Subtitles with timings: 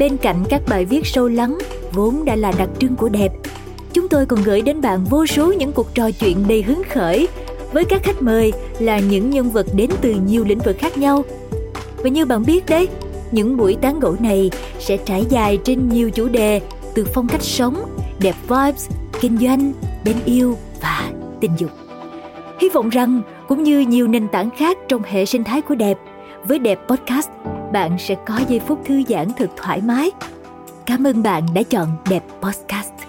[0.00, 1.58] bên cạnh các bài viết sâu lắng
[1.92, 3.32] vốn đã là đặc trưng của đẹp,
[3.92, 7.28] chúng tôi còn gửi đến bạn vô số những cuộc trò chuyện đầy hứng khởi
[7.72, 11.24] với các khách mời là những nhân vật đến từ nhiều lĩnh vực khác nhau.
[11.96, 12.88] Và như bạn biết đấy,
[13.30, 16.60] những buổi tán gẫu này sẽ trải dài trên nhiều chủ đề
[16.94, 17.76] từ phong cách sống,
[18.20, 18.90] đẹp vibes,
[19.20, 19.72] kinh doanh,
[20.04, 21.70] bên yêu và tình dục.
[22.60, 25.98] Hy vọng rằng cũng như nhiều nền tảng khác trong hệ sinh thái của đẹp,
[26.44, 27.28] với đẹp podcast
[27.72, 30.10] bạn sẽ có giây phút thư giãn thật thoải mái.
[30.86, 32.99] Cảm ơn bạn đã chọn Đẹp Podcast.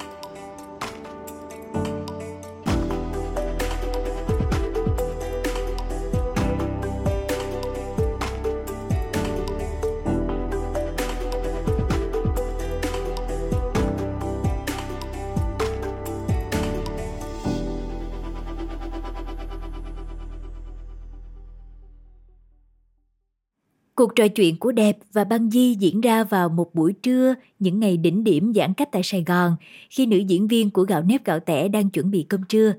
[24.02, 27.80] Cuộc trò chuyện của Đẹp và Băng Di diễn ra vào một buổi trưa, những
[27.80, 29.56] ngày đỉnh điểm giãn cách tại Sài Gòn,
[29.90, 32.74] khi nữ diễn viên của Gạo Nếp Gạo Tẻ đang chuẩn bị cơm trưa.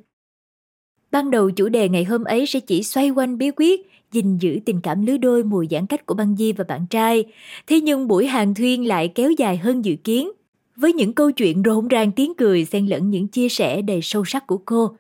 [1.10, 3.80] Ban đầu, chủ đề ngày hôm ấy sẽ chỉ xoay quanh bí quyết,
[4.12, 7.24] gìn giữ tình cảm lứa đôi mùa giãn cách của Băng Di và bạn trai.
[7.66, 10.30] Thế nhưng buổi hàng thuyên lại kéo dài hơn dự kiến,
[10.76, 14.24] với những câu chuyện rộn ràng tiếng cười xen lẫn những chia sẻ đầy sâu
[14.24, 14.96] sắc của cô.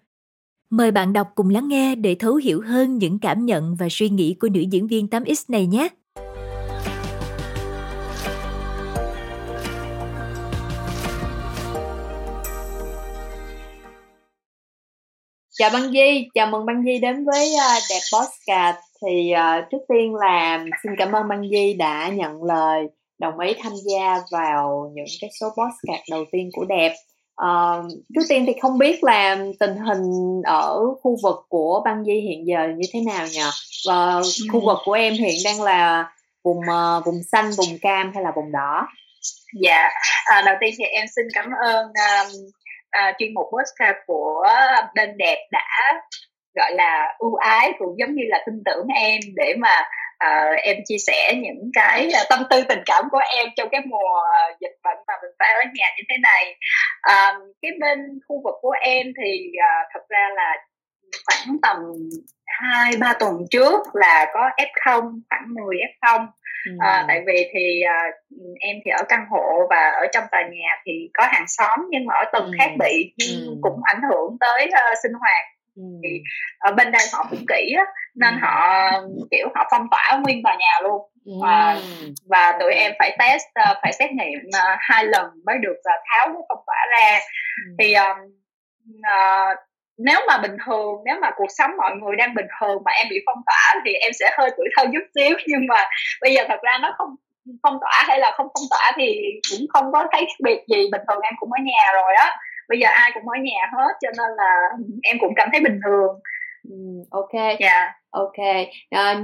[0.70, 4.08] Mời bạn đọc cùng lắng nghe để thấu hiểu hơn những cảm nhận và suy
[4.08, 5.88] nghĩ của nữ diễn viên 8X này nhé.
[15.62, 18.78] Chào băng di chào mừng băng di đến với uh, đẹp postcard.
[19.02, 22.84] Thì uh, trước tiên là xin cảm ơn băng di đã nhận lời
[23.18, 26.94] đồng ý tham gia vào những cái số postcard đầu tiên của đẹp.
[27.42, 32.14] Uh, trước tiên thì không biết là tình hình ở khu vực của băng di
[32.20, 33.50] hiện giờ như thế nào nhỉ
[33.88, 34.20] và
[34.52, 36.12] khu vực của em hiện đang là
[36.44, 38.86] vùng uh, vùng xanh vùng cam hay là vùng đỏ?
[39.62, 39.88] Dạ
[40.24, 42.32] à, đầu tiên thì em xin cảm ơn um,
[42.98, 44.46] uh, chuyên mục podcast của
[44.94, 46.00] bên đẹp đã
[46.54, 49.80] gọi là ưu ái cũng giống như là tin tưởng em để mà
[50.26, 53.80] uh, em chia sẻ những cái uh, tâm tư tình cảm của em trong cái
[53.86, 56.56] mùa uh, dịch bệnh mà mình phải ở nhà như thế này.
[57.12, 57.98] Uh, cái bên
[58.28, 60.56] khu vực của em thì uh, thật ra là
[61.26, 61.76] khoảng tầm
[62.46, 66.26] hai ba tuần trước là có f 0 khoảng 10 f 0
[66.78, 67.98] à, tại vì thì à,
[68.60, 72.06] em thì ở căn hộ và ở trong tòa nhà thì có hàng xóm nhưng
[72.06, 72.52] mà ở tầng ừ.
[72.58, 73.54] khác bị nhưng ừ.
[73.62, 75.46] cũng ảnh hưởng tới uh, sinh hoạt
[75.76, 75.82] ừ.
[76.02, 76.22] thì
[76.58, 77.84] ở bên đây họ cũng kỹ á
[78.14, 78.38] nên ừ.
[78.42, 78.90] họ
[79.30, 81.32] kiểu họ phong tỏa nguyên tòa nhà luôn ừ.
[81.46, 81.76] à,
[82.28, 86.00] và tụi em phải test uh, phải xét nghiệm uh, hai lần mới được uh,
[86.10, 87.18] tháo cái phong tỏa ra
[87.66, 87.74] ừ.
[87.78, 88.16] thì um,
[88.90, 89.58] uh,
[90.04, 93.06] nếu mà bình thường nếu mà cuộc sống mọi người đang bình thường mà em
[93.10, 95.36] bị phong tỏa thì em sẽ hơi tuổi thơ chút xíu.
[95.46, 95.84] Nhưng mà
[96.20, 97.08] bây giờ thật ra nó không
[97.62, 100.88] phong tỏa hay là không phong tỏa thì cũng không có thấy khác biệt gì.
[100.92, 102.36] Bình thường em cũng ở nhà rồi á.
[102.68, 104.68] Bây giờ ai cũng ở nhà hết cho nên là
[105.02, 106.20] em cũng cảm thấy bình thường.
[107.10, 107.34] Ok.
[107.34, 107.60] Yeah.
[107.60, 107.92] Dạ.
[108.10, 108.66] ok.
[108.90, 109.20] À,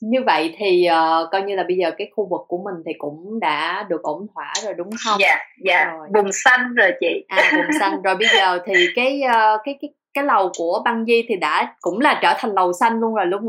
[0.00, 2.92] như vậy thì uh, coi như là bây giờ cái khu vực của mình thì
[2.98, 5.16] cũng đã được ổn thỏa rồi đúng không?
[5.20, 5.76] Dạ yeah, dạ.
[5.76, 6.10] Yeah.
[6.14, 7.24] vùng xanh rồi chị.
[7.28, 8.02] À vùng xanh.
[8.02, 11.74] Rồi bây giờ thì cái uh, cái cái cái lầu của băng di thì đã
[11.80, 13.42] cũng là trở thành lầu xanh luôn rồi luôn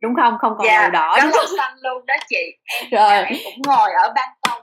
[0.00, 0.36] đúng không?
[0.40, 2.44] Không còn dạ, lầu đỏ đúng lầu xanh luôn đó chị.
[2.80, 3.22] Em, rồi.
[3.24, 4.62] em cũng ngồi ở ban công.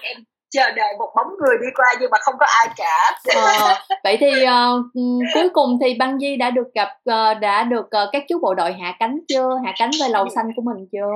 [0.00, 0.16] Em
[0.50, 3.20] chờ đợi một bóng người đi qua nhưng mà không có ai cả.
[3.34, 3.74] Ờ,
[4.04, 4.86] vậy thì uh,
[5.34, 8.54] cuối cùng thì băng di đã được gặp uh, đã được uh, các chú bộ
[8.54, 9.48] đội hạ cánh chưa?
[9.64, 11.12] Hạ cánh về lầu xanh của mình chưa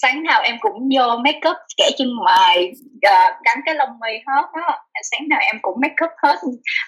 [0.00, 2.72] sáng nào em cũng vô make up kẻ chân mày
[3.44, 4.78] gắn cái lông mi hết đó
[5.10, 6.36] sáng nào em cũng make up hết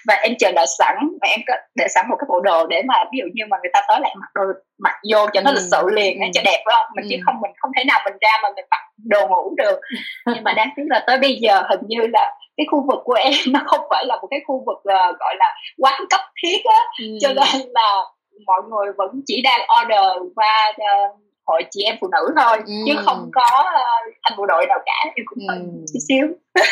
[0.07, 2.81] và em chờ đợi sẵn và em có để sẵn một cái bộ đồ để
[2.87, 4.43] mà ví dụ như mà người ta tới lại mặc đồ
[4.79, 6.25] mặc vô cho nó lịch sự liền ừ.
[6.33, 7.07] cho đẹp phải không mình ừ.
[7.09, 9.79] chứ không mình không thể nào mình ra mà mình mặc đồ ngủ được
[10.25, 13.13] nhưng mà đáng tiếc là tới bây giờ hình như là cái khu vực của
[13.13, 16.61] em nó không phải là một cái khu vực uh, gọi là quán cấp thiết
[16.65, 17.05] á ừ.
[17.21, 18.03] cho nên là
[18.45, 22.73] mọi người vẫn chỉ đang order qua uh, hội chị em phụ nữ thôi ừ.
[22.85, 25.85] chứ không có uh, anh bộ đội nào cả em cũng ừ.
[25.93, 26.27] chút xíu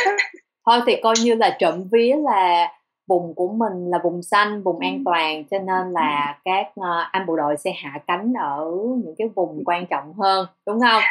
[0.66, 2.72] thôi thì coi như là trộm vía là
[3.08, 5.02] vùng của mình là vùng xanh vùng an ừ.
[5.06, 6.42] toàn cho nên là ừ.
[6.46, 8.66] các uh, anh bộ đội sẽ hạ cánh ở
[9.04, 11.04] những cái vùng quan trọng hơn đúng không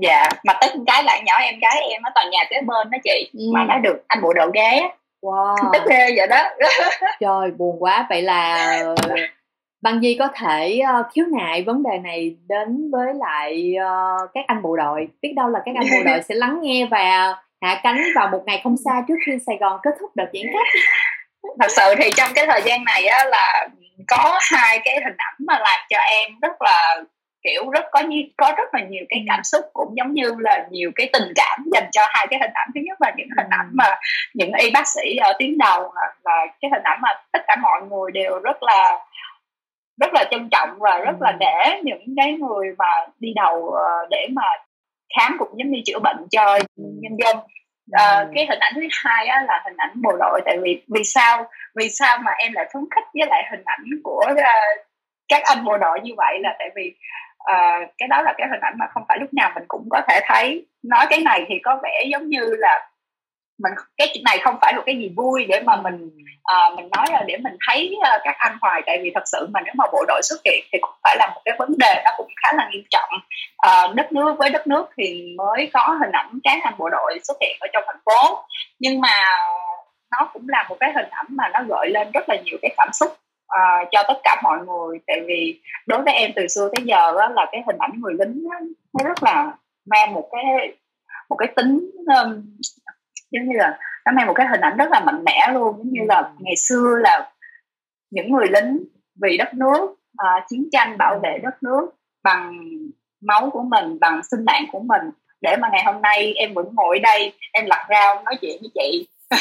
[0.00, 2.98] dạ mà tất cái bạn nhỏ em gái em ở tòa nhà kế bên đó
[3.04, 3.44] chị ừ.
[3.54, 4.90] mà nó được anh bộ đội ghé
[5.22, 6.44] wow tức ghê vậy đó
[7.20, 8.78] trời buồn quá vậy là
[9.86, 14.44] Băng Di có thể uh, khiếu nại vấn đề này đến với lại uh, các
[14.46, 15.08] anh bộ đội?
[15.22, 18.42] Biết đâu là các anh bộ đội sẽ lắng nghe và hạ cánh vào một
[18.46, 20.82] ngày không xa trước khi Sài Gòn kết thúc đợt giãn cách.
[21.60, 23.68] Thật sự thì trong cái thời gian này á là
[24.08, 27.02] có hai cái hình ảnh mà làm cho em rất là
[27.42, 30.66] kiểu rất có như có rất là nhiều cái cảm xúc cũng giống như là
[30.70, 32.68] nhiều cái tình cảm dành cho hai cái hình ảnh.
[32.74, 33.84] Thứ nhất là những hình ảnh mà
[34.34, 35.92] những y bác sĩ ở tuyến đầu
[36.24, 38.98] là cái hình ảnh mà tất cả mọi người đều rất là
[40.00, 42.86] rất là trân trọng và rất là để những cái người mà
[43.18, 44.42] đi đầu ờ, để mà
[45.16, 47.36] khám cũng giống như chữa bệnh cho nhân dân.
[47.92, 51.04] À, cái hình ảnh thứ hai á, là hình ảnh bộ đội tại vì vì
[51.04, 51.44] sao
[51.76, 54.38] vì sao mà em lại phấn khích với lại hình ảnh của uh,
[55.28, 56.94] các anh bộ đội như vậy là tại vì
[57.52, 60.00] uh, cái đó là cái hình ảnh mà không phải lúc nào mình cũng có
[60.08, 60.66] thể thấy.
[60.82, 62.88] Nói cái này thì có vẻ giống như là
[63.58, 66.10] mình cái chuyện này không phải là cái gì vui để mà mình
[66.52, 68.82] uh, mình nói là để mình thấy uh, các anh hoài.
[68.86, 71.32] Tại vì thật sự mà nếu mà bộ đội xuất hiện thì cũng phải là
[71.34, 73.10] một cái vấn đề nó cũng khá là nghiêm trọng.
[73.66, 77.18] Uh, đất nước với đất nước thì mới có hình ảnh các anh bộ đội
[77.22, 78.44] xuất hiện ở trong thành phố.
[78.78, 79.20] Nhưng mà
[80.10, 82.74] nó cũng là một cái hình ảnh mà nó gợi lên rất là nhiều cái
[82.76, 84.98] cảm xúc uh, cho tất cả mọi người.
[85.06, 88.14] Tại vì đối với em từ xưa tới giờ đó là cái hình ảnh người
[88.18, 88.56] lính đó,
[88.98, 89.52] nó rất là
[89.90, 90.72] mang một cái
[91.28, 92.56] một cái tính um,
[93.30, 95.76] giống như là nó mang một cái hình ảnh rất là mạnh mẽ luôn.
[95.78, 96.28] Giống như là ừ.
[96.38, 97.30] ngày xưa là
[98.10, 98.84] những người lính
[99.22, 99.82] vì đất nước
[100.22, 101.90] uh, chiến tranh bảo vệ đất nước
[102.22, 102.68] bằng
[103.20, 105.10] máu của mình bằng sinh mạng của mình.
[105.40, 108.70] Để mà ngày hôm nay em vẫn ngồi đây em lặt rau nói chuyện với
[108.74, 109.08] chị.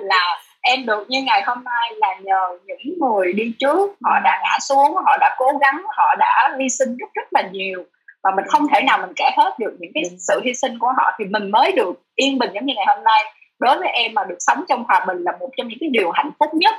[0.00, 3.90] Là em được như ngày hôm nay là nhờ những người đi trước.
[4.04, 7.42] Họ đã ngã xuống họ đã cố gắng họ đã hy sinh rất rất là
[7.52, 7.84] nhiều
[8.22, 10.92] và mình không thể nào mình kể hết được những cái sự hy sinh của
[10.96, 11.12] họ.
[11.18, 13.24] Thì mình mới được yên bình giống như ngày hôm nay.
[13.60, 16.10] Đối với em mà được sống trong hòa bình là một trong những cái điều
[16.10, 16.74] hạnh phúc nhất.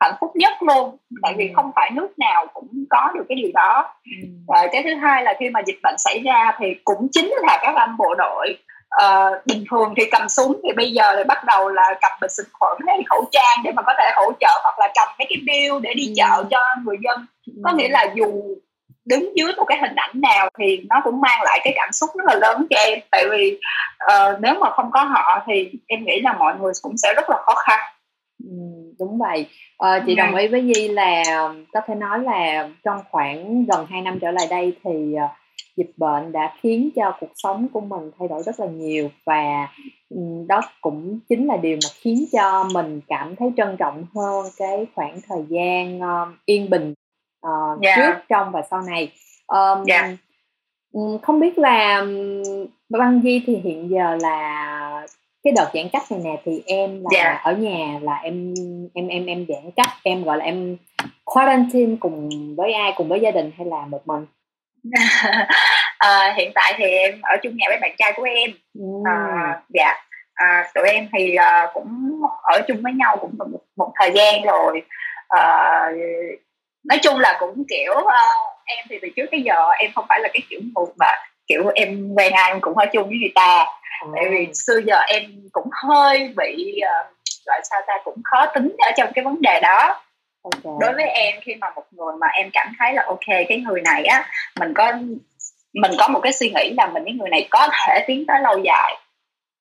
[0.00, 0.96] Hạnh phúc nhất luôn.
[1.22, 3.94] Tại vì không phải nước nào cũng có được cái điều đó.
[4.48, 7.58] Và cái thứ hai là khi mà dịch bệnh xảy ra thì cũng chính là
[7.62, 8.58] các anh bộ đội
[9.04, 12.30] uh, bình thường thì cầm súng thì bây giờ thì bắt đầu là cầm bình
[12.30, 15.26] xịt khuẩn hay khẩu trang để mà có thể hỗ trợ hoặc là cầm mấy
[15.28, 17.26] cái bill để đi chợ cho người dân.
[17.64, 18.26] Có nghĩa là dù
[19.06, 22.10] đứng dưới một cái hình ảnh nào thì nó cũng mang lại cái cảm xúc
[22.14, 22.98] rất là lớn cho em.
[23.10, 23.58] Tại vì
[24.04, 27.30] uh, nếu mà không có họ thì em nghĩ là mọi người cũng sẽ rất
[27.30, 27.80] là khó khăn.
[28.44, 28.52] Ừ,
[28.98, 29.46] đúng vậy.
[29.76, 31.22] Ờ, chị đồng ý với Di là
[31.72, 35.30] có thể nói là trong khoảng gần 2 năm trở lại đây thì uh,
[35.76, 39.68] dịch bệnh đã khiến cho cuộc sống của mình thay đổi rất là nhiều và
[40.08, 44.46] um, đó cũng chính là điều mà khiến cho mình cảm thấy trân trọng hơn
[44.56, 46.00] cái khoảng thời gian
[46.46, 46.94] yên bình
[47.46, 47.96] uh, yeah.
[47.96, 49.12] trước trong và sau này
[49.46, 50.10] um, yeah.
[51.22, 52.06] không biết là
[52.88, 55.06] băng di thì hiện giờ là
[55.44, 57.44] cái đợt giãn cách này nè thì em là yeah.
[57.44, 58.54] ở nhà là em
[58.94, 60.76] em em em giãn cách em gọi là em
[61.24, 64.26] quarantine cùng với ai cùng với gia đình hay là một mình
[65.98, 68.84] à, hiện tại thì em ở chung nhà với bạn trai của em ừ.
[69.04, 69.94] à, dạ
[70.34, 74.42] à, tụi em thì uh, cũng ở chung với nhau cũng một, một thời gian
[74.42, 74.82] rồi
[75.38, 75.96] uh,
[76.88, 78.12] nói chung là cũng kiểu uh,
[78.64, 81.06] em thì từ trước tới giờ em không phải là cái kiểu một mà
[81.46, 83.66] kiểu em quen ai em cũng ở chung với người ta
[84.02, 84.08] ừ.
[84.14, 87.16] tại vì xưa giờ em cũng hơi bị uh,
[87.46, 90.02] gọi sao ta cũng khó tính ở trong cái vấn đề đó
[90.42, 90.72] okay.
[90.80, 93.80] đối với em khi mà một người mà em cảm thấy là ok cái người
[93.80, 94.28] này á
[94.60, 94.92] mình có
[95.74, 98.40] mình có một cái suy nghĩ là mình với người này có thể tiến tới
[98.40, 98.96] lâu dài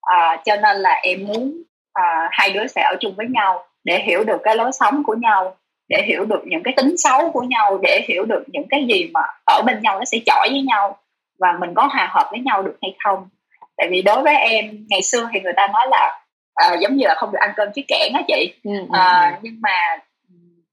[0.02, 1.64] à, cho nên là em muốn
[1.94, 5.16] à, hai đứa sẽ ở chung với nhau để hiểu được cái lối sống của
[5.16, 5.58] nhau
[5.90, 9.10] để hiểu được những cái tính xấu của nhau để hiểu được những cái gì
[9.14, 10.98] mà ở bên nhau nó sẽ chọi với nhau
[11.40, 13.30] và mình có hòa hợp với nhau được hay không.
[13.78, 16.20] Tại vì đối với em ngày xưa thì người ta nói là
[16.66, 18.54] uh, giống như là không được ăn cơm với kẽn á chị.
[18.70, 19.98] Uh, nhưng mà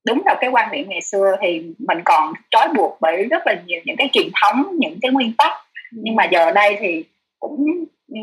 [0.07, 3.55] đúng là cái quan niệm ngày xưa thì mình còn trói buộc bởi rất là
[3.67, 5.53] nhiều những cái truyền thống những cái nguyên tắc.
[5.93, 7.05] Nhưng mà giờ đây thì
[7.41, 7.67] cũng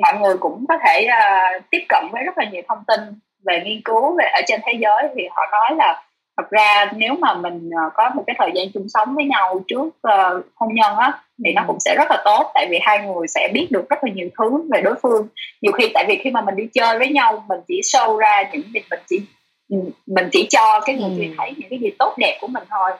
[0.01, 2.99] mọi người cũng có thể uh, tiếp cận với rất là nhiều thông tin
[3.45, 6.03] về nghiên cứu về ở trên thế giới thì họ nói là
[6.39, 9.61] thật ra nếu mà mình uh, có một cái thời gian chung sống với nhau
[9.67, 11.13] trước uh, hôn nhân á
[11.45, 14.03] thì nó cũng sẽ rất là tốt tại vì hai người sẽ biết được rất
[14.03, 15.27] là nhiều thứ về đối phương.
[15.61, 18.43] Nhiều khi tại vì khi mà mình đi chơi với nhau mình chỉ show ra
[18.51, 19.21] những việc mình chỉ
[20.07, 21.33] mình chỉ cho cái người kia ừ.
[21.37, 22.91] thấy những cái gì tốt đẹp của mình thôi.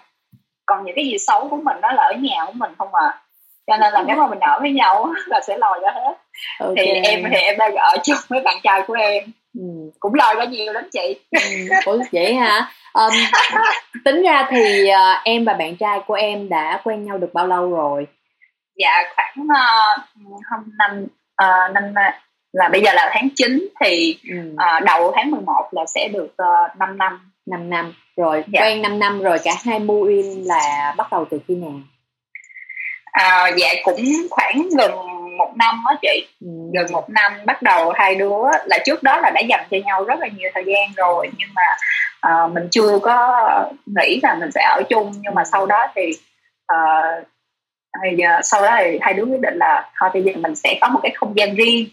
[0.66, 3.22] Còn những cái gì xấu của mình đó là ở nhà của mình không à.
[3.68, 6.18] Cho nên là nếu mà mình ở với nhau là sẽ lòi ra hết.
[6.60, 6.76] Okay.
[6.86, 9.92] thì em thì em đang ở chung với bạn trai của em ừ.
[10.00, 11.20] cũng lòi ra nhiều lắm chị
[11.86, 12.00] ừ.
[12.12, 13.14] Vậy hả um,
[14.06, 17.48] tính ra thì uh, em và bạn trai của em đã quen nhau được bao
[17.48, 18.08] lâu rồi
[18.76, 20.02] dạ khoảng uh,
[20.50, 21.06] hôm năm
[21.44, 21.94] uh, năm
[22.54, 24.38] là bây giờ là tháng 9 thì ừ.
[24.54, 28.62] uh, đầu tháng 11 là sẽ được uh, 5 năm 5 năm rồi dạ.
[28.62, 31.72] quen 5 năm rồi cả hai mua in là bắt đầu từ khi nào
[33.12, 34.92] à, dạ cũng khoảng gần
[35.40, 36.48] một năm á chị ừ.
[36.74, 40.04] gần một năm bắt đầu hai đứa là trước đó là đã dành cho nhau
[40.04, 41.64] rất là nhiều thời gian rồi nhưng mà
[42.28, 43.46] uh, mình chưa có
[43.86, 46.12] nghĩ là mình sẽ ở chung nhưng mà sau đó thì
[46.74, 47.28] uh,
[48.04, 50.78] thì uh, sau đó thì hai đứa quyết định là thôi bây giờ mình sẽ
[50.82, 51.88] có một cái không gian riêng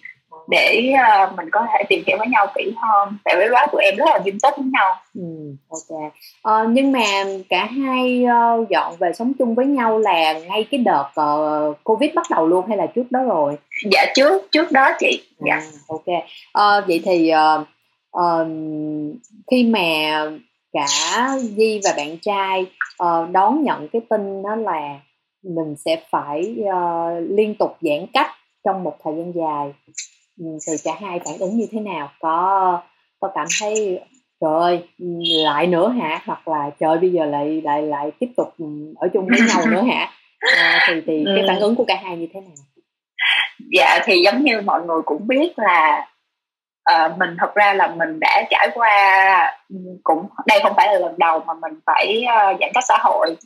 [0.48, 3.16] để uh, mình có thể tìm hiểu với nhau kỹ hơn.
[3.24, 4.96] Tại vì đó tụi em rất là nghiêm túc với nhau.
[5.14, 5.22] Ừ,
[5.68, 6.12] ok.
[6.42, 10.78] Ờ, nhưng mà cả hai uh, dọn về sống chung với nhau là ngay cái
[10.78, 13.56] đợt uh, covid bắt đầu luôn hay là trước đó rồi?
[13.92, 15.22] Dạ trước trước đó chị.
[15.46, 15.54] Dạ.
[15.54, 16.24] à, ok.
[16.52, 17.66] Ờ, vậy thì uh,
[18.18, 18.46] uh,
[19.50, 19.80] khi mà
[20.72, 20.86] cả
[21.38, 22.66] Di và bạn trai
[23.02, 25.00] uh, đón nhận cái tin đó là
[25.42, 28.30] mình sẽ phải uh, liên tục giãn cách
[28.64, 29.72] trong một thời gian dài.
[29.86, 29.92] Ừ,
[30.38, 32.10] thì cả hai phản ứng như thế nào?
[32.20, 32.80] Có
[33.20, 34.00] có cảm thấy
[34.40, 34.88] trời ơi
[35.44, 36.22] lại nữa hả?
[36.26, 38.54] Hoặc là trời bây giờ lại lại lại tiếp tục
[38.96, 40.10] ở chung với nhau nữa hả?
[40.56, 42.54] À, thì thì cái phản ứng của cả hai như thế nào?
[43.72, 46.08] Dạ thì giống như mọi người cũng biết là
[46.92, 49.52] uh, mình thật ra là mình đã trải qua
[50.04, 53.36] cũng đây không phải là lần đầu mà mình phải uh, giãn cách xã hội.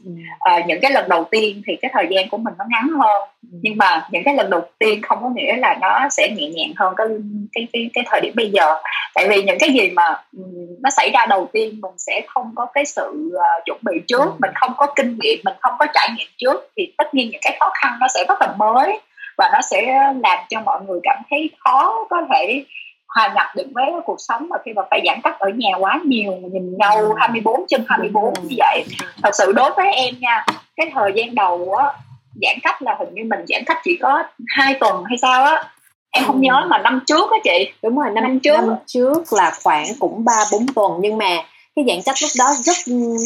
[0.55, 3.29] Uh, những cái lần đầu tiên thì cái thời gian của mình nó ngắn hơn.
[3.53, 3.59] Ừ.
[3.63, 6.73] nhưng mà những cái lần đầu tiên không có nghĩa là nó sẽ nhẹ nhàng
[6.77, 7.07] hơn cái
[7.53, 8.75] cái cái, cái thời điểm bây giờ.
[9.15, 10.23] Tại vì những cái gì mà
[10.83, 14.25] nó xảy ra đầu tiên mình sẽ không có cái sự uh, chuẩn bị trước.
[14.25, 14.33] Ừ.
[14.39, 17.41] mình không có kinh nghiệm mình không có trải nghiệm trước thì tất nhiên những
[17.45, 19.01] cái khó khăn nó sẽ rất là mới
[19.39, 19.83] và nó sẽ
[20.23, 22.65] làm cho mọi người cảm thấy khó có thể
[23.15, 26.01] hòa nhập được với cuộc sống mà khi mà phải giãn cách ở nhà quá
[26.05, 28.85] nhiều nhìn nhau 24 trên 24 như vậy.
[29.23, 30.45] Thật sự đối với em nha
[30.77, 31.85] cái thời gian đầu á
[32.43, 35.65] giãn cách là hình như mình giãn cách chỉ có hai tuần hay sao á.
[36.11, 37.73] Em không nhớ mà năm trước á chị.
[37.83, 38.57] Đúng rồi năm, năm trước.
[38.57, 41.37] năm trước là khoảng cũng ba bốn tuần nhưng mà
[41.77, 42.77] cái giãn cách lúc đó rất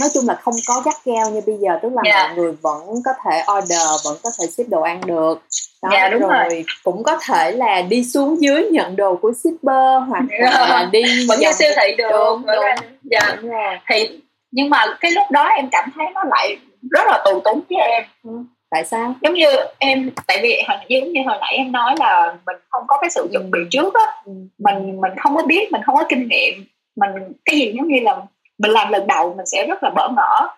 [0.00, 2.16] nói chung là không có gắt gao như bây giờ tức là yeah.
[2.16, 2.26] Dạ.
[2.28, 5.42] mọi người vẫn có thể order vẫn có thể ship đồ ăn được
[5.82, 6.30] đó dạ, đúng rồi.
[6.30, 10.24] rồi cũng có thể là đi xuống dưới nhận đồ của shipper hoặc
[10.68, 12.64] là đi vẫn như siêu thị được đúng, đúng.
[13.02, 13.36] Dạ.
[13.42, 13.74] đúng rồi.
[13.88, 14.20] thì
[14.50, 16.56] nhưng mà cái lúc đó em cảm thấy nó lại
[16.90, 18.30] rất là tù túng với em ừ.
[18.70, 19.46] tại sao giống như
[19.78, 23.28] em tại vì giống như hồi nãy em nói là mình không có cái sự
[23.32, 24.32] chuẩn bị trước á ừ.
[24.58, 26.64] mình mình không có biết mình không có kinh nghiệm
[26.96, 28.16] mình cái gì giống như là
[28.58, 30.48] mình làm lần đầu mình sẽ rất là bỡ ngỡ.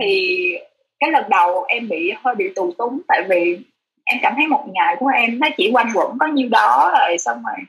[0.00, 0.36] Thì
[1.00, 3.58] cái lần đầu em bị hơi bị tù túng tại vì
[4.04, 7.18] em cảm thấy một ngày của em nó chỉ quanh quẩn có nhiêu đó rồi
[7.18, 7.66] xong rồi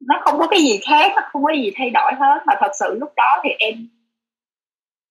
[0.00, 2.42] nó không có cái gì khác nó không có gì thay đổi hết.
[2.46, 3.88] Mà thật sự lúc đó thì em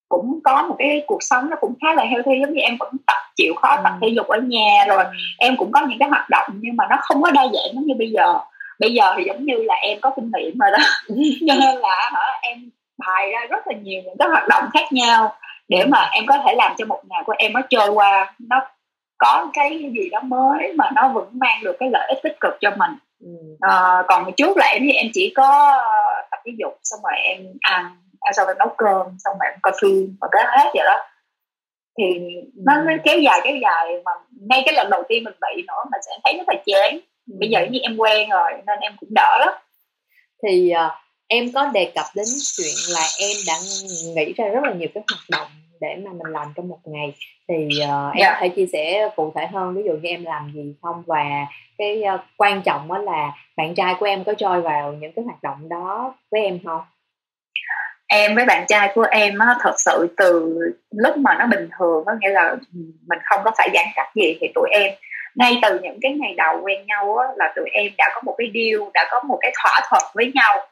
[0.09, 2.91] cũng có một cái cuộc sống nó cũng khá là healthy giống như em vẫn
[3.07, 3.97] tập chịu khó tập ừ.
[4.01, 5.03] thể dục ở nhà rồi.
[5.37, 7.85] Em cũng có những cái hoạt động nhưng mà nó không có đa dạng giống
[7.85, 8.39] như bây giờ.
[8.79, 10.77] Bây giờ thì giống như là em có kinh nghiệm rồi đó.
[11.47, 14.85] Cho nên là hả em bài ra rất là nhiều những cái hoạt động khác
[14.91, 15.35] nhau
[15.67, 18.61] để mà em có thể làm cho một ngày của em nó trôi qua nó
[19.17, 22.53] có cái gì đó mới mà nó vẫn mang được cái lợi ích tích cực
[22.61, 23.29] cho mình ừ.
[23.59, 25.77] à, còn trước là em thì em chỉ có
[26.31, 27.95] tập thể dục xong rồi em ăn
[28.35, 30.97] xong rồi nấu cơm xong rồi em coi phim và cái hết vậy đó
[31.97, 32.19] thì
[32.55, 32.61] ừ.
[32.65, 34.11] nó, nó kéo dài kéo dài mà
[34.49, 36.99] ngay cái lần đầu tiên mình bị nữa mình sẽ thấy rất là chán
[37.31, 37.35] ừ.
[37.39, 39.53] bây giờ như em quen rồi nên em cũng đỡ lắm
[40.43, 40.91] thì uh,
[41.29, 42.25] em có đề cập đến
[42.57, 43.53] chuyện là em đã
[44.15, 45.47] nghĩ ra rất là nhiều cái hoạt động
[45.81, 47.13] để mà mình làm trong một ngày
[47.47, 48.13] thì uh, em yeah.
[48.19, 48.33] Dạ.
[48.33, 51.23] có thể chia sẻ cụ thể hơn ví dụ như em làm gì không và
[51.77, 55.25] cái uh, quan trọng đó là bạn trai của em có trôi vào những cái
[55.25, 56.81] hoạt động đó với em không
[58.07, 60.57] em với bạn trai của em á thật sự từ
[60.91, 62.55] lúc mà nó bình thường có nghĩa là
[63.07, 64.93] mình không có phải giãn cách gì thì tụi em
[65.35, 68.35] ngay từ những cái ngày đầu quen nhau á là tụi em đã có một
[68.37, 70.67] cái deal đã có một cái thỏa thuận với nhau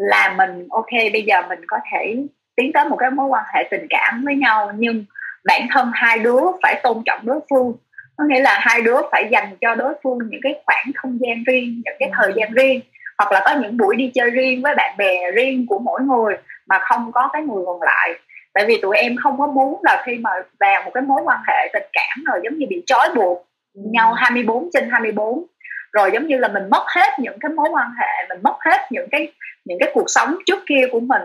[0.00, 2.16] là mình ok bây giờ mình có thể
[2.56, 5.04] tiến tới một cái mối quan hệ tình cảm với nhau nhưng
[5.44, 7.72] bản thân hai đứa phải tôn trọng đối phương.
[8.16, 11.44] Có nghĩa là hai đứa phải dành cho đối phương những cái khoảng không gian
[11.46, 12.80] riêng những cái thời gian riêng
[13.18, 16.34] hoặc là có những buổi đi chơi riêng với bạn bè riêng của mỗi người
[16.66, 18.10] mà không có cái người còn lại.
[18.54, 20.30] Tại vì tụi em không có muốn là khi mà
[20.60, 24.12] vào một cái mối quan hệ tình cảm rồi giống như bị trói buộc nhau
[24.12, 25.46] 24 trên 24
[25.92, 28.80] rồi giống như là mình mất hết những cái mối quan hệ mình mất hết
[28.90, 29.32] những cái
[29.64, 31.22] những cái cuộc sống trước kia của mình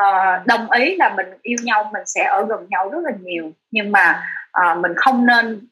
[0.00, 3.52] uh, đồng ý là mình yêu nhau mình sẽ ở gần nhau rất là nhiều.
[3.70, 4.22] Nhưng mà
[4.60, 5.68] uh, mình không nên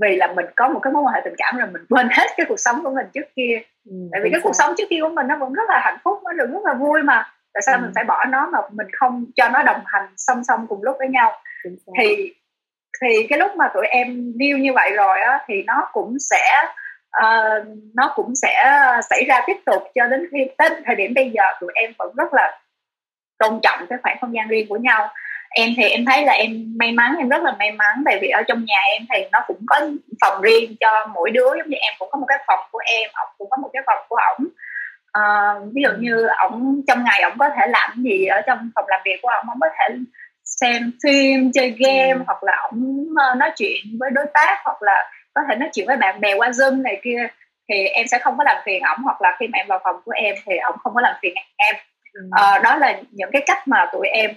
[0.00, 2.26] vì là mình có một cái mối quan hệ tình cảm rồi mình quên hết
[2.36, 3.60] cái cuộc sống của mình trước kia.
[3.86, 5.98] Ừ, tại vì cái cuộc sống trước kia của mình nó vẫn rất là hạnh
[6.04, 7.32] phúc nó được rất là vui mà.
[7.54, 7.80] Tại sao ừ.
[7.82, 10.96] mình phải bỏ nó mà mình không cho nó đồng hành song song cùng lúc
[10.98, 11.32] với nhau?
[11.98, 12.34] Thì
[13.02, 16.42] thì cái lúc mà tụi em deal như vậy rồi á thì nó cũng sẽ
[17.24, 18.64] uh, nó cũng sẽ
[19.10, 22.14] xảy ra tiếp tục cho đến khi đến thời điểm bây giờ tụi em vẫn
[22.16, 22.60] rất là
[23.38, 25.08] tôn trọng cái khoảng không gian riêng của nhau
[25.50, 28.28] em thì em thấy là em may mắn em rất là may mắn tại vì
[28.28, 29.80] ở trong nhà em thì nó cũng có
[30.20, 33.10] phòng riêng cho mỗi đứa giống như em cũng có một cái phòng của em
[33.14, 34.48] ông cũng có một cái phòng của ổng
[35.12, 38.84] à, ví dụ như ổng trong ngày ổng có thể làm gì ở trong phòng
[38.88, 39.94] làm việc của ổng ổng có thể
[40.44, 42.22] xem phim chơi game ừ.
[42.26, 45.86] hoặc là ổng ờ, nói chuyện với đối tác hoặc là có thể nói chuyện
[45.86, 47.28] với bạn bè qua zoom này kia
[47.68, 49.96] thì em sẽ không có làm phiền ổng hoặc là khi mà em vào phòng
[50.04, 51.76] của em thì ổng không có làm phiền em
[52.12, 52.20] ừ.
[52.30, 54.30] à, đó là những cái cách mà tụi em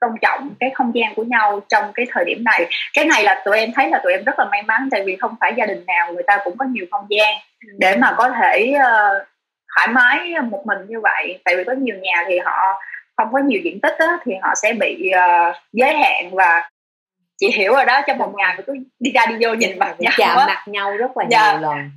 [0.00, 3.42] tôn trọng cái không gian của nhau trong cái thời điểm này cái này là
[3.44, 5.66] tụi em thấy là tụi em rất là may mắn tại vì không phải gia
[5.66, 7.34] đình nào người ta cũng có nhiều không gian
[7.66, 7.68] ừ.
[7.78, 9.26] để mà có thể uh,
[9.74, 12.80] thoải mái một mình như vậy tại vì có nhiều nhà thì họ
[13.16, 16.70] không có nhiều diện tích á, thì họ sẽ bị uh, giới hạn và
[17.40, 19.94] chị hiểu rồi đó trong một ngày mà cứ đi ra đi vô nhìn mặt
[19.98, 21.52] nhau chạm mặt nhau rất là dạ.
[21.52, 21.90] nhiều lần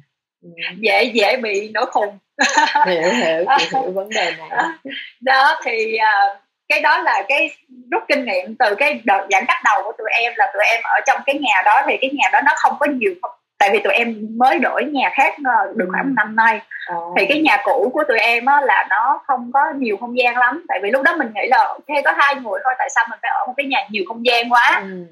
[0.44, 0.50] ừ.
[0.78, 2.18] dễ dễ bị nổi khùng
[2.86, 4.50] hiểu hiểu chị hiểu vấn đề này
[5.22, 6.38] đó thì uh,
[6.70, 7.50] cái đó là cái
[7.92, 10.82] rút kinh nghiệm từ cái đợt giãn cách đầu của tụi em là tụi em
[10.84, 13.14] ở trong cái nhà đó thì cái nhà đó nó không có nhiều
[13.62, 16.62] tại vì tụi em mới đổi nhà khác ờ, được khoảng một năm nay
[16.96, 17.14] oh.
[17.18, 20.38] thì cái nhà cũ của tụi em á là nó không có nhiều không gian
[20.38, 23.06] lắm tại vì lúc đó mình nghĩ là ok có hai người thôi tại sao
[23.10, 25.06] mình phải ở một cái nhà nhiều không gian quá ừ.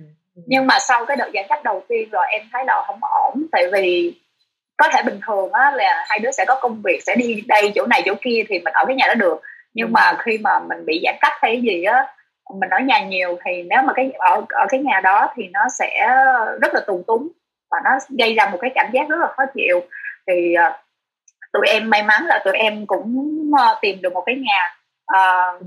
[0.47, 3.43] Nhưng mà sau cái đợt giãn cách đầu tiên rồi em thấy là không ổn.
[3.51, 4.13] Tại vì
[4.77, 7.71] có thể bình thường á là hai đứa sẽ có công việc sẽ đi đây
[7.75, 9.41] chỗ này chỗ kia thì mình ở cái nhà đó được.
[9.73, 12.07] Nhưng mà khi mà mình bị giãn cách hay gì á
[12.59, 15.59] mình ở nhà nhiều thì nếu mà cái ở ở cái nhà đó thì nó
[15.79, 16.07] sẽ
[16.61, 17.27] rất là tùng túng
[17.71, 19.81] và nó gây ra một cái cảm giác rất là khó chịu.
[20.27, 20.75] Thì uh,
[21.53, 23.17] tụi em may mắn là tụi em cũng
[23.51, 24.75] uh, tìm được một cái nhà
[25.17, 25.61] uh,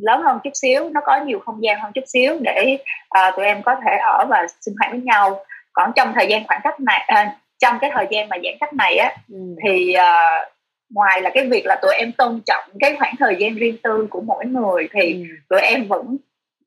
[0.00, 2.78] lớn hơn chút xíu nó có nhiều không gian hơn chút xíu để
[3.18, 6.46] uh, tụi em có thể ở và sinh hoạt với nhau còn trong thời gian
[6.46, 9.38] khoảng cách này uh, trong cái thời gian mà giãn cách này á ừ.
[9.64, 10.52] thì uh,
[10.90, 14.06] ngoài là cái việc là tụi em tôn trọng cái khoảng thời gian riêng tư
[14.10, 15.22] của mỗi người thì ừ.
[15.48, 16.16] tụi em vẫn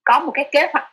[0.04, 0.92] có một cái kế hoạch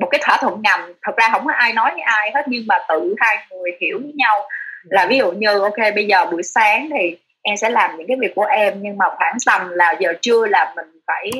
[0.00, 2.64] một cái thỏa thuận ngầm thật ra không có ai nói với ai hết nhưng
[2.66, 4.48] mà tự hai người hiểu với nhau
[4.84, 8.16] là ví dụ như ok bây giờ buổi sáng thì em sẽ làm những cái
[8.20, 11.30] việc của em nhưng mà khoảng tầm là giờ trưa là mình phải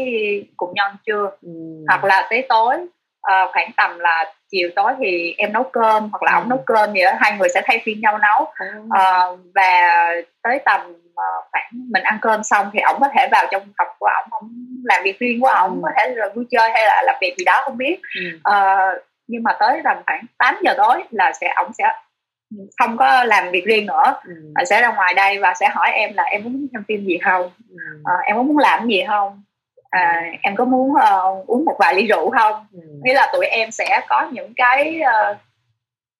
[0.56, 1.48] cùng nhau trưa ừ.
[1.88, 6.22] hoặc là tới tối uh, khoảng tầm là chiều tối thì em nấu cơm hoặc
[6.22, 6.34] là ừ.
[6.34, 8.66] ông nấu cơm đó hai người sẽ thay phiên nhau nấu ừ.
[8.84, 10.08] uh, và
[10.42, 13.88] tới tầm uh, khoảng mình ăn cơm xong thì ổng có thể vào trong phòng
[13.98, 14.50] của ổng ổng
[14.84, 15.80] làm việc riêng của ổng ừ.
[15.82, 18.50] có thể là vui chơi hay là làm việc gì đó không biết ừ.
[18.50, 21.84] uh, nhưng mà tới tầm khoảng 8 giờ tối là sẽ ổng sẽ
[22.78, 24.64] không có làm việc riêng nữa ừ.
[24.70, 27.50] sẽ ra ngoài đây và sẽ hỏi em là em muốn xem phim gì không
[27.70, 27.76] ừ.
[28.00, 29.42] uh, em có muốn làm gì không
[29.90, 32.80] à, em có muốn uh, uống một vài ly rượu không ừ.
[33.04, 35.36] nghĩa là tụi em sẽ có những cái uh,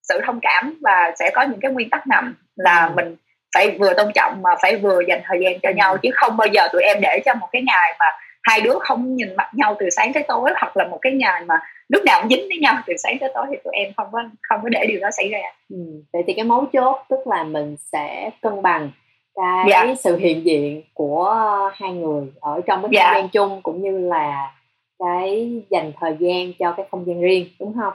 [0.03, 2.93] sự thông cảm và sẽ có những cái nguyên tắc ngầm là ừ.
[2.97, 3.17] mình
[3.55, 5.75] phải vừa tôn trọng mà phải vừa dành thời gian cho ừ.
[5.75, 8.07] nhau chứ không bao giờ tụi em để cho một cái ngày mà
[8.47, 11.45] hai đứa không nhìn mặt nhau từ sáng tới tối hoặc là một cái ngày
[11.45, 11.55] mà
[11.89, 14.23] lúc nào cũng dính với nhau từ sáng tới tối thì tụi em không có
[14.43, 15.39] không có để điều đó xảy ra
[15.71, 15.77] ừ.
[16.13, 18.91] vậy thì cái mấu chốt tức là mình sẽ cân bằng
[19.35, 19.95] cái dạ.
[19.99, 21.35] sự hiện diện của
[21.75, 23.05] hai người ở trong cái dạ.
[23.05, 24.53] không gian chung cũng như là
[24.99, 27.93] cái dành thời gian cho cái không gian riêng đúng không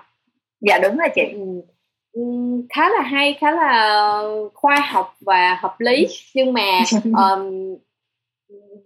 [0.62, 1.22] dạ đúng rồi chị
[2.14, 2.22] ừ,
[2.70, 7.76] khá là hay khá là khoa học và hợp lý nhưng mà um,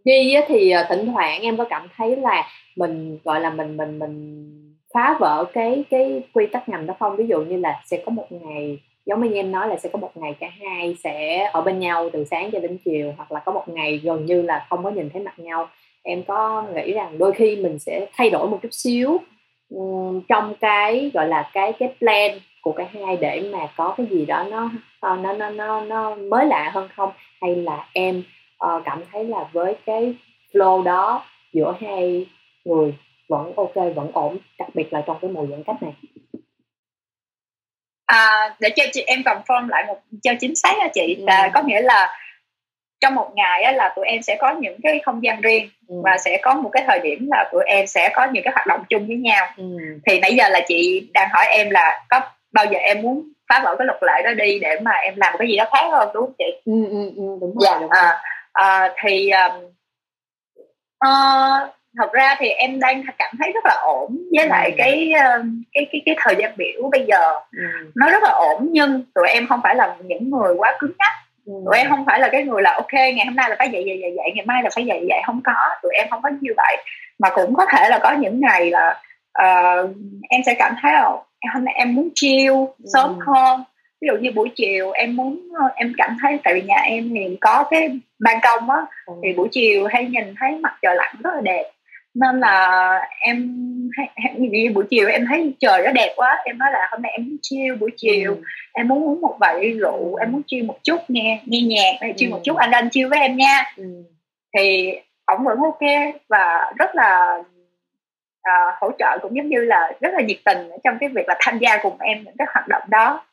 [0.06, 4.00] Di thì ờ, thỉnh thoảng em có cảm thấy là mình gọi là mình mình
[4.00, 4.46] mình
[4.94, 7.16] phá vỡ cái cái quy tắc ngầm đó không?
[7.16, 10.00] Ví dụ như là sẽ có một ngày giống như em nói là sẽ có
[10.00, 13.40] một ngày cả hai sẽ ở bên nhau từ sáng cho đến chiều hoặc là
[13.40, 15.70] có một ngày gần như là không có nhìn thấy mặt nhau.
[16.04, 19.18] Em có nghĩ rằng đôi khi mình sẽ thay đổi một chút xíu
[19.70, 24.08] um, trong cái gọi là cái cái plan của cả hai để mà có cái
[24.12, 27.10] gì đó nó ờ, nó nó nó, nó mới lạ hơn không?
[27.42, 28.24] Hay là em
[28.66, 30.16] uh, cảm thấy là với cái
[30.54, 32.26] flow đó giữa hai
[32.66, 32.94] người
[33.30, 35.94] vẫn ok vẫn ổn đặc biệt là trong cái mùa giãn cách này
[38.06, 41.24] à, để cho chị em confirm lại một cho chính xác á chị ừ.
[41.28, 42.18] là có nghĩa là
[43.00, 45.96] trong một ngày á, là tụi em sẽ có những cái không gian riêng ừ.
[46.04, 48.68] và sẽ có một cái thời điểm là tụi em sẽ có những cái hoạt
[48.68, 49.64] động chung với nhau ừ.
[50.06, 53.62] thì nãy giờ là chị đang hỏi em là có bao giờ em muốn phá
[53.64, 56.10] vỡ cái luật lệ đó đi để mà em làm cái gì đó khác hơn
[56.14, 56.62] đúng không chị?
[56.66, 57.62] Ừ, ừ, ừ, đúng rồi.
[57.62, 58.02] Dạ, đúng rồi.
[58.02, 58.22] À,
[58.56, 59.32] à, thì
[61.08, 64.76] uh, thật ra thì em đang cảm thấy rất là ổn với lại ừ.
[64.78, 65.14] cái
[65.74, 67.34] cái cái cái thời gian biểu bây giờ.
[67.58, 67.92] Ừ.
[67.96, 71.12] nó rất là ổn nhưng tụi em không phải là những người quá cứng nhắc.
[71.46, 71.54] Ừ.
[71.66, 73.84] tụi em không phải là cái người là ok ngày hôm nay là phải dậy
[73.88, 75.76] dậy dậy dậy ngày mai là phải dậy dậy không có.
[75.84, 76.78] Tụi em không có như vậy.
[77.20, 79.02] Mà cũng có thể là có những ngày là
[79.42, 79.90] uh,
[80.30, 81.12] em sẽ cảm thấy là
[81.54, 82.54] hôm nay em muốn chill
[82.94, 83.64] sớm hơn
[84.06, 87.38] ví dụ như buổi chiều em muốn em cảm thấy tại vì nhà em thì
[87.42, 87.90] có cái
[88.20, 89.14] ban công á ừ.
[89.24, 91.72] thì buổi chiều hay nhìn thấy mặt trời lặn rất là đẹp
[92.14, 93.70] nên là em
[94.38, 97.28] như buổi chiều em thấy trời nó đẹp quá em nói là hôm nay em
[97.28, 98.42] muốn chill buổi chiều ừ.
[98.74, 102.14] em muốn uống một vài rượu em muốn chill một chút nghe nghe nhạc hay
[102.18, 102.36] chill ừ.
[102.36, 103.84] một chút anh anh chill với em nha ừ.
[104.58, 107.38] thì ổng vẫn ok và rất là
[108.40, 111.36] uh, hỗ trợ cũng giống như là rất là nhiệt tình trong cái việc là
[111.40, 113.26] tham gia cùng em những cái hoạt động đó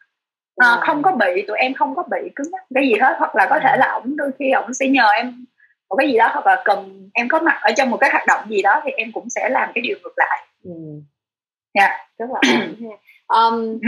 [0.55, 3.37] uh, không có bị tụi em không có bị cứng nhắc cái gì hết hoặc
[3.37, 5.45] là có thể là ổng đôi khi ổng sẽ nhờ em
[5.91, 8.27] một cái gì đó hoặc là cần em có mặt ở trong một cái hoạt
[8.27, 10.71] động gì đó thì em cũng sẽ làm cái điều ngược lại ừ.
[11.73, 11.91] yeah.
[12.19, 12.27] Dạ.
[12.27, 12.41] rất là
[13.29, 13.79] um,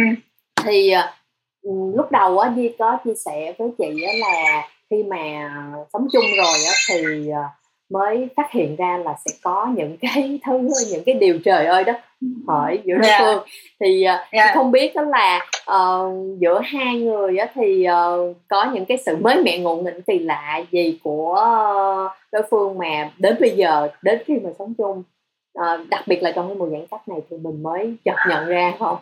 [0.64, 5.50] thì uh, lúc đầu á Di có chia sẻ với chị á là khi mà
[5.92, 7.63] sống chung rồi á thì uh,
[7.94, 11.84] mới phát hiện ra là sẽ có những cái thứ những cái điều trời ơi
[11.84, 11.96] đất
[12.46, 13.20] hỏi giữa đối yeah.
[13.20, 13.26] Dạ.
[13.26, 13.44] phương
[13.80, 14.54] thì yeah.
[14.54, 19.16] không biết đó là uh, giữa hai người á thì uh, có những cái sự
[19.16, 21.48] mới mẹ ngộ nghĩnh kỳ lạ gì của
[22.32, 25.02] đối phương mà đến bây giờ đến khi mà sống chung
[25.58, 28.46] uh, đặc biệt là trong cái mùa giãn cách này thì mình mới chợt nhận
[28.46, 28.96] ra không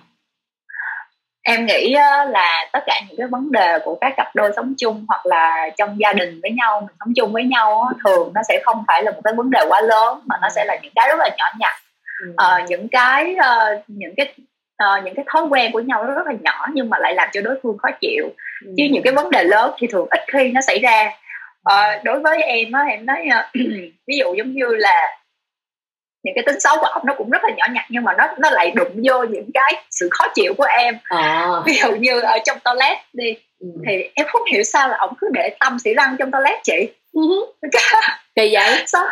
[1.42, 1.94] em nghĩ
[2.28, 5.70] là tất cả những cái vấn đề của các cặp đôi sống chung hoặc là
[5.78, 9.02] trong gia đình với nhau mình sống chung với nhau thường nó sẽ không phải
[9.02, 11.28] là một cái vấn đề quá lớn mà nó sẽ là những cái rất là
[11.38, 11.74] nhỏ nhặt
[12.20, 12.32] ừ.
[12.36, 14.34] ờ, những cái uh, những cái
[14.84, 17.28] uh, những cái thói quen của nhau nó rất là nhỏ nhưng mà lại làm
[17.32, 18.24] cho đối phương khó chịu
[18.64, 18.74] ừ.
[18.76, 21.10] chứ những cái vấn đề lớn thì thường ít khi nó xảy ra
[21.72, 23.28] uh, đối với em á em nói
[24.06, 25.21] ví dụ giống như là
[26.22, 28.26] những cái tính xấu của ông nó cũng rất là nhỏ nhặt nhưng mà nó
[28.38, 31.48] nó lại đụng vô những cái sự khó chịu của em à.
[31.66, 33.66] ví dụ như ở trong toilet đi ừ.
[33.86, 36.88] thì em không hiểu sao là ông cứ để tâm xỉ răng trong toilet chị
[37.12, 37.22] ừ.
[38.34, 39.06] kỳ vậy sao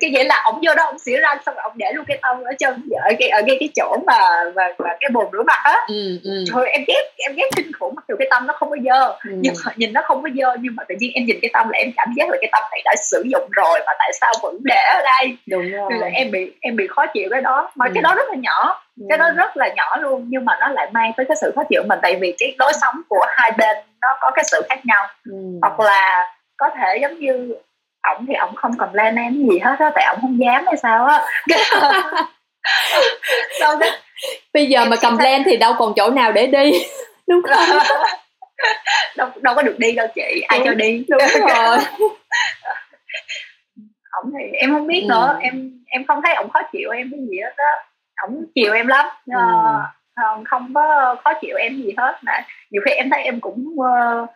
[0.00, 2.18] cái nghĩa là ổng vô đó ổng xỉa răng xong rồi ổng để luôn cái
[2.22, 4.18] tông ở chân ở cái ở cái cái chỗ mà
[4.54, 6.44] và, và cái bồn rửa mặt á ừ, ừ.
[6.52, 9.06] thôi em ghét em ghét kinh khủng mặc dù cái tâm nó không có dơ
[9.08, 9.30] ừ.
[9.40, 11.68] nhưng mà nhìn nó không có dơ nhưng mà tự nhiên em nhìn cái tâm
[11.68, 14.32] là em cảm giác là cái tâm này đã sử dụng rồi mà tại sao
[14.42, 15.88] vẫn để ở đây đúng rồi.
[15.90, 17.90] Nên là em bị em bị khó chịu cái đó mà ừ.
[17.94, 19.06] cái đó rất là nhỏ ừ.
[19.08, 21.62] cái đó rất là nhỏ luôn nhưng mà nó lại mang tới cái sự khó
[21.68, 24.78] chịu mình tại vì cái lối sống của hai bên nó có cái sự khác
[24.86, 25.36] nhau ừ.
[25.62, 27.54] hoặc là có thể giống như
[28.04, 30.76] ổng thì ổng không còn lên em gì hết á tại ổng không dám hay
[30.76, 31.20] sao á.
[34.52, 36.72] Bây giờ em mà cầm lên thì đâu còn chỗ nào để đi
[37.28, 37.78] đúng không?
[39.16, 41.04] Đâu đâu có được đi đâu chị ai đúng, cho đi.
[41.08, 41.78] đúng rồi.
[44.22, 45.08] Ổng thì em không biết ừ.
[45.08, 47.72] nữa em em không thấy ổng khó chịu em cái gì hết á.
[48.22, 49.40] Ổng chiều em lắm ừ.
[50.20, 53.76] uh, không có khó chịu em gì hết mà nhiều khi em thấy em cũng
[53.80, 54.28] uh,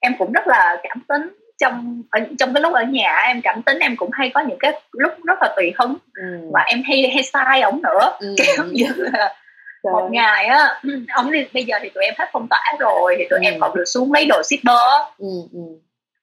[0.00, 3.62] em cũng rất là cảm tính trong ở, trong cái lúc ở nhà em cảm
[3.62, 6.50] tính em cũng hay có những cái lúc rất là tùy hứng ừ.
[6.52, 8.34] và em hay hay sai ổng nữa ừ.
[8.38, 9.34] kiểu như là
[9.82, 9.92] Trời.
[9.92, 10.80] một ngày á
[11.16, 13.42] ổng đi bây giờ thì tụi em hết phong tỏa rồi thì tụi ừ.
[13.42, 15.28] em còn được xuống lấy đồ shipper ừ.
[15.52, 15.60] Ừ.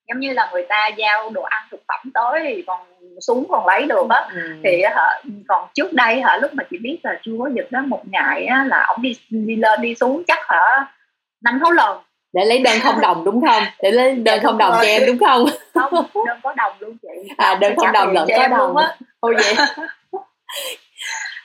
[0.08, 2.80] giống như là người ta giao đồ ăn thực phẩm tới thì còn
[3.22, 4.42] xuống còn lấy được á ừ.
[4.64, 7.82] thì hả còn trước đây hả lúc mà chị biết là chưa có dịch đó
[7.88, 10.86] một ngày á là ổng đi đi lên đi xuống chắc hả
[11.42, 11.98] năm sáu lần
[12.34, 13.64] để lấy đơn không đồng đúng không?
[13.82, 15.46] Để lấy đơn không đồng cho em đúng không?
[15.74, 15.94] Không
[16.26, 17.30] đơn có đồng luôn chị.
[17.38, 18.76] À đơn không đồng lẫn có đồng.
[19.22, 19.56] thôi vậy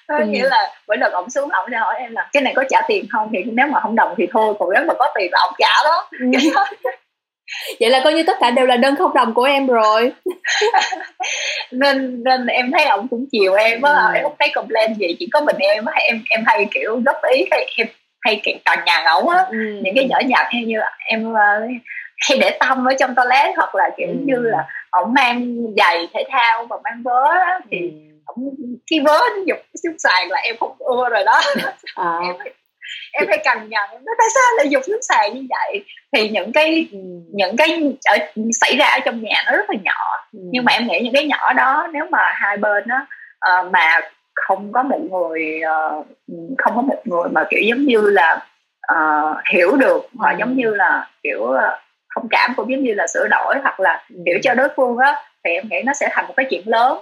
[0.18, 0.24] ừ.
[0.26, 2.80] nghĩa là mỗi lần ổng xuống ổng sẽ hỏi em là cái này có trả
[2.88, 3.30] tiền không?
[3.32, 5.84] Thì nếu mà không đồng thì thôi còn nếu mà có tiền là ổng trả
[5.84, 6.08] đó.
[6.20, 6.26] Ừ.
[7.80, 10.12] vậy là coi như tất cả đều là đơn không đồng của em rồi.
[11.70, 13.92] Nên nên em thấy ổng cũng chiều em á.
[13.92, 14.14] Ừ.
[14.14, 17.16] em không thấy complain gì chỉ có mình em á em em hay kiểu góp
[17.32, 17.86] ý hay em
[18.20, 19.58] hay kiện toàn nhà ngẫu á ừ.
[19.82, 21.60] những cái nhỏ nhặt hay như em ờ,
[22.18, 24.14] hay để tâm ở trong toilet hoặc là kiểu ừ.
[24.24, 28.14] như là ổng mang giày thể thao và mang vớ á, thì ừ.
[28.24, 28.54] ổng
[28.90, 31.40] cái vớ dục xuống sàn là em không ưa rồi đó
[31.94, 32.18] à.
[32.22, 32.36] em
[33.12, 36.52] em hay cằn nhằn nó tại sao lại dục xuống sàn như vậy thì những
[36.52, 36.98] cái ừ.
[37.32, 38.16] những cái ở,
[38.60, 40.38] xảy ra ở trong nhà nó rất là nhỏ ừ.
[40.42, 43.06] nhưng mà em nghĩ những cái nhỏ đó nếu mà hai bên đó
[43.52, 44.00] uh, mà
[44.46, 45.60] không có một người
[45.98, 46.06] uh,
[46.58, 48.46] không có một người mà kiểu giống như là
[48.92, 50.36] uh, hiểu được hoặc ừ.
[50.38, 51.58] giống như là kiểu uh,
[52.14, 54.22] thông cảm cũng giống như là sửa đổi hoặc là ừ.
[54.26, 56.98] hiểu cho đối phương á thì em nghĩ nó sẽ thành một cái chuyện lớn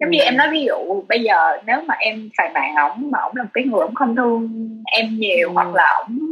[0.00, 0.24] giống như ừ.
[0.24, 3.42] em nói ví dụ bây giờ nếu mà em phàn nàn ổng mà ổng là
[3.42, 4.48] một cái người ổng không thương
[4.84, 5.52] em nhiều ừ.
[5.54, 6.30] hoặc là ổng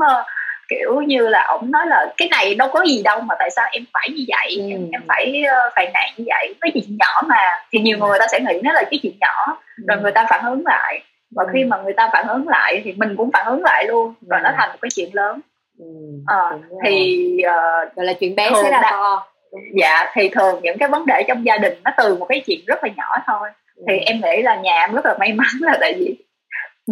[0.68, 3.68] kiểu như là ổng nói là cái này đâu có gì đâu mà tại sao
[3.72, 4.70] em phải như vậy ừ.
[4.70, 7.37] em, em phải uh, phàn nàn như vậy cái chuyện nhỏ mà
[7.72, 9.85] thì nhiều người ta sẽ nghĩ nó là cái chuyện nhỏ ừ.
[9.88, 11.03] rồi người ta phản ứng lại
[11.37, 11.50] và ừ.
[11.53, 14.40] khi mà người ta phản ứng lại thì mình cũng phản ứng lại luôn rồi
[14.40, 14.44] ừ.
[14.44, 15.40] nó thành một cái chuyện lớn
[15.79, 15.87] ừ.
[16.27, 16.50] à,
[16.85, 19.27] thì uh, gọi là chuyện bé sẽ là to
[19.74, 22.61] dạ thì thường những cái vấn đề trong gia đình nó từ một cái chuyện
[22.66, 23.85] rất là nhỏ thôi ừ.
[23.88, 26.16] thì em nghĩ là nhà em rất là may mắn là tại vì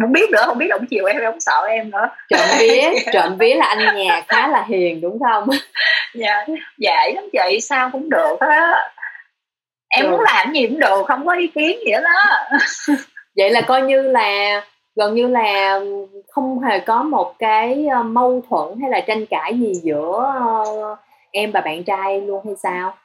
[0.01, 2.09] không biết nữa không biết ông chiều em hay ông sợ em nữa.
[2.29, 5.47] Trộm vía trộm vía là anh nhà khá là hiền đúng không?
[6.13, 6.45] Dạ
[6.77, 8.89] dễ lắm chị sao cũng được á.
[9.89, 10.11] Em được.
[10.11, 12.09] muốn làm gì cũng được không có ý kiến gì đó
[13.35, 14.61] vậy là coi như là
[14.95, 15.79] gần như là
[16.29, 20.95] không hề có một cái ờ, mâu thuẫn hay là tranh cãi gì giữa ờ,
[21.31, 22.95] em và bạn trai luôn hay sao?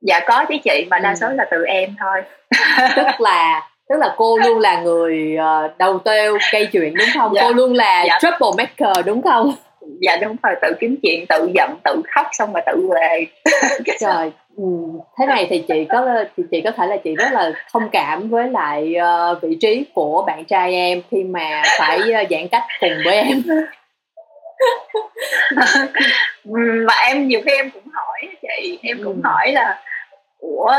[0.00, 1.14] Dạ có chứ chị mà đa ừ.
[1.14, 2.22] số là từ em thôi.
[2.96, 7.32] Tức là tức là cô luôn là người uh, đầu tiêu gây chuyện đúng không
[7.34, 7.42] dạ.
[7.42, 8.18] cô luôn là dạ.
[8.20, 9.52] trouble maker đúng không
[10.00, 13.26] dạ đúng rồi tự kiếm chuyện tự giận tự khóc xong rồi tự về
[14.00, 14.64] trời ừ,
[15.18, 18.28] thế này thì chị có chị, chị có thể là chị rất là thông cảm
[18.28, 18.94] với lại
[19.32, 23.16] uh, vị trí của bạn trai em khi mà phải uh, giãn cách cùng với
[23.16, 23.42] em
[26.86, 29.20] và em nhiều khi em cũng hỏi chị em cũng ừ.
[29.24, 29.80] hỏi là
[30.38, 30.72] của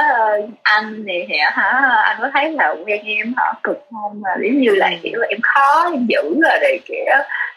[0.64, 2.02] anh thì hả?
[2.04, 3.54] Anh có thấy là quen em hả?
[3.64, 4.22] Cực không?
[4.22, 4.96] Mà giống như là ừ.
[5.04, 7.06] kiểu em khó em giữ rồi để kiểu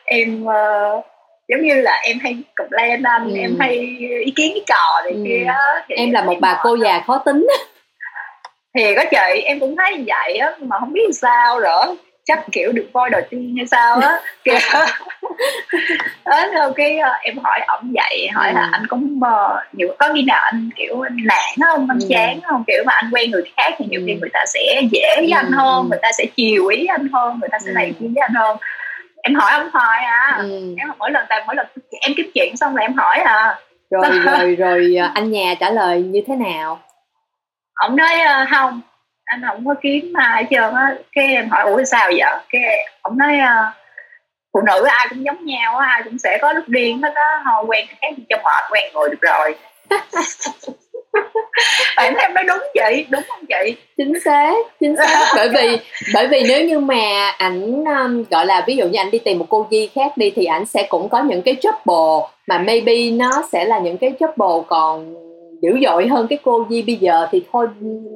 [0.04, 1.04] em uh,
[1.48, 3.28] giống như là em hay complain anh.
[3.28, 3.36] Ừ.
[3.36, 3.78] em hay
[4.24, 5.22] ý kiến cái trò này ừ.
[5.24, 5.52] kia
[5.88, 7.46] thì em là một bà cô già khó tính.
[8.74, 11.86] Thì có chị em cũng thấy như vậy á mà không biết sao rồi
[12.24, 14.20] chắc kiểu được voi đầu tiên hay sao á
[16.24, 18.54] đó rồi cái uh, em hỏi ổng vậy hỏi ừ.
[18.54, 22.06] là anh có uh, nhiều có khi nào anh kiểu anh nản không anh ừ.
[22.08, 24.04] chán không kiểu mà anh quen người khác thì nhiều ừ.
[24.06, 25.56] khi người ta sẽ dễ với anh ừ.
[25.56, 28.34] hơn người ta sẽ chiều ý anh hơn người ta sẽ này kia với anh
[28.34, 28.56] hơn
[29.22, 30.74] em hỏi ông hỏi à ừ.
[30.78, 31.66] em mỗi lần tại mỗi lần
[32.00, 33.58] em kiếm chuyện xong rồi em hỏi à
[33.90, 36.80] rồi rồi rồi à, anh nhà trả lời như thế nào
[37.74, 38.80] ông nói uh, không
[39.24, 40.94] anh không có kiếm mà hết trơn á.
[41.12, 42.38] Cái em hỏi ủa sao vậy?
[42.50, 42.62] Cái
[43.02, 43.74] ông nói uh,
[44.52, 47.42] phụ nữ ai cũng giống nhau ai cũng sẽ có lúc điên hết á.
[47.44, 49.54] Thôi quen khác cho mệt quen người được rồi.
[51.96, 53.76] Bạn em nói đúng chị đúng không chị?
[53.96, 55.26] Chính xác chính xác.
[55.36, 55.78] Bởi vì
[56.14, 59.38] bởi vì nếu như mà ảnh um, gọi là ví dụ như ảnh đi tìm
[59.38, 63.10] một cô di khác đi thì ảnh sẽ cũng có những cái trouble mà maybe
[63.10, 65.14] nó sẽ là những cái trouble còn
[65.62, 67.66] dữ dội hơn cái cô Di bây giờ thì thôi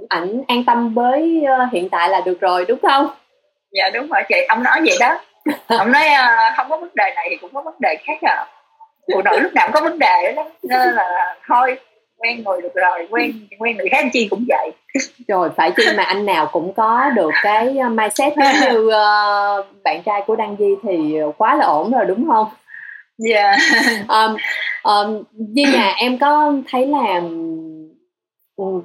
[0.08, 3.08] ảnh an tâm với uh, hiện tại là được rồi đúng không?
[3.72, 5.18] Dạ đúng rồi chị, ông nói vậy đó.
[5.78, 8.46] ông nói uh, không có vấn đề này thì cũng có vấn đề khác à.
[9.14, 11.76] Phụ nữ lúc nào cũng có vấn đề đó nên là thôi
[12.18, 14.70] quen người được rồi quen quen người khác chi cũng vậy
[15.28, 19.66] rồi phải chi mà anh nào cũng có được cái ờ, mindset giống như uh,
[19.84, 22.46] bạn trai của đăng di thì quá là ổn rồi đúng không
[23.18, 24.08] dạ yeah.
[24.08, 24.36] um,
[24.86, 27.22] um, nhưng mà em có thấy là
[28.56, 28.82] um,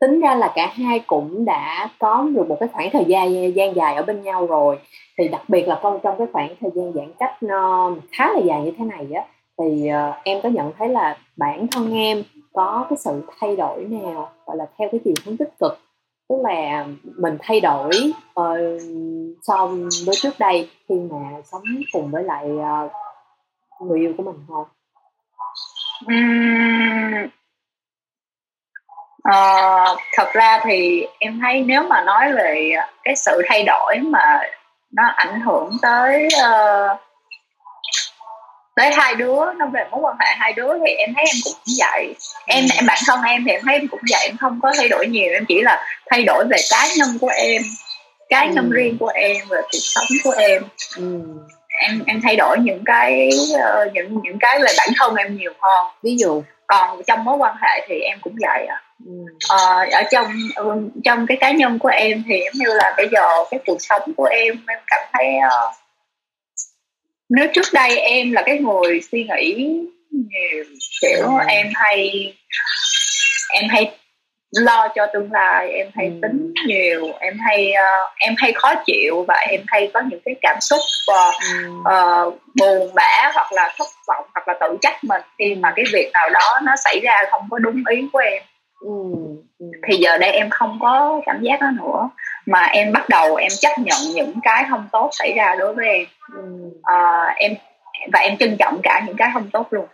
[0.00, 3.76] tính ra là cả hai cũng đã có được một cái khoảng thời gian gian
[3.76, 4.78] dài ở bên nhau rồi.
[5.18, 8.38] Thì đặc biệt là con trong cái khoảng thời gian giãn cách nó khá là
[8.38, 9.24] dài như thế này á
[9.58, 13.84] thì uh, em có nhận thấy là bản thân em có cái sự thay đổi
[13.84, 15.78] nào gọi là theo cái chiều hướng tích cực?
[16.28, 17.90] Tức là mình thay đổi
[18.40, 18.82] uh,
[19.42, 19.66] so
[20.06, 21.62] với trước đây khi mà sống
[21.92, 22.92] cùng với lại uh,
[23.80, 24.64] người yêu của mình không?
[26.04, 27.28] Uhm,
[29.28, 32.72] uh, thật ra thì em thấy nếu mà nói về
[33.04, 34.40] cái sự thay đổi mà
[34.92, 37.00] nó ảnh hưởng tới uh,
[38.76, 41.74] tới hai đứa nó về mối quan hệ hai đứa thì em thấy em cũng
[41.78, 42.14] vậy
[42.46, 44.88] em em bản thân em thì em thấy em cũng vậy em không có thay
[44.88, 47.62] đổi nhiều em chỉ là thay đổi về cá nhân của em
[48.28, 48.74] cá nhân ừ.
[48.74, 50.62] riêng của em về cuộc sống của em
[50.96, 51.22] ừ.
[51.80, 55.52] Em em thay đổi những cái uh, những những cái về bản thân em nhiều
[55.60, 59.12] hơn ví dụ còn trong mối quan hệ thì em cũng vậy à ừ.
[59.48, 60.26] ờ, ở trong
[61.04, 64.14] trong cái cá nhân của em thì giống như là bây giờ cái cuộc sống
[64.16, 65.74] của em em cảm thấy uh,
[67.28, 69.54] nếu trước đây em là cái người suy nghĩ
[70.10, 70.64] nhiều
[71.02, 71.44] kiểu ừ.
[71.48, 72.32] em hay
[73.52, 73.90] em hay
[74.62, 76.12] lo cho tương lai em hay ừ.
[76.22, 80.34] tính nhiều em hay uh, em hay khó chịu và em hay có những cái
[80.42, 80.80] cảm xúc
[81.12, 81.70] uh, ừ.
[81.78, 85.84] uh, buồn bã hoặc là thất vọng hoặc là tự trách mình khi mà cái
[85.92, 88.42] việc nào đó nó xảy ra không có đúng ý của em
[88.80, 88.88] ừ.
[89.58, 89.66] Ừ.
[89.88, 92.10] thì giờ đây em không có cảm giác đó nữa
[92.46, 95.86] mà em bắt đầu em chấp nhận những cái không tốt xảy ra đối với
[95.86, 96.42] em ừ.
[96.82, 97.54] à, em
[98.12, 99.86] và em trân trọng cả những cái không tốt luôn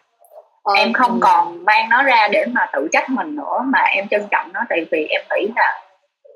[0.62, 1.18] ờ, em không ừ.
[1.22, 4.60] còn mang nó ra để mà tự trách mình nữa mà em trân trọng nó
[4.68, 5.80] tại vì em nghĩ là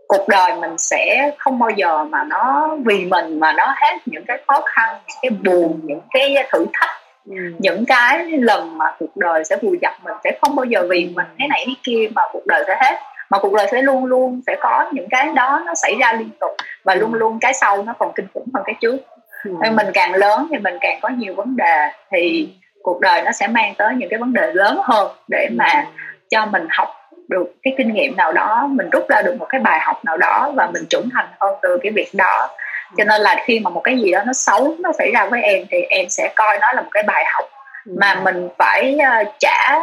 [0.09, 4.25] cuộc đời mình sẽ không bao giờ mà nó vì mình mà nó hết những
[4.25, 6.91] cái khó khăn những cái buồn những cái thử thách
[7.31, 7.37] ừ.
[7.59, 11.13] những cái lần mà cuộc đời sẽ vùi dập mình sẽ không bao giờ vì
[11.15, 12.99] mình thế này thế kia mà cuộc đời sẽ hết
[13.31, 16.31] mà cuộc đời sẽ luôn luôn sẽ có những cái đó nó xảy ra liên
[16.41, 16.51] tục
[16.85, 16.99] và ừ.
[16.99, 18.97] luôn luôn cái sau nó còn kinh khủng hơn cái trước
[19.45, 19.71] ừ.
[19.73, 22.64] mình càng lớn thì mình càng có nhiều vấn đề thì ừ.
[22.85, 25.55] Cuộc đời nó sẽ mang tới những cái vấn đề lớn hơn để ừ.
[25.59, 25.87] mà
[26.31, 26.89] cho mình học
[27.29, 30.17] được cái kinh nghiệm nào đó mình rút ra được một cái bài học nào
[30.17, 32.49] đó và mình trưởng thành hơn từ cái việc đó
[32.97, 35.43] cho nên là khi mà một cái gì đó nó xấu nó xảy ra với
[35.43, 37.45] em thì em sẽ coi nó là một cái bài học
[37.87, 37.93] ừ.
[38.01, 39.79] mà mình phải uh, trả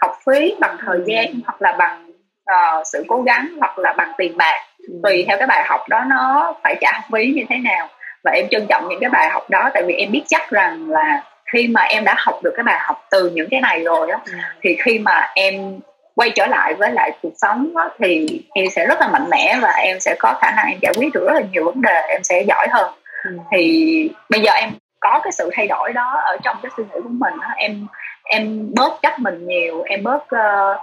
[0.00, 1.04] học phí bằng thời ừ.
[1.06, 2.10] gian hoặc là bằng
[2.50, 4.94] uh, sự cố gắng hoặc là bằng tiền bạc ừ.
[5.02, 7.88] tùy theo cái bài học đó nó phải trả học phí như thế nào
[8.24, 10.90] và em trân trọng những cái bài học đó tại vì em biết chắc rằng
[10.90, 11.22] là
[11.54, 14.20] khi mà em đã học được cái bài học từ những cái này rồi đó
[14.26, 14.32] ừ.
[14.62, 15.80] thì khi mà em
[16.14, 19.58] quay trở lại với lại cuộc sống đó, thì em sẽ rất là mạnh mẽ
[19.62, 22.00] và em sẽ có khả năng em giải quyết được rất là nhiều vấn đề
[22.08, 23.30] em sẽ giỏi hơn ừ.
[23.52, 27.00] thì bây giờ em có cái sự thay đổi đó ở trong cái suy nghĩ
[27.02, 27.48] của mình đó.
[27.56, 27.86] em
[28.24, 30.80] em bớt trách mình nhiều em bớt uh,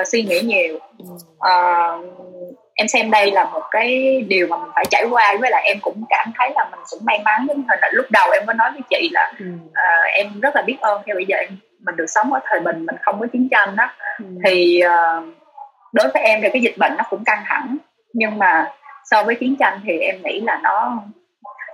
[0.00, 0.78] uh, suy nghĩ nhiều
[1.36, 2.04] uh,
[2.76, 5.78] em xem đây là một cái điều mà mình phải trải qua với lại em
[5.80, 8.70] cũng cảm thấy là mình cũng may mắn giống hình lúc đầu em có nói
[8.70, 11.48] với chị là uh, em rất là biết ơn khi bây giờ em
[11.80, 14.24] mình được sống ở thời bình mình không có chiến tranh đó ừ.
[14.44, 15.24] thì uh,
[15.92, 17.76] đối với em thì cái dịch bệnh nó cũng căng thẳng
[18.12, 18.72] nhưng mà
[19.04, 20.92] so với chiến tranh thì em nghĩ là nó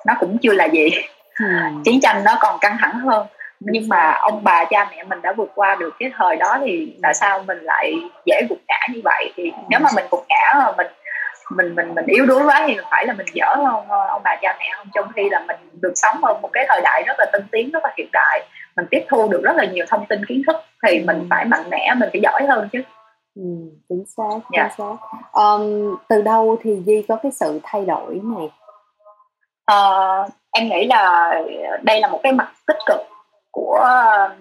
[0.06, 0.90] nó cũng chưa là gì
[1.38, 1.46] ừ.
[1.84, 3.26] chiến tranh nó còn căng thẳng hơn
[3.64, 6.96] nhưng mà ông bà cha mẹ mình đã vượt qua được cái thời đó thì
[7.02, 7.94] tại sao mình lại
[8.26, 10.86] dễ gục ngã như vậy thì nếu mà mình gục ngã mà mình
[11.56, 14.56] mình mình mình yếu đuối quá thì phải là mình dở không ông bà cha
[14.58, 17.26] mẹ không trong khi là mình được sống ở một cái thời đại rất là
[17.32, 18.46] tân tiến rất là hiện đại
[18.76, 21.26] mình tiếp thu được rất là nhiều thông tin kiến thức thì mình ừ.
[21.30, 22.82] phải mạnh mẽ mình phải giỏi hơn chứ
[23.36, 23.42] ừ,
[23.88, 24.72] chính xác chính yeah.
[24.78, 24.84] Dạ.
[24.86, 24.96] xác
[25.32, 28.48] um, từ đâu thì Di có cái sự thay đổi này
[29.72, 31.34] uh, em nghĩ là
[31.82, 33.11] đây là một cái mặt tích cực
[33.52, 33.78] của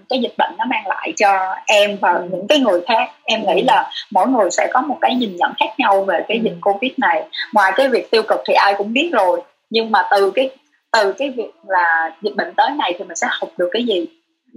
[0.10, 2.28] cái dịch bệnh nó mang lại cho em và ừ.
[2.32, 3.10] những cái người khác.
[3.24, 3.66] Em nghĩ ừ.
[3.68, 6.92] là mỗi người sẽ có một cái nhìn nhận khác nhau về cái dịch covid
[6.98, 7.24] này.
[7.54, 10.50] Ngoài cái việc tiêu cực thì ai cũng biết rồi nhưng mà từ cái
[10.92, 14.06] từ cái việc là dịch bệnh tới này thì mình sẽ học được cái gì?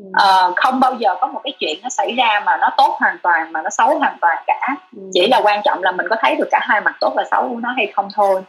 [0.01, 3.19] Uh, không bao giờ có một cái chuyện nó xảy ra mà nó tốt hoàn
[3.23, 4.77] toàn mà nó xấu hoàn toàn cả.
[4.97, 5.03] Ừ.
[5.15, 7.49] chỉ là quan trọng là mình có thấy được cả hai mặt tốt và xấu
[7.49, 8.43] của nó hay không thôi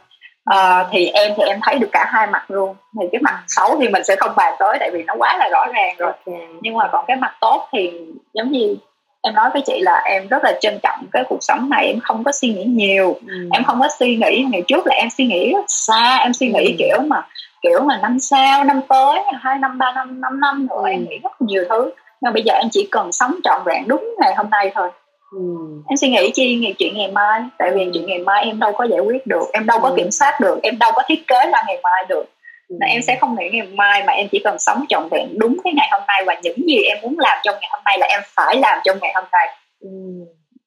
[0.50, 3.76] uh, thì em thì em thấy được cả hai mặt luôn thì cái mặt xấu
[3.80, 6.46] thì mình sẽ không bàn tới tại vì nó quá là rõ ràng rồi okay.
[6.60, 7.92] nhưng mà còn cái mặt tốt thì
[8.32, 8.76] giống như
[9.22, 12.00] em nói với chị là em rất là trân trọng cái cuộc sống này em
[12.00, 13.48] không có suy nghĩ nhiều ừ.
[13.52, 16.48] em không có suy nghĩ ngày trước là em suy nghĩ rất xa em suy
[16.48, 16.76] nghĩ ừ.
[16.78, 17.26] kiểu mà
[17.62, 20.88] kiểu mà năm sau năm tới hai năm ba năm năm năm nữa ừ.
[20.88, 24.14] em nghĩ rất nhiều thứ nhưng bây giờ em chỉ cần sống trọn vẹn đúng
[24.18, 24.90] ngày hôm nay thôi
[25.36, 25.42] ừ.
[25.88, 28.72] em suy nghĩ chi ngày chuyện ngày mai tại vì chuyện ngày mai em đâu
[28.72, 29.94] có giải quyết được em đâu có ừ.
[29.96, 32.24] kiểm soát được em đâu có thiết kế ra ngày mai được
[32.68, 32.76] ừ.
[32.80, 35.56] nên em sẽ không nghĩ ngày mai mà em chỉ cần sống trọn vẹn đúng
[35.64, 38.06] cái ngày hôm nay và những gì em muốn làm trong ngày hôm nay là
[38.06, 39.48] em phải làm trong ngày hôm nay
[39.80, 39.88] ừ.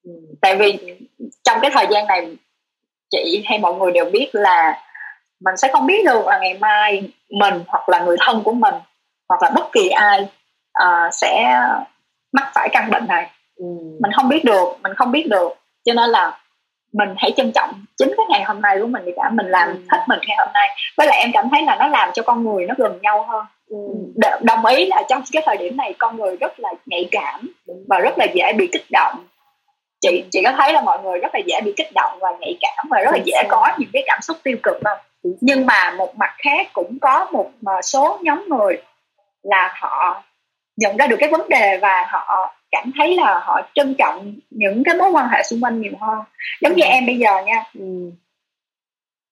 [0.04, 0.12] Ừ.
[0.42, 0.78] tại vì
[1.44, 2.28] trong cái thời gian này
[3.12, 4.84] chị hay mọi người đều biết là
[5.46, 8.76] mình sẽ không biết được là ngày mai mình hoặc là người thân của mình
[9.30, 10.22] hoặc là bất kỳ ai
[10.84, 11.60] uh, sẽ
[12.32, 13.30] mắc phải căn bệnh này
[13.60, 13.66] ừ.
[14.02, 15.50] mình không biết được mình không biết được.
[15.86, 16.40] Cho nên là
[16.94, 19.30] mình hãy trân trọng chính cái ngày hôm nay của mình thì cả.
[19.34, 19.80] Mình làm ừ.
[19.90, 20.70] hết mình ngày hôm nay.
[20.98, 23.46] Với lại em cảm thấy là nó làm cho con người nó gần nhau hơn.
[23.70, 23.78] Ừ.
[24.42, 27.50] đồng ý là trong cái thời điểm này con người rất là nhạy cảm
[27.88, 29.26] và rất là dễ bị kích động.
[30.02, 32.58] Chị chị có thấy là mọi người rất là dễ bị kích động và nhạy
[32.62, 34.98] cảm và rất là dễ có những cái cảm xúc tiêu cực không?
[35.42, 37.52] Nhưng mà một mặt khác cũng có một
[37.84, 38.82] số nhóm người
[39.44, 40.24] là họ
[40.78, 44.84] nhận ra được cái vấn đề và họ cảm thấy là họ trân trọng những
[44.84, 46.20] cái mối quan hệ xung quanh nhiều hơn.
[46.62, 46.88] Giống như ừ.
[46.88, 47.64] em bây giờ nha.
[47.74, 48.12] Ừ.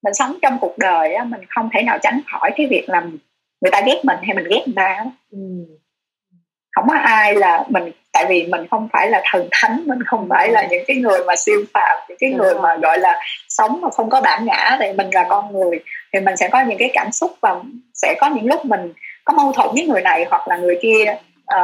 [0.04, 3.02] mình sống trong cuộc đời á mình không thể nào tránh khỏi cái việc là
[3.62, 5.38] người ta ghét mình hay mình ghét người ta ừ.
[6.72, 10.28] không có ai là mình tại vì mình không phải là thần thánh mình không
[10.30, 13.82] phải là những cái người mà siêu phàm những cái người mà gọi là sống
[13.82, 14.78] mà không có bản ngã.
[14.80, 15.80] Thì mình là con người
[16.14, 17.56] thì mình sẽ có những cái cảm xúc và
[17.94, 18.94] sẽ có những lúc mình
[19.26, 21.16] có mâu thuẫn với người này hoặc là người kia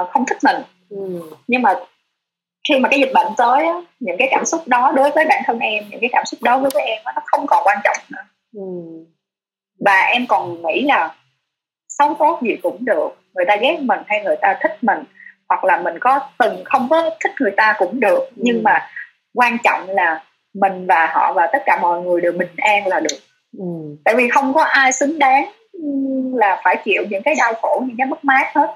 [0.01, 0.61] uh, không thích mình
[0.95, 1.21] ừ.
[1.47, 1.73] nhưng mà
[2.69, 5.41] khi mà cái dịch bệnh tới á, những cái cảm xúc đó đối với bản
[5.45, 7.97] thân em những cái cảm xúc đó đối với em nó không còn quan trọng
[8.09, 8.21] nữa
[8.55, 8.61] ừ.
[9.85, 11.15] và em còn nghĩ là
[11.87, 15.03] xấu tốt gì cũng được người ta ghét mình hay người ta thích mình
[15.49, 18.35] hoặc là mình có từng không có thích người ta cũng được ừ.
[18.35, 18.89] nhưng mà
[19.33, 22.99] quan trọng là mình và họ và tất cả mọi người đều bình an là
[22.99, 23.17] được
[23.57, 23.65] ừ.
[24.05, 25.51] tại vì không có ai xứng đáng
[26.33, 28.75] là phải chịu những cái đau khổ những cái mất mát hết.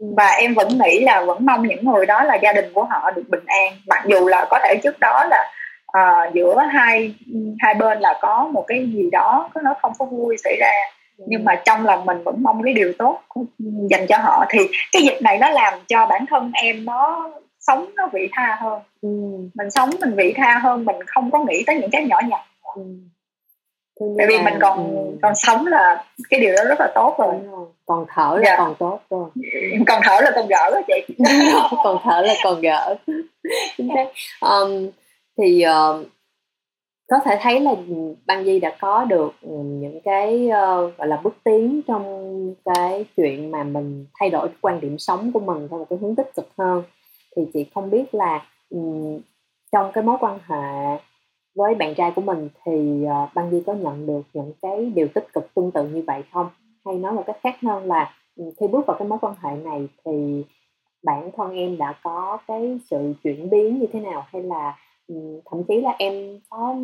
[0.00, 3.10] Và em vẫn nghĩ là vẫn mong những người đó là gia đình của họ
[3.10, 3.72] được bình an.
[3.86, 5.50] Mặc dù là có thể trước đó là
[5.98, 7.14] uh, giữa hai
[7.58, 10.72] hai bên là có một cái gì đó nó không có vui xảy ra.
[11.26, 13.20] Nhưng mà trong lòng mình vẫn mong cái điều tốt
[13.90, 14.44] dành cho họ.
[14.48, 14.58] Thì
[14.92, 17.30] cái dịch này nó làm cho bản thân em nó
[17.60, 18.82] sống nó vị tha hơn.
[19.02, 19.08] Ừ.
[19.54, 22.40] mình sống mình vị tha hơn mình không có nghĩ tới những cái nhỏ nhặt.
[22.74, 22.82] Ừ.
[24.18, 25.18] tại vì mình còn ừ.
[25.22, 27.34] còn sống là cái điều đó rất là tốt rồi.
[27.86, 28.56] Còn thở là dạ.
[28.58, 29.30] còn tốt rồi.
[29.86, 31.14] Còn thở là còn gỡ đó chị.
[31.84, 32.96] Còn thở là còn gỡ.
[33.76, 34.06] Chính xác.
[34.48, 34.90] Um,
[35.38, 36.06] thì uh,
[37.08, 37.74] có thể thấy là
[38.26, 42.04] Băng Di đã có được những cái uh, gọi là bước tiến trong
[42.64, 46.16] cái chuyện mà mình thay đổi quan điểm sống của mình theo một cái hướng
[46.16, 46.82] tích cực hơn.
[47.36, 49.20] Thì chị không biết là um,
[49.72, 50.98] trong cái mối quan hệ
[51.54, 55.08] với bạn trai của mình thì uh, Băng Duy có nhận được những cái điều
[55.14, 56.46] tích cực tương tự như vậy không?
[56.84, 59.56] Hay nói một cách khác hơn là ừ, khi bước vào cái mối quan hệ
[59.56, 60.44] này thì
[61.02, 64.24] bản thân em đã có cái sự chuyển biến như thế nào?
[64.26, 64.78] Hay là
[65.08, 66.76] ừ, thậm chí là em có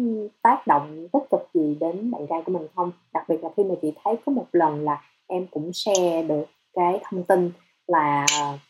[0.43, 2.93] tác động tích cực gì đến bạn trai của mình không?
[3.13, 6.45] Đặc biệt là khi mà chị thấy có một lần là em cũng share được
[6.75, 7.51] cái thông tin
[7.87, 8.27] là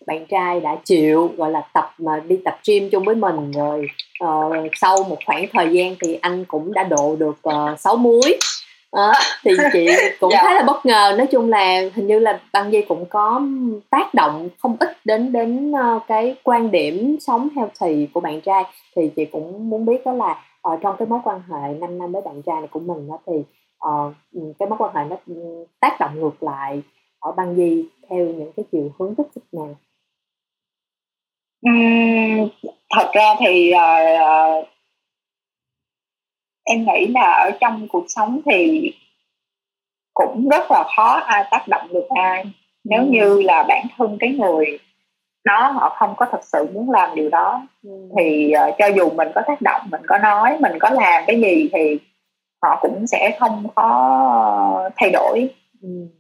[0.07, 3.87] bạn trai đã chịu gọi là tập mà đi tập gym chung với mình rồi
[4.25, 8.39] uh, sau một khoảng thời gian thì anh cũng đã độ được uh, 6 muối
[8.91, 9.13] à,
[9.45, 9.87] thì chị
[10.21, 10.43] cũng dạ.
[10.43, 11.15] khá là bất ngờ.
[11.19, 13.43] Nói chung là hình như là băng dây cũng có
[13.91, 18.65] tác động không ít đến đến uh, cái quan điểm sống healthy của bạn trai.
[18.97, 22.13] Thì chị cũng muốn biết đó là uh, trong cái mối quan hệ 5 năm
[22.13, 23.35] với bạn trai này của mình đó thì
[23.89, 24.13] uh,
[24.59, 25.17] cái mối quan hệ nó
[25.81, 26.83] tác động ngược lại
[27.27, 29.77] ở băng di theo những cái chiều hướng tích cực nào
[31.69, 32.49] uhm,
[32.91, 34.69] thật ra thì uh,
[36.65, 38.93] em nghĩ là ở trong cuộc sống thì
[40.15, 42.45] cũng rất là khó ai tác động được ai
[42.85, 43.07] nếu ừ.
[43.11, 44.79] như là bản thân cái người
[45.45, 47.91] nó họ không có thật sự muốn làm điều đó ừ.
[48.19, 51.41] thì uh, cho dù mình có tác động mình có nói mình có làm cái
[51.41, 51.99] gì thì
[52.63, 55.49] họ cũng sẽ không có thay đổi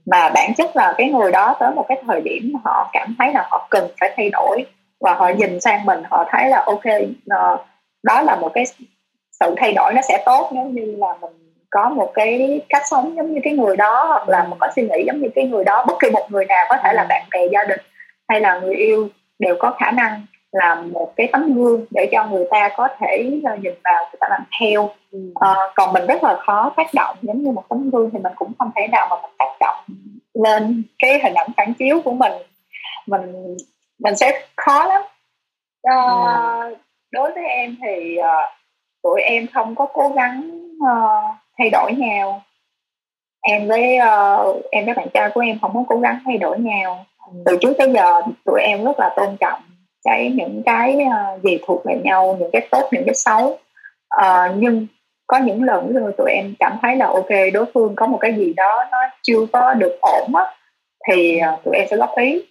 [0.06, 3.32] mà bản chất là cái người đó tới một cái thời điểm họ cảm thấy
[3.32, 4.64] là họ cần phải thay đổi
[5.00, 6.84] và họ nhìn sang mình, họ thấy là ok
[7.30, 7.64] ờ,
[8.02, 8.64] đó là một cái
[9.40, 13.16] sự thay đổi nó sẽ tốt nếu như là mình có một cái cách sống
[13.16, 15.64] giống như cái người đó hoặc là mình có suy nghĩ giống như cái người
[15.64, 17.80] đó, bất kỳ một người nào có thể là bạn bè, gia đình
[18.28, 19.08] hay là người yêu
[19.38, 20.26] đều có khả năng
[20.56, 24.26] làm một cái tấm gương để cho người ta có thể nhìn vào người ta
[24.30, 24.90] làm theo.
[25.34, 28.32] À, còn mình rất là khó tác động giống như một tấm gương thì mình
[28.36, 29.84] cũng không thể nào mà mình tác động
[30.34, 32.32] lên cái hình ảnh phản chiếu của mình.
[33.06, 33.56] Mình
[33.98, 35.02] mình sẽ khó lắm.
[35.82, 35.96] À,
[37.12, 38.24] đối với em thì uh,
[39.02, 42.42] tụi em không có cố gắng uh, thay đổi nhau.
[43.40, 46.58] Em với uh, em với bạn trai của em không có cố gắng thay đổi
[46.58, 47.06] nhau.
[47.44, 49.60] Từ trước tới giờ tụi em rất là tôn trọng
[50.06, 53.58] cái những cái uh, gì thuộc về nhau những cái tốt những cái xấu.
[54.22, 54.86] Uh, nhưng
[55.26, 58.34] có những lần rồi tụi em cảm thấy là ok đối phương có một cái
[58.34, 60.44] gì đó nó chưa có được ổn á
[61.08, 62.42] thì uh, tụi em sẽ góp ý.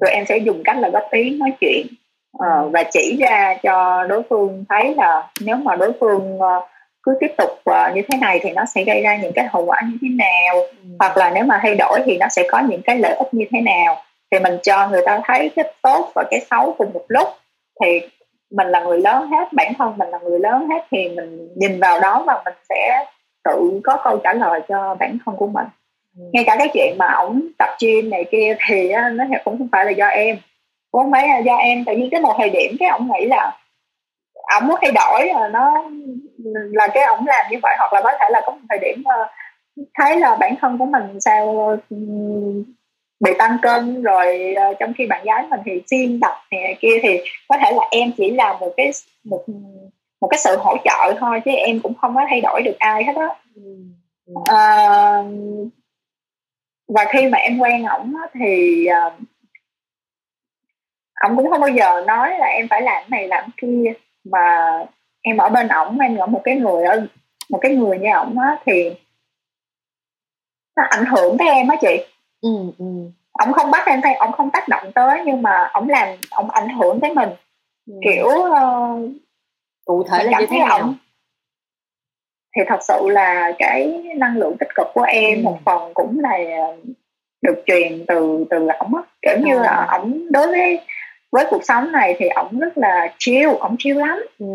[0.00, 1.86] Tụi em sẽ dùng cách là góp ý nói chuyện
[2.36, 6.64] uh, và chỉ ra cho đối phương thấy là nếu mà đối phương uh,
[7.02, 9.64] cứ tiếp tục uh, như thế này thì nó sẽ gây ra những cái hậu
[9.64, 10.88] quả như thế nào ừ.
[10.98, 13.44] hoặc là nếu mà thay đổi thì nó sẽ có những cái lợi ích như
[13.50, 13.96] thế nào
[14.34, 17.28] thì mình cho người ta thấy cái tốt và cái xấu cùng một lúc.
[17.80, 18.00] Thì
[18.50, 21.80] mình là người lớn hết bản thân mình là người lớn hết thì mình nhìn
[21.80, 23.04] vào đó và mình sẽ
[23.44, 25.66] tự có câu trả lời cho bản thân của mình.
[26.18, 26.22] Ừ.
[26.32, 29.84] ngay cả cái chuyện mà ổng tập gym này kia thì nó cũng không phải
[29.84, 30.36] là do em.
[30.90, 33.26] Cũng không phải là do em tự nhiên cái một thời điểm cái ổng nghĩ
[33.26, 33.58] là
[34.60, 35.84] ổng muốn thay đổi là nó
[36.72, 39.02] là cái ổng làm như vậy hoặc là có thể là có một thời điểm
[39.04, 39.28] ờ,
[39.94, 41.76] thấy là bản thân của mình sao
[43.24, 46.98] bị tăng cân rồi uh, trong khi bạn gái mình thì xuyên tập này kia
[47.02, 48.90] thì có thể là em chỉ là một cái
[49.24, 49.44] một
[50.20, 53.04] một cái sự hỗ trợ thôi chứ em cũng không có thay đổi được ai
[53.04, 53.28] hết á.
[54.38, 55.26] Uh,
[56.88, 59.12] và khi mà em quen ổng thì uh,
[61.24, 63.92] ổng cũng không bao giờ nói là em phải làm này làm kia
[64.24, 64.68] mà
[65.22, 67.06] em ở bên ổng em ở một cái người ở
[67.50, 68.90] một cái người như ổng á thì
[70.76, 72.04] nó ảnh hưởng tới em á chị
[72.44, 72.84] ừ, ừ.
[73.32, 76.50] ổng không bắt em phải ổng không tác động tới nhưng mà ổng làm ổng
[76.50, 77.28] ảnh hưởng tới mình
[77.86, 77.94] ừ.
[78.04, 79.10] kiểu uh,
[79.84, 80.94] cụ thể là như thế nào ổng
[82.56, 85.42] thì thật sự là cái năng lượng tích cực của em ừ.
[85.42, 86.38] một phần cũng là
[87.42, 89.98] được truyền từ từ ổng á kiểu như là à.
[89.98, 90.80] ổng đối với
[91.34, 94.24] với cuộc sống này thì ổng rất là chill ổng chill lắm.
[94.38, 94.46] Ừ.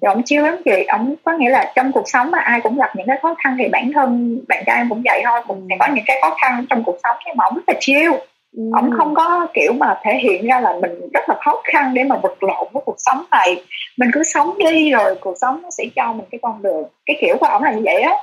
[0.00, 2.76] thì ổng chill lắm chị ổng có nghĩa là trong cuộc sống mà ai cũng
[2.76, 5.40] gặp những cái khó khăn thì bản thân bạn trai em cũng vậy thôi.
[5.48, 7.74] Cũng sẽ có những cái khó khăn trong cuộc sống nhưng mà ổng rất là
[7.80, 8.12] chill.
[8.56, 8.62] Ừ.
[8.76, 12.04] ổng không có kiểu mà thể hiện ra là mình rất là khó khăn để
[12.04, 13.62] mà vật lộn với cuộc sống này.
[13.98, 17.16] Mình cứ sống đi rồi cuộc sống nó sẽ cho mình cái con đường cái
[17.20, 18.14] kiểu của ổng là như vậy á.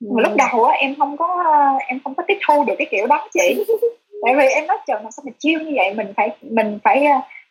[0.00, 0.08] Ừ.
[0.16, 1.44] lúc đầu á em không có
[1.86, 3.64] em không có tiếp thu được cái kiểu đó chị.
[4.24, 5.94] Tại vì em nói trời mà sao mình chiêu như vậy?
[5.94, 7.06] Mình phải mình phải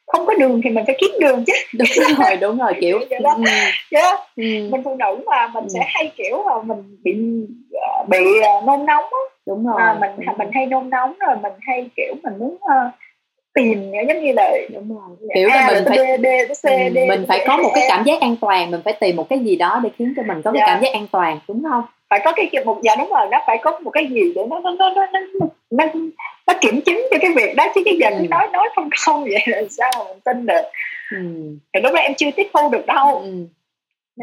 [0.08, 3.20] không có đường thì mình phải kiếm đường chứ đúng rồi đúng rồi kiểu vậy
[3.24, 3.36] đó.
[3.38, 3.44] Ừ.
[3.92, 4.20] Yeah.
[4.36, 4.44] Ừ.
[4.72, 5.70] mình phụ nữ mà mình ừ.
[5.74, 7.14] sẽ hay kiểu mà mình bị
[7.74, 8.18] ờ, bị
[8.58, 10.38] uh, nôn nóng á đúng rồi à, mình đúng.
[10.38, 12.94] mình hay nôn nóng rồi mình hay kiểu mình muốn uh,
[13.54, 15.98] tìm giống như là đúng rồi kiểu là mình phải
[16.48, 19.16] C, ừ, D, mình phải có một cái cảm giác an toàn mình phải tìm
[19.16, 20.68] một cái gì đó để khiến cho mình có cái dạ.
[20.68, 23.58] cảm giác an toàn đúng không phải có cái một dạ đúng rồi nó phải
[23.58, 25.20] có một cái gì để nó nó nó nó nó,
[25.72, 25.86] nó,
[26.48, 28.28] nó kiểm chứng cho cái việc đó chứ cái giờ ừ.
[28.30, 30.62] nói nói không không vậy là sao mà mình tin được
[31.12, 31.18] ừ.
[31.74, 33.48] thì lúc đó em chưa tiếp thu được đâu ừ.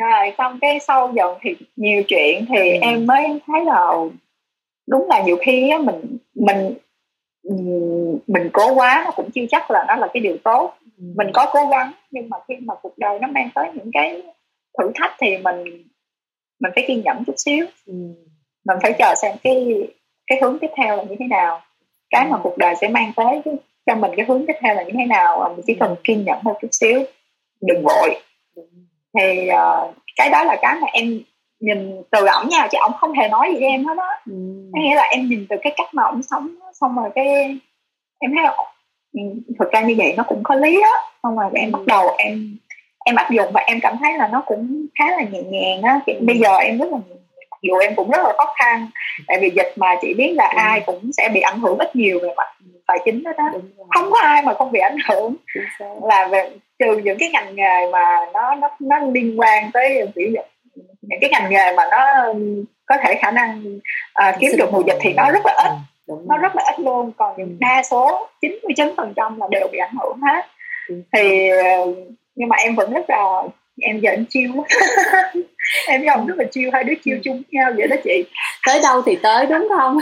[0.00, 2.78] rồi xong cái sau dần thì nhiều chuyện thì ừ.
[2.82, 3.88] em mới thấy là
[4.88, 6.74] đúng là nhiều khi á mình mình
[8.26, 11.04] mình cố quá nó cũng chưa chắc là nó là cái điều tốt ừ.
[11.16, 14.22] mình có cố gắng nhưng mà khi mà cuộc đời nó mang tới những cái
[14.78, 15.64] thử thách thì mình
[16.60, 17.94] mình phải kiên nhẫn chút xíu ừ.
[18.64, 19.88] mình phải chờ xem cái
[20.26, 21.60] cái hướng tiếp theo là như thế nào
[22.12, 22.40] cái mà ừ.
[22.42, 23.40] cuộc đời sẽ mang tới
[23.86, 26.24] cho mình cái hướng tiếp theo là như thế nào và mình chỉ cần kiên
[26.24, 27.04] nhẫn một chút xíu
[27.60, 28.20] đừng vội
[29.18, 31.20] thì uh, cái đó là cái mà em
[31.60, 34.32] nhìn từ ổng nha chứ ổng không hề nói gì với em hết đó ừ.
[34.72, 37.26] nghĩa là em nhìn từ cái cách mà ổng sống xong rồi cái
[38.18, 38.44] em thấy
[39.12, 39.20] ừ,
[39.58, 42.56] thực ra như vậy nó cũng có lý đó xong rồi em bắt đầu em
[43.04, 46.00] em áp dụng và em cảm thấy là nó cũng khá là nhẹ nhàng á
[46.20, 47.21] bây giờ em rất là mặc
[47.62, 48.86] dù em cũng rất là khó khăn
[49.26, 50.56] tại vì dịch mà chị biết là ừ.
[50.56, 52.48] ai cũng sẽ bị ảnh hưởng ít nhiều về mặt
[52.86, 53.44] tài chính đó đó.
[53.88, 55.36] Không có ai mà không bị ảnh hưởng.
[56.02, 60.28] Là về trừ những cái ngành nghề mà nó nó nó liên quan tới kiểu
[61.02, 62.32] những cái ngành nghề mà nó
[62.86, 63.78] có thể khả năng
[64.28, 65.72] uh, kiếm được mùa dịch thì nó rất là ít.
[66.06, 67.12] Ừ, nó rất là ít luôn.
[67.16, 70.46] Còn những đa số 99 phần trăm là đều bị ảnh hưởng hết.
[71.12, 71.50] Thì
[72.34, 73.42] nhưng mà em vẫn rất là
[73.80, 74.50] em giờ em chiêu
[75.88, 78.24] em với ông rất là chiêu hai đứa chiêu chung nhau vậy đó chị.
[78.66, 79.98] Tới đâu thì tới đúng không?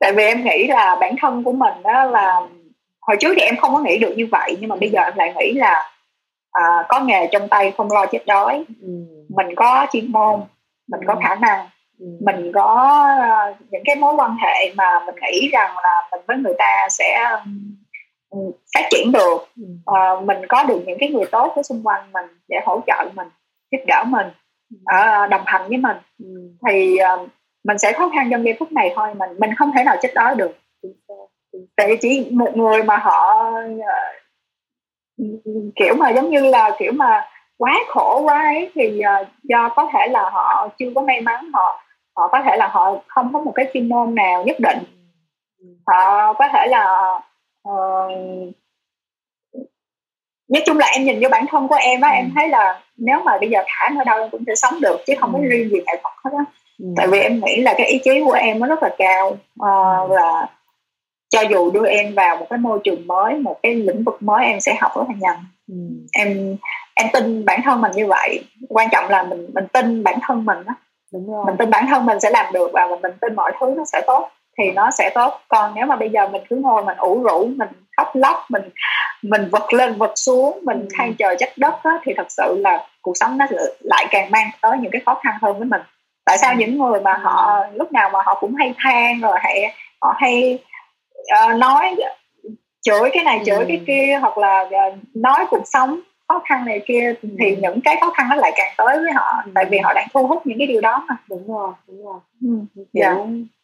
[0.00, 2.40] Tại vì em nghĩ là bản thân của mình đó là
[3.00, 5.12] hồi trước thì em không có nghĩ được như vậy nhưng mà bây giờ em
[5.16, 5.90] lại nghĩ là
[6.52, 8.64] à, có nghề trong tay không lo chết đói.
[8.82, 8.88] Ừ.
[9.28, 10.40] mình có chuyên môn
[10.88, 11.18] mình có ừ.
[11.22, 11.68] khả năng
[11.98, 12.06] ừ.
[12.20, 12.98] mình có
[13.50, 16.86] uh, những cái mối quan hệ mà mình nghĩ rằng là mình với người ta
[16.90, 17.24] sẽ
[18.30, 19.48] um, phát triển được.
[19.90, 23.04] Uh, mình có được những cái người tốt ở xung quanh mình để hỗ trợ
[23.14, 23.28] mình
[23.70, 24.26] giúp đỡ mình
[24.74, 25.96] uh, đồng hành với mình.
[26.66, 27.28] Thì uh,
[27.64, 30.12] mình sẽ khó khăn trong giây phút này thôi mình mình không thể nào chết
[30.14, 30.58] đói được.
[31.76, 33.50] Tại chỉ một người mà họ
[35.76, 39.02] kiểu mà giống như là kiểu mà quá khổ quá ấy thì
[39.42, 41.82] do có thể là họ chưa có may mắn họ
[42.16, 44.78] họ có thể là họ không có một cái chuyên môn nào nhất định.
[45.86, 47.10] Họ có thể là
[47.68, 48.54] uh,
[50.50, 52.14] nói chung là em nhìn vô bản thân của em á ừ.
[52.14, 54.96] em thấy là nếu mà bây giờ thả ở đâu em cũng sẽ sống được
[55.06, 55.44] chứ không có ừ.
[55.48, 56.44] riêng gì nghệ thuật hết á
[56.78, 56.86] ừ.
[56.96, 60.10] tại vì em nghĩ là cái ý chí của em nó rất là cao uh,
[60.10, 60.46] và
[61.28, 64.46] cho dù đưa em vào một cái môi trường mới một cái lĩnh vực mới
[64.46, 65.74] em sẽ học rất là nhanh ừ.
[66.12, 66.56] em
[66.94, 70.44] em tin bản thân mình như vậy quan trọng là mình mình tin bản thân
[70.44, 70.74] mình đó
[71.12, 71.44] Đúng rồi.
[71.46, 74.00] mình tin bản thân mình sẽ làm được và mình tin mọi thứ nó sẽ
[74.06, 74.28] tốt
[74.58, 77.48] thì nó sẽ tốt còn nếu mà bây giờ mình cứ ngồi mình ủ rũ
[77.56, 77.68] mình
[78.00, 78.62] khóc lóc mình
[79.22, 80.86] mình vật lên vật xuống mình ừ.
[80.98, 83.46] than trời trách đất đó, thì thật sự là cuộc sống nó
[83.80, 85.80] lại càng mang tới những cái khó khăn hơn với mình
[86.24, 86.56] tại sao ừ.
[86.58, 90.58] những người mà họ lúc nào mà họ cũng hay than rồi hay họ hay
[91.46, 91.96] uh, nói
[92.82, 93.64] chửi cái này chửi ừ.
[93.68, 97.28] cái kia hoặc là uh, nói cuộc sống khó khăn này kia ừ.
[97.38, 99.50] thì những cái khó khăn nó lại càng tới với họ ừ.
[99.54, 102.18] tại vì họ đang thu hút những cái điều đó mà đúng rồi đúng rồi
[102.42, 102.48] ừ.
[102.76, 103.16] kiểu, dạ.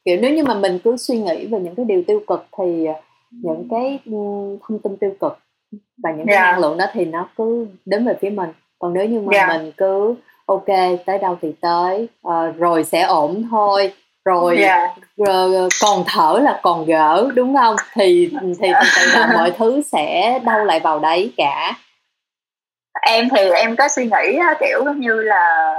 [0.05, 2.87] kiểu nếu như mà mình cứ suy nghĩ về những cái điều tiêu cực thì
[3.43, 3.99] những cái
[4.69, 5.39] thông tin tiêu cực
[6.03, 6.47] và những cái yeah.
[6.47, 6.51] Dạ.
[6.53, 9.49] năng lượng đó thì nó cứ đến về phía mình còn nếu như mà yeah.
[9.49, 9.59] Dạ.
[9.59, 10.15] mình cứ
[10.47, 10.67] ok
[11.07, 13.93] tới đâu thì tới uh, rồi sẽ ổn thôi
[14.25, 14.91] rồi yeah.
[15.17, 15.29] Dạ.
[15.83, 18.31] còn thở là còn gỡ đúng không thì
[18.61, 21.73] thì từ là mọi thứ sẽ đâu lại vào đấy cả
[23.03, 25.75] em thì em có suy nghĩ kiểu như là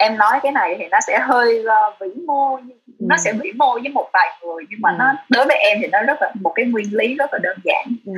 [0.00, 2.62] em nói cái này thì nó sẽ hơi uh, vĩ mô ừ.
[2.98, 4.96] nó sẽ vĩ mô với một vài người nhưng mà ừ.
[4.98, 7.58] nó đối với em thì nó rất là một cái nguyên lý rất là đơn
[7.64, 8.12] giản ừ.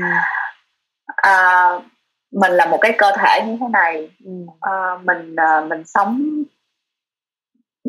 [1.17, 1.67] à,
[2.33, 4.31] mình là một cái cơ thể như thế này ừ.
[4.61, 4.73] à,
[5.05, 6.43] mình uh, mình sống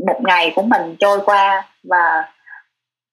[0.06, 2.32] một ngày của mình trôi qua và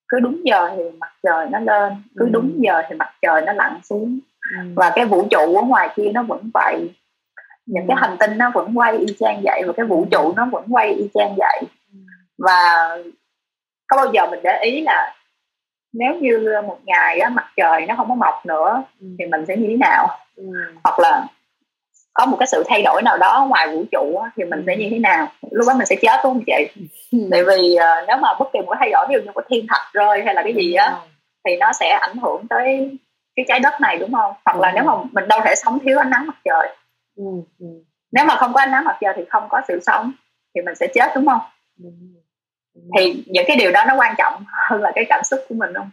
[0.08, 2.30] cứ đúng giờ thì mặt trời nó lên cứ ừ.
[2.32, 4.18] đúng giờ thì mặt trời nó lặn xuống
[4.50, 4.72] ừ.
[4.76, 6.90] và cái vũ trụ ở ngoài kia nó vẫn vậy
[7.70, 8.00] những cái ừ.
[8.00, 10.92] hành tinh nó vẫn quay y chang vậy và cái vũ trụ nó vẫn quay
[10.92, 11.60] y chang vậy
[11.92, 11.98] ừ.
[12.38, 12.88] và
[13.86, 15.14] có bao giờ mình để ý là
[15.92, 19.06] nếu như một ngày á, mặt trời nó không có mọc nữa ừ.
[19.18, 20.44] thì mình sẽ như thế nào ừ.
[20.84, 21.26] hoặc là
[22.12, 24.76] có một cái sự thay đổi nào đó ngoài vũ trụ á, thì mình sẽ
[24.76, 26.82] như thế nào lúc đó mình sẽ chết đúng không chị
[27.30, 29.42] tại vì uh, nếu mà bất kỳ một cái thay đổi ví dụ như có
[29.48, 30.96] thiên thạch rơi hay là cái gì á
[31.44, 32.98] thì nó sẽ ảnh hưởng tới
[33.36, 35.98] cái trái đất này đúng không hoặc là nếu mà mình đâu thể sống thiếu
[35.98, 36.76] ánh nắng mặt trời
[37.24, 37.66] ừ, ừ.
[38.12, 40.12] nếu mà không có ánh nắng mặt trời thì không có sự sống
[40.54, 41.40] thì mình sẽ chết đúng không?
[41.82, 41.90] Ừ.
[42.96, 45.74] thì những cái điều đó nó quan trọng hơn là cái cảm xúc của mình
[45.74, 45.90] không?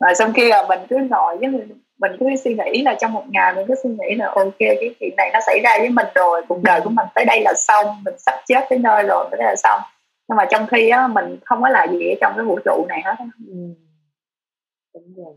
[0.00, 1.68] Và xong khi là mình cứ ngồi với mình
[1.98, 4.94] mình cứ suy nghĩ là trong một ngày mình cứ suy nghĩ là ok cái
[5.00, 7.52] chuyện này nó xảy ra với mình rồi cuộc đời của mình tới đây là
[7.56, 9.80] xong mình sắp chết tới nơi rồi tới đây là xong.
[10.28, 12.86] Nhưng mà trong khi á mình không có là gì ở trong cái vũ trụ
[12.88, 13.14] này hết
[13.48, 13.54] ừ.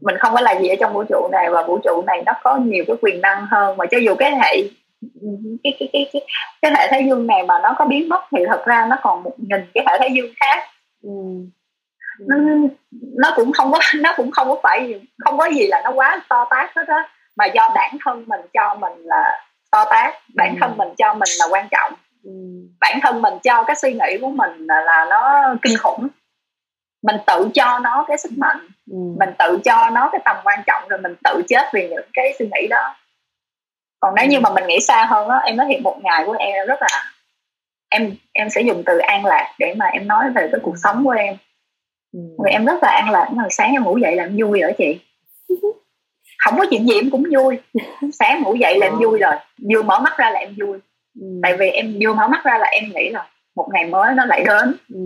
[0.01, 2.34] mình không có là gì ở trong vũ trụ này và vũ trụ này nó
[2.43, 3.78] có nhiều cái quyền năng hơn.
[3.78, 4.70] Mà cho dù cái hệ
[5.64, 6.22] cái cái cái cái
[6.62, 9.24] cái hệ thái dương này mà nó có biến mất thì thật ra nó còn
[9.24, 10.64] một nghìn cái hệ thái dương khác
[11.04, 11.10] ừ.
[12.20, 12.36] nó,
[13.18, 16.22] nó cũng không có nó cũng không có phải không có gì là nó quá
[16.30, 20.56] to tát hết á mà do bản thân mình cho mình là to tát bản
[20.56, 20.58] ừ.
[20.62, 21.93] thân mình cho mình là quan trọng
[22.24, 22.32] ừ.
[22.80, 26.08] bản thân mình cho cái suy nghĩ của mình là, là nó kinh khủng
[27.04, 28.98] mình tự cho nó cái sức mạnh ừ.
[29.20, 32.34] mình tự cho nó cái tầm quan trọng rồi mình tự chết vì những cái
[32.39, 32.95] suy nghĩ đó
[34.00, 36.36] còn nếu như mà mình nghĩ xa hơn á em nói thiệt một ngày của
[36.39, 36.88] em rất là
[37.89, 41.04] em em sẽ dùng từ an lạc để mà em nói về cái cuộc sống
[41.06, 41.36] của em.
[42.14, 42.20] Ừ.
[42.45, 44.74] vì em rất là an lạc ngày sáng em ngủ dậy là em vui rồi
[44.78, 45.00] chị.
[46.45, 47.58] Không có chuyện gì em cũng vui.
[48.14, 49.36] Sáng ngủ dậy là em vui rồi.
[49.74, 50.80] Vừa mở mắt ra là em vui.
[51.22, 51.28] Ừ.
[51.43, 54.26] tại vì em vừa mở mắt ra là em nghĩ là một ngày mới nó
[54.26, 54.76] lại đến.
[54.93, 55.00] Ừ.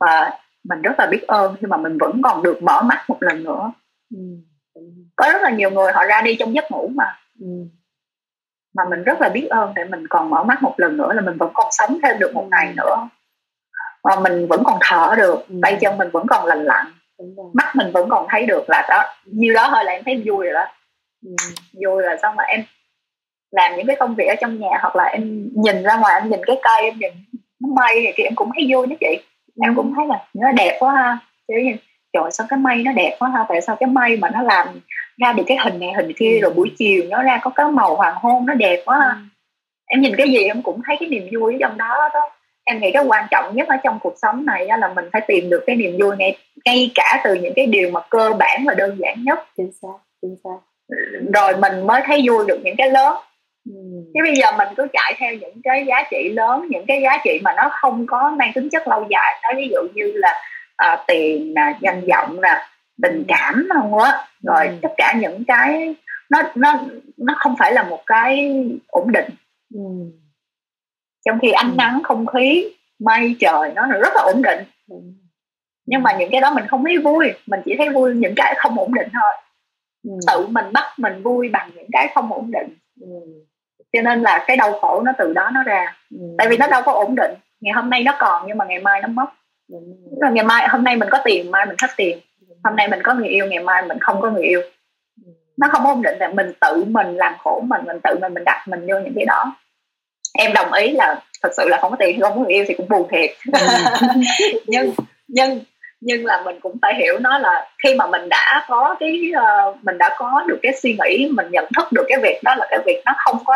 [0.00, 0.30] và
[0.64, 3.44] mình rất là biết ơn khi mà mình vẫn còn được mở mắt một lần
[3.44, 3.72] nữa.
[4.14, 4.20] Ừ.
[5.16, 7.18] có rất là nhiều người họ ra đi trong giấc ngủ mà.
[7.40, 7.46] Ừ
[8.78, 11.20] mà mình rất là biết ơn để mình còn mở mắt một lần nữa là
[11.20, 13.08] mình vẫn còn sống thêm được một ngày nữa.
[14.04, 16.86] Và mình vẫn còn thở được tay chân mình vẫn còn lành lặn
[17.52, 20.44] mắt mình vẫn còn thấy được là đó như đó thôi là em thấy vui
[20.44, 20.66] rồi đó.
[21.26, 21.36] Ừ.
[21.84, 22.64] vui rồi xong mà em
[23.50, 26.30] làm những cái công việc ở trong nhà hoặc là em nhìn ra ngoài em
[26.30, 27.12] nhìn cái cây em nhìn
[27.60, 29.24] nó mây này thì em cũng thấy vui đó chị.
[29.62, 31.18] Em cũng thấy là nó đẹp quá ha.
[31.48, 31.76] Như
[32.12, 33.44] trời sao cái mây nó đẹp quá ha?
[33.48, 34.80] Tại sao cái mây mà nó làm
[35.18, 36.40] ra được cái hình này hình kia ừ.
[36.42, 39.22] rồi buổi chiều nó ra có cái màu hoàng hôn nó đẹp quá ừ.
[39.86, 42.20] em nhìn cái gì em cũng thấy cái niềm vui ở trong đó đó
[42.64, 45.50] em nghĩ cái quan trọng nhất ở trong cuộc sống này là mình phải tìm
[45.50, 48.74] được cái niềm vui ngay ngay cả từ những cái điều mà cơ bản và
[48.74, 50.58] đơn giản nhất chính xác chính xác
[51.34, 53.16] rồi mình mới thấy vui được những cái lớn
[53.68, 53.74] ừ.
[54.14, 57.18] chứ bây giờ mình cứ chạy theo những cái giá trị lớn những cái giá
[57.24, 60.42] trị mà nó không có mang tính chất lâu dài nói ví dụ như là
[60.92, 62.54] uh, tiền nè danh vọng nè
[63.02, 64.74] tình cảm không á rồi ừ.
[64.82, 65.94] tất cả những cái
[66.30, 66.80] nó nó
[67.16, 68.54] nó không phải là một cái
[68.88, 69.30] ổn định
[69.74, 69.80] ừ.
[71.24, 71.74] trong khi ánh ừ.
[71.76, 74.96] nắng không khí mây trời nó rất là ổn định ừ.
[75.86, 78.54] nhưng mà những cái đó mình không thấy vui mình chỉ thấy vui những cái
[78.58, 79.32] không ổn định thôi
[80.04, 80.10] ừ.
[80.26, 83.06] tự mình bắt mình vui bằng những cái không ổn định ừ.
[83.92, 86.34] cho nên là cái đau khổ nó từ đó nó ra ừ.
[86.38, 88.80] tại vì nó đâu có ổn định ngày hôm nay nó còn nhưng mà ngày
[88.80, 89.26] mai nó mất
[89.68, 89.78] ừ.
[90.20, 92.18] rồi ngày mai hôm nay mình có tiền mai mình hết tiền
[92.64, 94.62] hôm nay mình có người yêu ngày mai mình không có người yêu.
[95.56, 98.44] Nó không ổn định là mình tự mình làm khổ mình mình tự mình mình
[98.44, 99.56] đặt mình vô những cái đó.
[100.38, 102.74] Em đồng ý là thật sự là không có tiền không có người yêu thì
[102.74, 103.30] cũng buồn thiệt.
[103.52, 103.66] Ừ.
[104.66, 104.92] nhưng
[105.28, 105.60] nhưng
[106.00, 109.84] nhưng là mình cũng phải hiểu nó là khi mà mình đã có cái uh,
[109.84, 112.66] mình đã có được cái suy nghĩ mình nhận thức được cái việc đó là
[112.70, 113.54] cái việc nó không có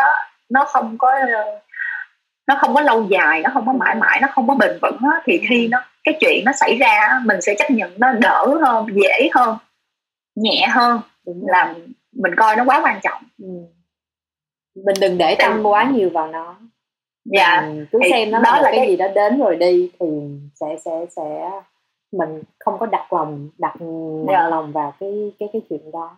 [0.49, 1.62] nó không có uh,
[2.47, 4.97] nó không có lâu dài nó không có mãi mãi nó không có bền vững
[5.13, 8.57] á, thì khi nó cái chuyện nó xảy ra mình sẽ chấp nhận nó đỡ
[8.65, 9.57] hơn dễ hơn
[10.35, 11.75] nhẹ hơn là
[12.11, 13.47] mình coi nó quá quan trọng ừ.
[14.75, 16.55] mình đừng để tâm quá nhiều vào nó
[17.25, 19.55] dạ mình cứ thì xem nó đó là, là cái, cái gì đó đến rồi
[19.55, 20.07] đi thì
[20.55, 21.49] sẽ sẽ sẽ
[22.11, 24.47] mình không có đặt lòng đặt nặng dạ.
[24.47, 26.17] lòng vào cái cái cái chuyện đó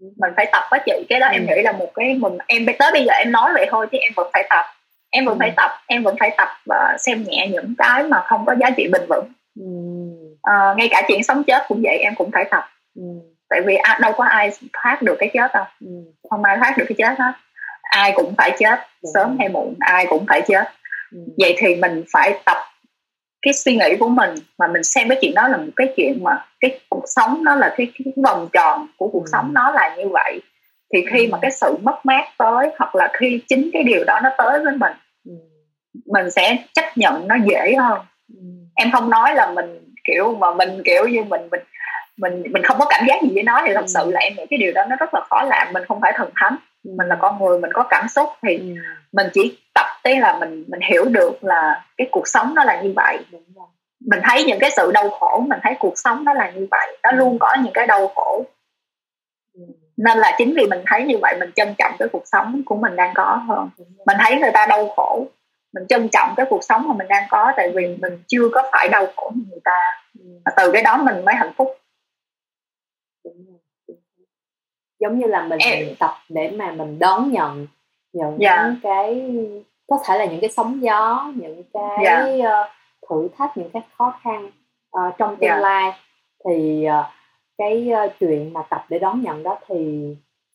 [0.00, 1.32] mình phải tập á chị cái đó ừ.
[1.32, 3.98] em nghĩ là một cái mình em tới bây giờ em nói vậy thôi chứ
[3.98, 4.64] em vẫn phải tập
[5.10, 5.38] em vẫn ừ.
[5.38, 8.70] phải tập em vẫn phải tập và xem nhẹ những cái mà không có giá
[8.76, 9.66] trị bền vững ừ.
[10.42, 12.64] à, ngay cả chuyện sống chết cũng vậy em cũng phải tập
[12.96, 13.02] ừ.
[13.48, 15.90] tại vì đâu có ai thoát được cái chết đâu ừ.
[16.30, 17.32] không ai thoát được cái chết hết
[17.82, 19.10] ai cũng phải chết ừ.
[19.14, 20.64] sớm hay muộn ai cũng phải chết
[21.12, 21.18] ừ.
[21.38, 22.56] vậy thì mình phải tập
[23.42, 26.18] cái suy nghĩ của mình mà mình xem cái chuyện đó là một cái chuyện
[26.22, 29.30] mà cái cuộc sống nó là cái, cái vòng tròn của cuộc ừ.
[29.32, 30.40] sống nó là như vậy
[30.92, 34.20] thì khi mà cái sự mất mát tới hoặc là khi chính cái điều đó
[34.22, 34.92] nó tới với mình
[36.06, 38.00] mình sẽ chấp nhận nó dễ hơn.
[38.74, 41.60] Em không nói là mình kiểu mà mình kiểu như mình mình
[42.16, 44.46] mình mình không có cảm giác gì với nó thì thật sự là em nghĩ
[44.50, 46.56] cái điều đó nó rất là khó làm mình không phải thần thánh.
[46.84, 48.74] Mình là con người mình có cảm xúc thì
[49.12, 52.82] mình chỉ tập tới là mình mình hiểu được là cái cuộc sống nó là
[52.82, 53.18] như vậy.
[54.06, 56.96] Mình thấy những cái sự đau khổ mình thấy cuộc sống nó là như vậy.
[57.02, 58.44] Nó luôn có những cái đau khổ
[60.04, 62.76] nên là chính vì mình thấy như vậy mình trân trọng cái cuộc sống của
[62.76, 63.70] mình đang có hơn
[64.06, 65.26] mình thấy người ta đau khổ
[65.72, 68.62] mình trân trọng cái cuộc sống mà mình đang có tại vì mình chưa có
[68.72, 70.02] phải đau khổ như người ta
[70.44, 71.68] và từ cái đó mình mới hạnh phúc
[75.00, 75.94] giống như là mình em...
[75.98, 77.66] tập để mà mình đón nhận
[78.12, 78.58] những yeah.
[78.58, 78.74] Dạ.
[78.82, 79.30] cái
[79.86, 82.38] có thể là những cái sóng gió những cái yeah.
[82.38, 82.68] Dạ.
[83.10, 84.50] thử thách những cái khó khăn
[84.96, 85.62] uh, trong tương yeah.
[85.62, 85.68] Dạ.
[85.68, 85.92] lai
[86.44, 87.19] thì uh,
[87.60, 90.06] cái uh, chuyện mà tập để đón nhận đó thì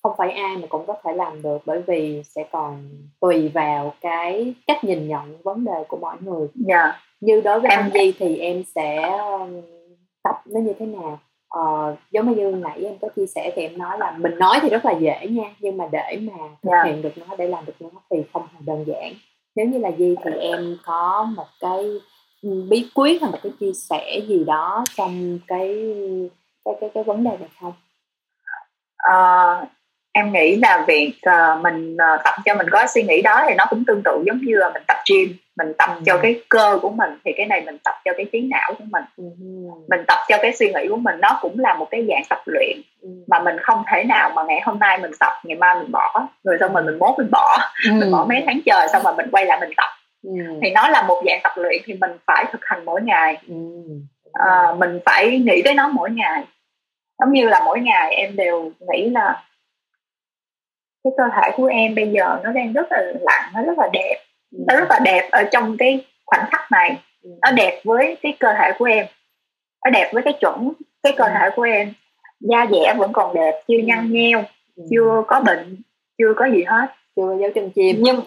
[0.04, 2.90] không phải ai mà cũng có thể làm được bởi vì sẽ còn
[3.20, 6.50] tùy vào cái cách nhìn nhận vấn đề của mỗi người yeah.
[6.68, 7.02] Dạ.
[7.22, 9.18] như đối với em Di thì em sẽ
[10.24, 13.78] tập nó như thế nào ờ, giống như nãy em có chia sẻ thì em
[13.78, 16.34] nói là mình nói thì rất là dễ nha nhưng mà để mà
[16.64, 16.86] thực yeah.
[16.86, 16.92] Dạ.
[16.92, 19.14] hiện được nó để làm được nó thì không hề đơn giản
[19.56, 22.00] nếu như là Di thì em có một cái
[22.70, 25.76] bí quyết hay một cái chia sẻ gì đó trong cái
[26.66, 27.74] cái cái, cái vấn đề này không?
[29.12, 29.68] Uh,
[30.18, 33.54] em nghĩ là việc uh, mình uh, tập cho mình có suy nghĩ đó thì
[33.58, 36.02] nó cũng tương tự giống như là mình tập gym mình tập ừ.
[36.06, 38.84] cho cái cơ của mình thì cái này mình tập cho cái trí não của
[38.92, 39.24] mình ừ.
[39.90, 42.42] mình tập cho cái suy nghĩ của mình nó cũng là một cái dạng tập
[42.46, 43.10] luyện ừ.
[43.28, 46.28] mà mình không thể nào mà ngày hôm nay mình tập ngày mai mình bỏ
[46.44, 47.92] rồi xong rồi mình mốt mình bỏ ừ.
[47.94, 49.90] mình bỏ mấy tháng trời xong rồi mình quay lại mình tập
[50.24, 50.60] ừ.
[50.62, 53.56] thì nó là một dạng tập luyện thì mình phải thực hành mỗi ngày ừ.
[54.34, 56.44] à, mình phải nghĩ tới nó mỗi ngày
[57.20, 59.44] giống như là mỗi ngày em đều nghĩ là
[61.04, 63.90] cái cơ thể của em bây giờ nó đang rất là lặng nó rất là
[63.94, 64.24] đẹp.
[64.68, 66.98] Nó rất là đẹp ở trong cái khoảnh khắc này.
[67.42, 69.06] Nó đẹp với cái cơ thể của em.
[69.86, 70.72] Nó đẹp với cái chuẩn
[71.04, 71.94] cái cơ thể của em.
[72.40, 74.44] Da dẻ vẫn còn đẹp chưa nhăn nheo
[74.92, 75.82] chưa có bệnh
[76.18, 76.88] chưa có gì hết.
[77.16, 77.96] Chưa dấu chân chim.
[78.00, 78.22] Nhưng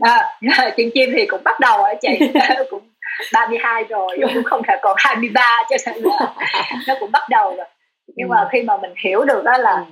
[0.00, 0.38] à,
[0.76, 2.32] chân chim thì cũng bắt đầu ở chị.
[2.70, 2.82] Cũng
[3.32, 6.34] 32 rồi cũng không thể còn 23 cho nên là
[6.88, 7.66] nó cũng bắt đầu rồi
[8.06, 8.30] nhưng ừ.
[8.30, 9.84] mà khi mà mình hiểu được đó là ừ.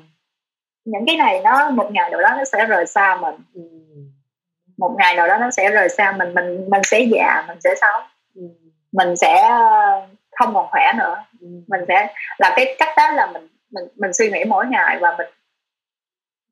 [0.85, 3.61] những cái này nó một ngày nào đó nó sẽ rời xa mình ừ.
[4.79, 7.75] một ngày nào đó nó sẽ rời xa mình mình mình sẽ già mình sẽ
[7.81, 8.01] xấu
[8.35, 8.43] ừ.
[8.93, 11.47] mình sẽ ờ, không còn khỏe nữa ừ.
[11.69, 15.17] mình sẽ là cái cách đó là mình mình mình suy nghĩ mỗi ngày và
[15.19, 15.29] mình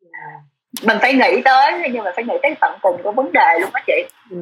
[0.03, 0.41] yeah.
[0.83, 0.87] Ừ.
[0.87, 3.71] mình phải nghĩ tới nhưng mà phải nghĩ tới tận cùng của vấn đề luôn
[3.75, 4.37] đó chị ừ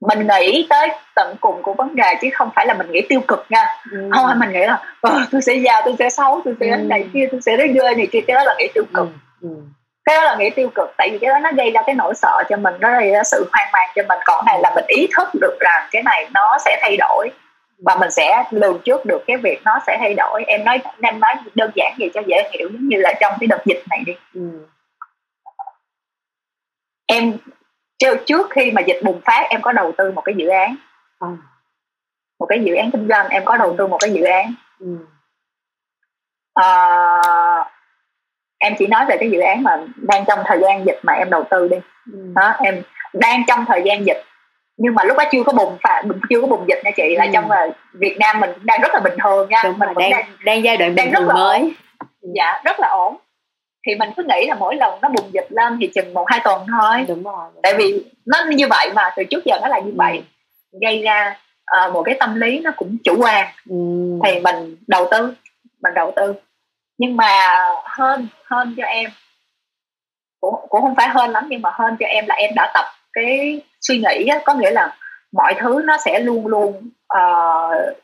[0.00, 3.20] mình nghĩ tới tận cùng của vấn đề chứ không phải là mình nghĩ tiêu
[3.28, 4.10] cực nha ừ.
[4.12, 6.76] không phải mình nghĩ là ờ, tôi sẽ già tôi sẽ xấu tôi sẽ ừ.
[6.76, 9.08] này kia tôi sẽ rất ghê này kia cái đó là nghĩ tiêu cực
[9.40, 9.48] ừ.
[9.48, 9.56] Ừ.
[10.04, 12.14] cái đó là nghĩ tiêu cực tại vì cái đó nó gây ra cái nỗi
[12.14, 14.84] sợ cho mình nó gây ra sự hoang mang cho mình còn này là mình
[14.88, 17.30] ý thức được rằng cái này nó sẽ thay đổi
[17.78, 21.20] và mình sẽ lường trước được cái việc nó sẽ thay đổi em nói em
[21.20, 24.02] nói đơn giản vậy cho dễ hiểu giống như là trong cái đợt dịch này
[24.06, 24.66] đi ừ.
[27.06, 27.32] em
[28.26, 30.76] trước khi mà dịch bùng phát em có đầu tư một cái dự án
[31.18, 31.26] ừ.
[32.38, 34.86] một cái dự án kinh doanh em có đầu tư một cái dự án ừ.
[36.54, 36.64] à,
[38.58, 41.30] em chỉ nói về cái dự án mà đang trong thời gian dịch mà em
[41.30, 41.76] đầu tư đi
[42.12, 42.32] ừ.
[42.34, 42.82] đó em
[43.12, 44.22] đang trong thời gian dịch
[44.76, 47.18] nhưng mà lúc đó chưa có bùng phát chưa có bùng dịch nha chị ừ.
[47.18, 50.10] là trong là Việt Nam mình đang rất là bình thường nha Đúng mình đang,
[50.10, 51.72] đang đang giai đoạn đang rất là mới ổn.
[52.34, 53.16] dạ rất là ổn
[53.86, 56.40] thì mình cứ nghĩ là mỗi lần nó bùng dịch lên thì chừng một hai
[56.44, 57.04] tuần thôi.
[57.08, 59.92] Đúng rồi đúng tại vì nó như vậy mà từ trước giờ nó là như
[59.96, 60.22] vậy.
[60.72, 60.78] Ừ.
[60.82, 61.38] gây ra
[61.86, 63.46] uh, một cái tâm lý nó cũng chủ quan.
[63.70, 63.76] Ừ.
[64.24, 65.34] thì mình đầu tư
[65.82, 66.34] mình đầu tư.
[66.98, 67.54] Nhưng mà
[67.84, 69.10] hơn hơn cho em.
[70.40, 72.84] Cũng cũng không phải hơn lắm nhưng mà hơn cho em là em đã tập
[73.12, 74.96] cái suy nghĩ á, có nghĩa là
[75.32, 77.96] mọi thứ nó sẽ luôn luôn uh,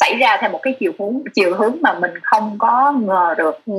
[0.00, 3.58] xảy ra theo một cái chiều hướng chiều hướng mà mình không có ngờ được
[3.66, 3.72] ừ.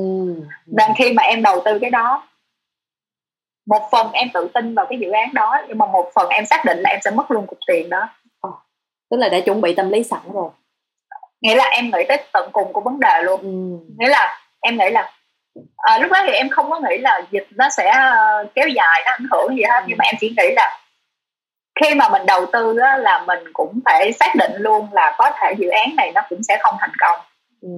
[0.65, 2.27] nên khi mà em đầu tư cái đó
[3.67, 6.45] một phần em tự tin vào cái dự án đó nhưng mà một phần em
[6.45, 8.09] xác định là em sẽ mất luôn cục tiền đó
[8.41, 8.49] à,
[9.09, 10.49] tức là đã chuẩn bị tâm lý sẵn rồi
[11.41, 13.85] nghĩa là em nghĩ tới tận cùng của vấn đề luôn ừ.
[13.97, 15.11] nghĩa là em nghĩ là
[15.77, 19.03] à, lúc đó thì em không có nghĩ là dịch nó sẽ uh, kéo dài
[19.05, 19.85] nó ảnh hưởng gì hết ừ.
[19.87, 20.79] nhưng mà em chỉ nghĩ là
[21.81, 25.31] khi mà mình đầu tư á, là mình cũng phải xác định luôn là có
[25.39, 27.19] thể dự án này nó cũng sẽ không thành công
[27.61, 27.69] ừ.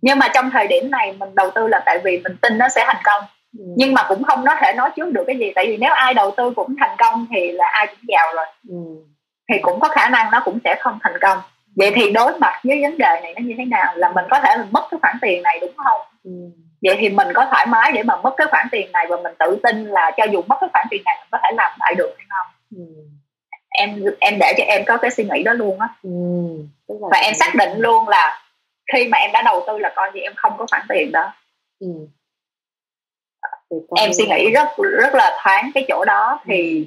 [0.00, 2.68] nhưng mà trong thời điểm này mình đầu tư là tại vì mình tin nó
[2.68, 3.22] sẽ thành công
[3.58, 3.64] ừ.
[3.76, 6.14] nhưng mà cũng không có thể nói trước được cái gì tại vì nếu ai
[6.14, 8.76] đầu tư cũng thành công thì là ai cũng giàu rồi ừ.
[9.48, 11.38] thì cũng có khả năng nó cũng sẽ không thành công
[11.76, 14.40] vậy thì đối mặt với vấn đề này nó như thế nào là mình có
[14.40, 16.30] thể mình mất cái khoản tiền này đúng không ừ.
[16.82, 19.32] vậy thì mình có thoải mái để mà mất cái khoản tiền này và mình
[19.38, 21.94] tự tin là cho dù mất cái khoản tiền này mình có thể làm lại
[21.94, 22.46] được hay không
[22.76, 23.08] ừ
[23.78, 26.10] em em để cho em có cái suy nghĩ đó luôn á ừ,
[27.10, 28.42] và em xác định luôn là
[28.92, 31.32] khi mà em đã đầu tư là coi như em không có khoản tiền đó
[31.80, 31.88] ừ.
[33.96, 36.84] em suy nghĩ rất rất là thoáng cái chỗ đó thì ừ.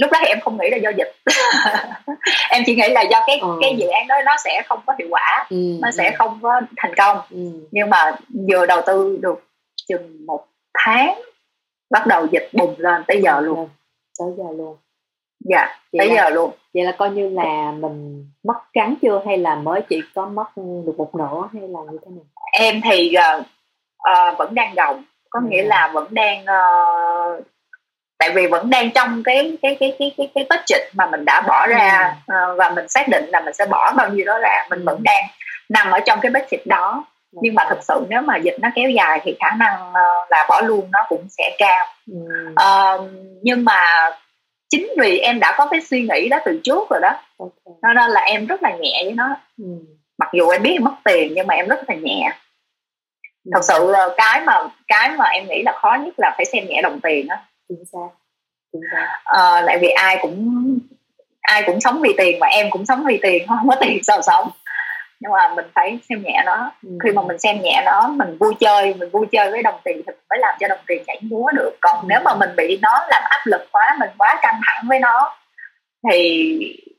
[0.00, 1.12] lúc đó thì em không nghĩ là do dịch
[2.50, 3.58] em chỉ nghĩ là do cái ừ.
[3.60, 5.78] cái dự án đó nó sẽ không có hiệu quả ừ.
[5.82, 6.14] nó sẽ ừ.
[6.18, 7.68] không có thành công ừ.
[7.70, 8.16] nhưng mà
[8.48, 9.44] vừa đầu tư được
[9.88, 10.46] chừng một
[10.78, 11.22] tháng
[11.90, 13.68] bắt đầu dịch bùng lên tới giờ luôn
[14.18, 14.76] tới giờ luôn
[15.48, 15.68] dạ
[15.98, 16.50] tới giờ luôn.
[16.74, 19.22] vậy là coi như là mình mất trắng chưa?
[19.26, 22.24] Hay là mới chỉ có mất được một nửa hay là như thế nào?
[22.52, 25.04] Em thì uh, uh, vẫn đang gồng.
[25.30, 27.44] Có nghĩa là vẫn đang uh,
[28.18, 31.40] tại vì vẫn đang trong cái cái cái cái cái cái budget mà mình đã
[31.40, 32.34] bỏ ra ừ.
[32.52, 34.66] uh, và mình xác định là mình sẽ bỏ bao nhiêu đó ra.
[34.70, 35.24] Mình vẫn đang
[35.68, 37.04] nằm ở trong cái budget đó.
[37.32, 40.46] Nhưng mà thực sự nếu mà dịch nó kéo dài thì khả năng uh, là
[40.48, 41.86] bỏ luôn nó cũng sẽ cao.
[42.50, 43.10] Uh,
[43.42, 44.10] nhưng mà
[44.68, 47.12] chính vì em đã có cái suy nghĩ đó từ trước rồi đó.
[47.38, 47.94] Okay.
[47.94, 49.36] nên là em rất là nhẹ với nó.
[49.58, 49.64] Ừ.
[50.18, 52.32] mặc dù em biết em mất tiền nhưng mà em rất là nhẹ.
[53.44, 53.50] Ừ.
[53.54, 56.82] thật sự cái mà cái mà em nghĩ là khó nhất là phải xem nhẹ
[56.82, 57.42] đồng tiền á.
[57.68, 58.08] Chính xác.
[58.72, 59.22] Chính xác.
[59.30, 60.78] Uh, tại vì ai cũng
[61.40, 64.22] ai cũng sống vì tiền và em cũng sống vì tiền không có tiền sao
[64.22, 64.50] sống
[65.20, 66.98] nhưng mà mình phải xem nhẹ nó ừ.
[67.02, 69.96] khi mà mình xem nhẹ nó mình vui chơi mình vui chơi với đồng tiền
[69.96, 72.06] thì mình mới làm cho đồng tiền nhảy múa được còn ừ.
[72.08, 75.36] nếu mà mình bị nó làm áp lực quá mình quá căng thẳng với nó
[76.10, 76.48] thì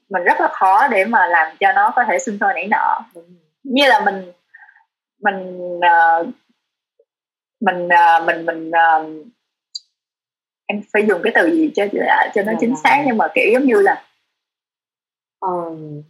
[0.09, 2.99] mình rất là khó để mà làm cho nó có thể sinh sôi nảy nở
[3.13, 3.21] ừ.
[3.63, 4.31] như là mình
[5.21, 6.27] mình uh,
[7.61, 9.27] mình uh, mình mình uh,
[10.65, 11.85] em phải dùng cái từ gì cho
[12.35, 14.03] cho nó chính xác nhưng mà kiểu giống như là
[15.39, 15.49] ờ,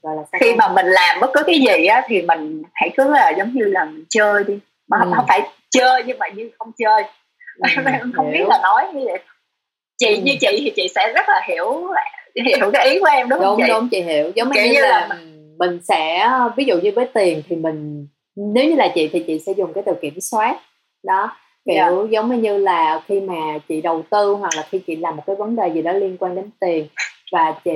[0.02, 3.10] gọi là khi mà mình làm bất cứ cái gì á thì mình hãy cứ
[3.10, 5.12] là giống như là mình chơi đi mà ừ.
[5.16, 7.04] không phải chơi nhưng mà như không chơi
[7.58, 9.20] ừ, em không biết là nói như vậy
[9.98, 10.22] chị ừ.
[10.24, 11.88] như chị thì chị sẽ rất là hiểu
[12.46, 14.82] hiểu cái ý của em đúng, đúng không chị đúng chị hiểu giống như, như
[14.82, 18.92] là, là mình, mình sẽ ví dụ như với tiền thì mình nếu như là
[18.96, 20.60] chị thì chị sẽ dùng cái từ kiểm soát
[21.04, 21.32] đó
[21.66, 21.92] kiểu yeah.
[21.92, 22.08] Dạ.
[22.10, 25.36] giống như là khi mà chị đầu tư hoặc là khi chị làm một cái
[25.36, 26.88] vấn đề gì đó liên quan đến tiền
[27.32, 27.74] và chị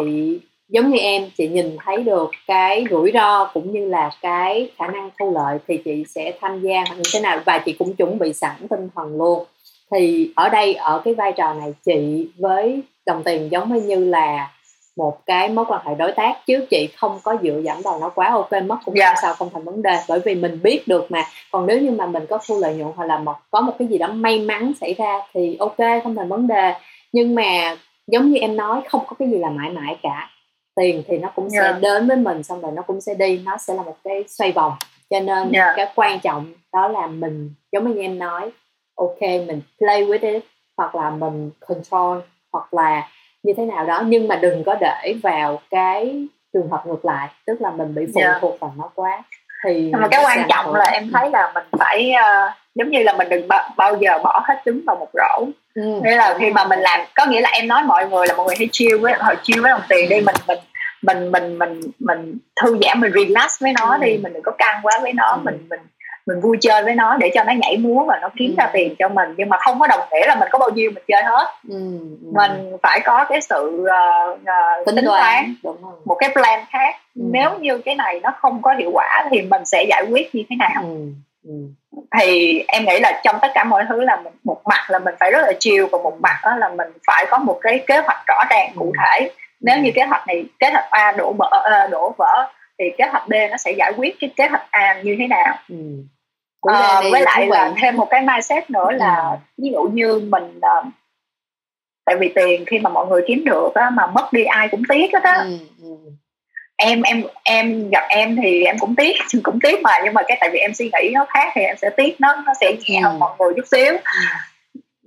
[0.72, 4.88] giống như em chị nhìn thấy được cái rủi ro cũng như là cái khả
[4.88, 7.40] năng thu lợi thì chị sẽ tham gia như thế nào.
[7.46, 9.44] Và chị cũng chuẩn bị sẵn tinh thần luôn.
[9.92, 14.52] Thì ở đây ở cái vai trò này chị với đồng tiền giống như là
[14.98, 16.46] một cái mối quan hệ đối tác.
[16.46, 19.08] Chứ chị không có dựa dẫm vào nó quá ok mất cũng yeah.
[19.08, 19.22] không dạ.
[19.22, 20.00] sao không thành vấn đề.
[20.08, 21.24] Bởi vì mình biết được mà.
[21.52, 23.88] Còn nếu như mà mình có thu lợi nhuận hoặc là một có một cái
[23.88, 26.74] gì đó may mắn xảy ra thì ok không thành vấn đề.
[27.12, 30.30] Nhưng mà giống như em nói không có cái gì là mãi mãi cả
[30.76, 31.64] tiền thì nó cũng yeah.
[31.64, 31.80] sẽ dạ.
[31.82, 34.52] đến với mình xong rồi nó cũng sẽ đi nó sẽ là một cái xoay
[34.52, 34.74] vòng
[35.10, 35.54] cho nên yeah.
[35.54, 35.74] Dạ.
[35.76, 38.52] cái quan trọng đó là mình giống như em nói
[38.96, 40.44] ok mình play with it
[40.78, 42.18] hoặc là mình control
[42.52, 43.10] hoặc là
[43.44, 47.30] như thế nào đó nhưng mà đừng có để vào cái trường hợp ngược lại
[47.46, 48.42] tức là mình bị phụ yeah.
[48.42, 49.24] thuộc vào nó quá
[49.66, 53.14] thì mà cái quan trọng là em thấy là mình phải uh, giống như là
[53.14, 53.48] mình đừng
[53.78, 55.46] bao giờ bỏ hết trứng vào một rổ
[55.76, 56.02] ừ.
[56.04, 58.46] nghĩa là khi mà mình làm có nghĩa là em nói mọi người là mọi
[58.46, 60.60] người hay chiêu với họ chiêu với đồng tiền đi mình mình
[61.02, 63.98] mình mình mình mình thư giãn mình relax với nó ừ.
[64.06, 65.40] đi mình đừng có căng quá với nó ừ.
[65.44, 65.80] mình mình
[66.26, 68.56] mình vui chơi với nó để cho nó nhảy múa và nó kiếm ừ.
[68.58, 70.92] ra tiền cho mình nhưng mà không có đồng nghĩa là mình có bao nhiêu
[70.96, 71.76] mình chơi hết ừ.
[72.22, 72.32] Ừ.
[72.34, 75.56] mình phải có cái sự uh, uh, tính, tính toán
[76.06, 77.22] một cái plan khác ừ.
[77.32, 80.44] nếu như cái này nó không có hiệu quả thì mình sẽ giải quyết như
[80.50, 81.08] thế nào ừ.
[81.44, 81.54] Ừ.
[82.20, 85.16] thì em nghĩ là trong tất cả mọi thứ là mình một mặt là mình
[85.20, 87.98] phải rất là chiều và một mặt đó là mình phải có một cái kế
[87.98, 88.92] hoạch rõ ràng cụ ừ.
[89.00, 92.86] thể nếu như kế hoạch này kế hoạch A đổ vỡ uh, đổ vỡ thì
[92.98, 95.76] kế hoạch B nó sẽ giải quyết cái kế hoạch A như thế nào ừ.
[96.62, 99.38] à, với lại là thêm một cái mindset nữa là ừ.
[99.58, 100.86] ví dụ như mình uh,
[102.06, 104.84] tại vì tiền khi mà mọi người kiếm được á, mà mất đi ai cũng
[104.90, 105.98] tiếc hết á ừ, ừ.
[106.84, 110.38] Em em em gặp em thì em cũng tiếc cũng tiếc mà nhưng mà cái
[110.40, 113.00] tại vì em suy nghĩ nó khác thì em sẽ tiếc nó nó sẽ nhẹ
[113.00, 113.18] hơn ừ.
[113.18, 114.02] mọi người chút xíu ừ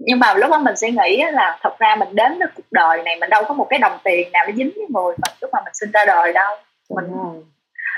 [0.06, 3.02] nhưng mà lúc đó mình sẽ nghĩ là thật ra mình đến với cuộc đời
[3.02, 5.50] này mình đâu có một cái đồng tiền nào nó dính với người mình lúc
[5.52, 6.56] mà mình sinh ra đời đâu
[6.90, 7.06] mình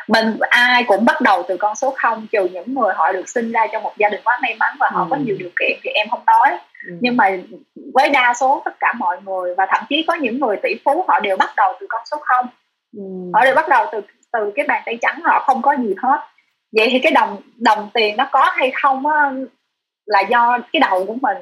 [0.08, 3.52] mình ai cũng bắt đầu từ con số không trừ những người họ được sinh
[3.52, 5.06] ra trong một gia đình quá may mắn và họ ừ.
[5.10, 6.94] có nhiều điều kiện thì em không nói ừ.
[7.00, 7.30] nhưng mà
[7.94, 11.04] với đa số tất cả mọi người và thậm chí có những người tỷ phú
[11.08, 12.46] họ đều bắt đầu từ con số không
[12.96, 13.02] ừ.
[13.34, 14.00] họ đều bắt đầu từ
[14.32, 16.20] từ cái bàn tay trắng họ không có gì hết
[16.72, 19.32] vậy thì cái đồng đồng tiền nó có hay không á,
[20.06, 21.36] là do cái đầu của mình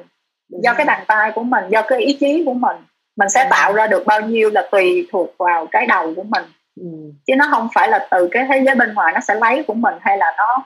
[0.49, 2.77] do cái bàn tay của mình do cái ý chí của mình
[3.17, 6.43] mình sẽ tạo ra được bao nhiêu là tùy thuộc vào cái đầu của mình
[6.81, 6.85] ừ.
[7.27, 9.73] chứ nó không phải là từ cái thế giới bên ngoài nó sẽ lấy của
[9.73, 10.65] mình hay là nó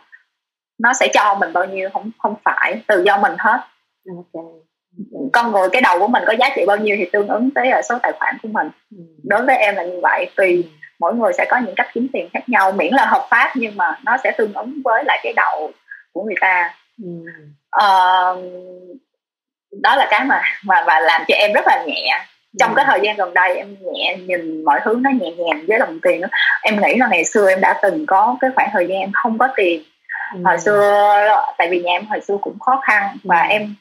[0.79, 3.59] nó sẽ cho mình bao nhiêu không không phải từ do mình hết
[4.17, 4.43] okay.
[5.33, 7.71] con người cái đầu của mình có giá trị bao nhiêu thì tương ứng tới
[7.89, 8.97] số tài khoản của mình ừ.
[9.23, 10.78] đối với em là như vậy tùy ừ.
[10.99, 13.77] Mỗi người sẽ có những cách kiếm tiền khác nhau miễn là hợp pháp nhưng
[13.77, 15.71] mà nó sẽ tương ứng với lại cái đầu
[16.13, 16.73] của người ta
[17.03, 17.09] ừ.
[17.77, 18.39] uh,
[19.71, 22.25] đó là cái mà mà và làm cho em rất là nhẹ
[22.59, 22.73] trong ừ.
[22.75, 25.99] cái thời gian gần đây em nhẹ nhìn mọi thứ nó nhẹ nhàng với đồng
[26.03, 26.21] tiền
[26.61, 29.37] em nghĩ là ngày xưa em đã từng có cái khoảng thời gian em không
[29.37, 29.83] có tiền
[30.33, 30.39] ừ.
[30.45, 31.07] hồi xưa
[31.57, 33.47] tại vì nhà em hồi xưa cũng khó khăn và ừ.
[33.49, 33.75] em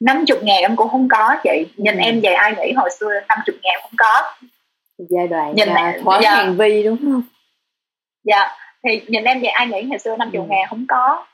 [0.00, 2.00] năm chục ngàn em cũng không có chị nhìn ừ.
[2.02, 4.22] em về ai nghĩ hồi xưa năm chục ngàn không có
[5.10, 6.34] giai đoạn nhìn à, thoáng dạ.
[6.34, 7.22] hành vi đúng không
[8.24, 8.48] dạ
[8.84, 10.50] thì nhìn em về ai nghĩ hồi xưa năm chục ừ.
[10.50, 11.24] ngàn không có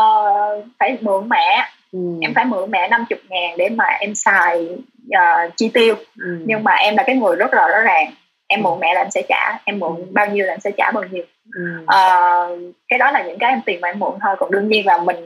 [0.00, 1.98] uh, phải mượn mẹ ừ.
[2.22, 4.68] em phải mượn mẹ 50 ngàn để mà em xài
[5.06, 6.42] uh, chi tiêu ừ.
[6.46, 8.10] nhưng mà em là cái người rất là rõ ràng
[8.46, 10.04] em mượn mẹ là em sẽ trả em mượn Ừ.
[10.12, 11.84] bao nhiêu là em sẽ trả bao nhiêu ừ.
[11.86, 12.48] Ờ,
[12.88, 14.98] cái đó là những cái em tiền mà em mượn thôi còn đương nhiên là
[14.98, 15.16] mình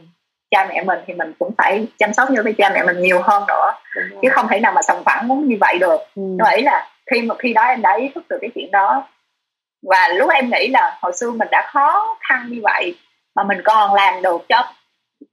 [0.50, 3.42] cha mẹ mình thì mình cũng phải chăm sóc cho cha mẹ mình nhiều hơn
[3.48, 3.74] nữa
[4.22, 6.22] chứ không thể nào mà sòng phẳng muốn như vậy được ừ.
[6.22, 8.70] nhưng mà ý là khi mà khi đó em đã ý thức được cái chuyện
[8.70, 9.08] đó
[9.82, 12.96] và lúc em nghĩ là hồi xưa mình đã khó khăn như vậy
[13.34, 14.72] mà mình còn làm được cho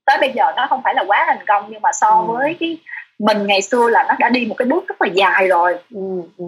[0.05, 2.33] tới bây giờ nó không phải là quá thành công nhưng mà so Ừ.
[2.33, 2.77] với cái
[3.19, 6.21] mình ngày xưa là nó đã đi một cái bước rất là dài rồi Ừ.
[6.37, 6.45] Ừ.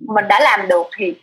[0.00, 1.14] mình đã làm được thì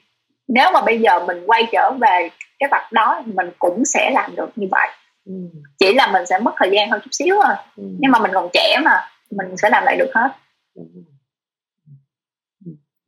[0.48, 2.30] nếu mà bây giờ mình quay trở về
[2.60, 4.88] cái mặt đó mình cũng sẽ làm được như vậy
[5.26, 5.34] Ừ.
[5.80, 7.84] chỉ là mình sẽ mất thời gian hơn chút xíu thôi Ừ.
[8.00, 10.30] nhưng mà mình còn trẻ mà mình sẽ làm lại được hết.
[10.76, 10.82] Ừ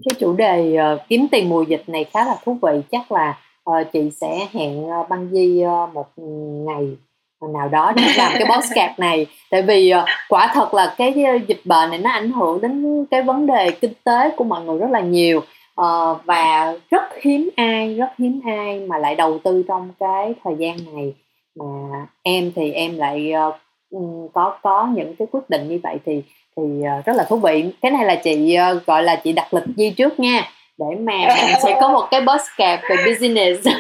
[0.10, 2.82] cái chủ đề uh, kiếm tiền mùa dịch này khá là thú vị.
[2.92, 3.38] Chắc là
[3.70, 6.08] uh, chị sẽ hẹn uh, băng di uh, một
[6.66, 6.88] ngày
[7.54, 9.26] nào đó để làm cái podcast này.
[9.52, 11.14] Tại vì uh, quả thật là cái
[11.48, 14.78] dịch bệnh này nó ảnh hưởng đến cái vấn đề kinh tế của mọi người
[14.78, 15.42] rất là nhiều.
[15.82, 20.56] Uh, và rất hiếm ai rất hiếm ai mà lại đầu tư trong cái thời
[20.60, 21.14] gian này.
[21.56, 21.66] Mà
[22.24, 23.56] em thì em lại uh,
[24.34, 26.24] có có những cái quyết định như vậy thì
[26.58, 27.66] thì ờ, rất là thú vị.
[27.82, 31.14] Cái này là chị ờ, gọi là chị đặt lịch di trước nha để mà
[31.28, 33.68] mình sẽ có một cái podcast về business.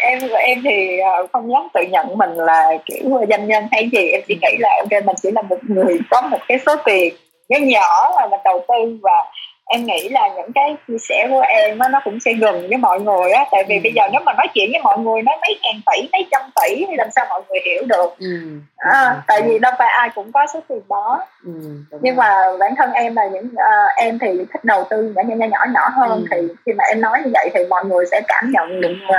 [0.00, 4.08] Em em thì ờ, không dám tự nhận mình là kiểu doanh nhân hay gì.
[4.08, 7.14] Em chỉ nghĩ là ok mình chỉ là một người có một cái số tiền
[7.48, 9.24] nhỏ nhỏ mà mình đầu tư và
[9.68, 12.76] em nghĩ là những cái chia sẻ của em á, nó cũng sẽ gần với
[12.78, 13.80] mọi người á tại vì Ừ.
[13.82, 16.42] bây giờ nếu mà nói chuyện với mọi người nói mấy ngàn tỷ mấy trăm
[16.60, 18.58] tỷ thì làm sao mọi người hiểu được ừ.
[18.76, 21.52] à, tại vì đâu phải ai cũng có số tiền đó ừ.
[21.90, 22.26] đúng nhưng rồi.
[22.26, 25.64] mà bản thân em là những ờ, em thì thích đầu tư nhỏ nhỏ nhỏ
[25.74, 26.26] nhỏ hơn Ừ.
[26.30, 29.18] thì khi mà em nói như vậy thì mọi người sẽ cảm nhận được và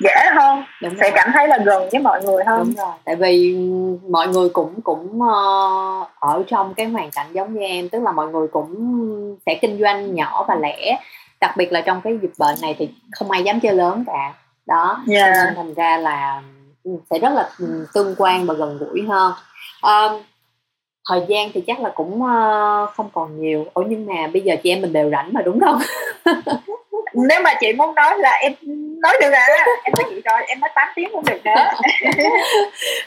[0.00, 1.12] dễ hơn đúng sẽ rồi.
[1.14, 2.58] cảm thấy là gần với mọi người hơn.
[2.58, 3.56] Đúng rồi tại vì
[4.08, 8.12] mọi người cũng cũng ờ, ở trong cái hoàn cảnh giống như em tức là
[8.12, 10.98] mọi người cũng sẽ kinh doanh nhỏ và lẻ.
[11.40, 14.34] Đặc biệt là trong cái dịch bệnh này thì không ai dám chơi lớn cả.
[14.66, 15.34] Đó Yeah.
[15.34, 16.42] nên thành ra là
[16.84, 19.32] ừ, sẽ rất là ừ, tương quan và gần gũi hơn.
[19.80, 20.20] Ờ,
[21.08, 23.64] thời gian thì chắc là cũng ờ, không còn nhiều.
[23.74, 25.78] Ủa nhưng mà bây giờ chị em mình đều rảnh mà đúng không
[27.28, 28.52] nếu mà chị muốn nói là em
[29.02, 29.46] nói được à
[29.84, 31.54] em nói chị rồi em nói 8 tiếng cũng được đó.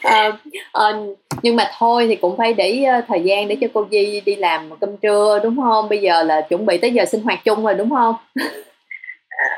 [0.03, 0.32] Ờ,
[0.72, 0.99] ờ,
[1.41, 4.36] nhưng mà thôi thì cũng phải để ờ, thời gian để cho cô Di đi
[4.36, 5.89] làm cơm trưa đúng không?
[5.89, 8.16] Bây giờ là chuẩn bị tới giờ sinh hoạt chung rồi đúng không?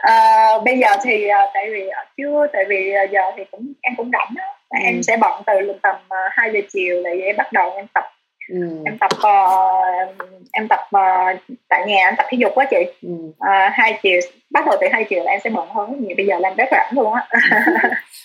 [0.02, 3.74] À, bây giờ thì à, tại vì à, chưa tại vì à, giờ thì cũng
[3.82, 4.34] em cũng rảnh
[4.70, 4.80] Ừ.
[4.86, 8.04] em sẽ bận từ tầm uh, 2 giờ chiều là em bắt đầu em tập
[8.50, 8.84] ừ.
[8.86, 9.32] em tập ờ,
[10.52, 11.02] em tập ờ,
[11.70, 12.78] tại nhà em tập thể dục á chị.
[13.02, 13.10] Ừ.
[13.40, 14.20] Ờ, hai chiều
[14.50, 15.96] bắt đầu từ hai chiều là em sẽ bận hơn.
[16.00, 17.28] Nhiều bây giờ làm rất rảnh luôn á.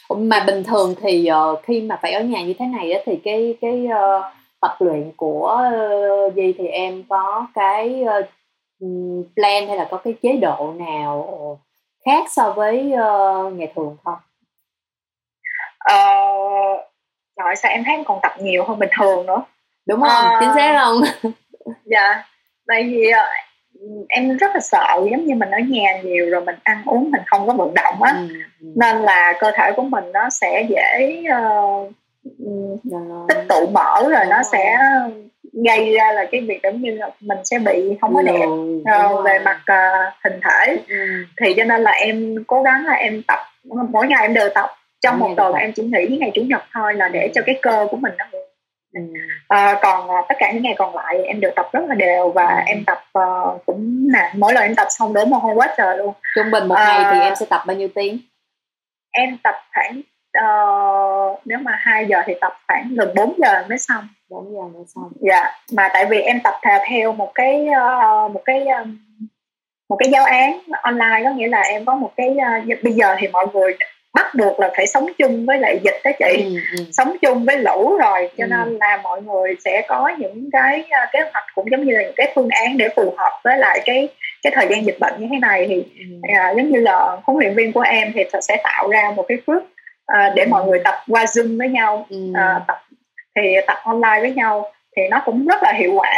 [0.16, 3.20] Mà bình thường thì ờ, khi mà phải ở nhà như thế này á, thì
[3.24, 8.22] cái cái ờ, tập luyện của ờ, Di thì em có cái ờ,
[8.80, 11.58] ừm, plan hay là có cái chế độ nào
[12.04, 14.18] khác so với ờ, ngày thường không?
[15.78, 15.96] Ờ,
[17.36, 19.42] trời sao em thấy em còn tập nhiều hơn bình thường nữa
[19.90, 20.36] đúng không Ờ.
[20.40, 21.02] chính xác không
[21.84, 22.24] dạ
[22.66, 23.26] tại vì ờ,
[24.08, 27.22] em rất là sợ giống như mình ở nhà nhiều rồi mình ăn uống mình
[27.26, 28.34] không có vận động á ừ.
[28.60, 28.66] ừ.
[28.76, 31.22] nên là cơ thể của mình nó sẽ dễ
[32.90, 33.24] Rồi.
[33.28, 34.44] tích tụ mỡ rồi Đúng nó rồi.
[34.52, 34.78] sẽ
[35.66, 38.82] gây ra là cái việc giống như là mình sẽ bị không có đẹp Lùi,
[38.86, 39.44] ờ, đúng về rồi.
[39.44, 40.96] mặt ờ, hình thể ừ.
[41.40, 43.38] thì cho nên là em cố gắng là em tập
[43.90, 44.70] mỗi ngày em đều tập
[45.00, 47.86] trong một tuần em chỉ nghỉ ngày chủ nhật thôi là để cho cái cơ
[47.90, 48.24] của mình nó
[48.94, 49.00] Ừ.
[49.48, 52.30] À, còn à, tất cả những ngày còn lại em đều tập rất là đều
[52.30, 52.62] và Ừ.
[52.66, 53.26] em tập à,
[53.66, 56.68] cũng nặng mỗi lần em tập xong đổ mồ hôi quá trời luôn trung bình
[56.68, 56.84] một À.
[56.86, 58.18] ngày thì em sẽ tập bao nhiêu tiếng
[59.10, 60.00] em tập khoảng
[60.32, 60.46] ờ,
[61.44, 64.84] nếu mà 2 giờ thì tập khoảng gần 4 giờ mới xong 4 giờ nữa
[64.94, 66.54] xong dạ mà tại vì em tập
[66.88, 68.98] theo một cái ờ, một cái um,
[69.88, 73.16] một cái giáo án online có nghĩa là em có một cái ờ, bây giờ
[73.18, 73.76] thì mọi người
[74.14, 76.60] bắt buộc là phải sống chung với lại dịch đó chị ừ.
[76.78, 76.84] Ừ.
[76.92, 78.48] sống chung với lũ rồi cho Ừ.
[78.48, 82.02] nên là mọi người sẽ có những cái uh, kế hoạch cũng giống như là
[82.02, 84.08] những cái phương án để phù hợp với lại cái
[84.42, 86.04] cái thời gian dịch bệnh như thế này thì Ừ.
[86.34, 89.38] à, giống như là huấn luyện viên của em thì sẽ tạo ra một cái
[89.46, 89.62] group
[90.06, 90.48] à, để Ừ.
[90.50, 92.16] mọi người tập qua zoom với nhau Ừ.
[92.34, 92.82] à, tập
[93.36, 96.12] thì tập online với nhau thì nó cũng rất là hiệu quả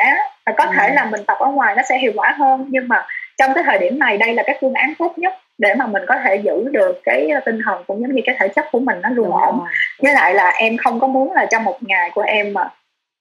[0.46, 0.70] và có Ừ.
[0.78, 3.06] thể là mình tập ở ngoài nó sẽ hiệu quả hơn nhưng mà
[3.42, 6.02] trong cái thời điểm này đây là cái phương án tốt nhất để mà mình
[6.08, 9.00] có thể giữ được cái tinh thần cũng giống như cái thể chất của mình
[9.02, 9.60] nó luôn ổn
[10.02, 12.68] với lại là em không có muốn là trong một ngày của em mà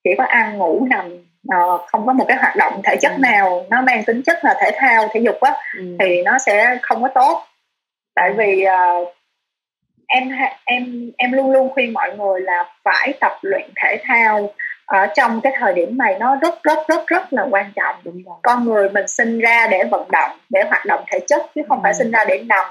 [0.03, 1.05] chỉ có ăn ngủ nằm
[1.49, 3.19] ờ, không có một cái hoạt động thể chất Ừ.
[3.21, 5.95] nào nó mang tính chất là thể thao thể dục á Ừ.
[5.99, 7.43] thì nó sẽ không có tốt
[8.15, 9.05] tại vì ờ,
[10.07, 10.31] em
[10.65, 14.49] em em luôn luôn khuyên mọi người là phải tập luyện thể thao
[14.91, 18.21] ở trong cái thời điểm này nó rất rất rất rất là quan trọng đúng
[18.25, 21.61] rồi con người mình sinh ra để vận động để hoạt động thể chất chứ
[21.69, 21.97] không phải Ừ.
[21.97, 22.65] sinh ra để nằm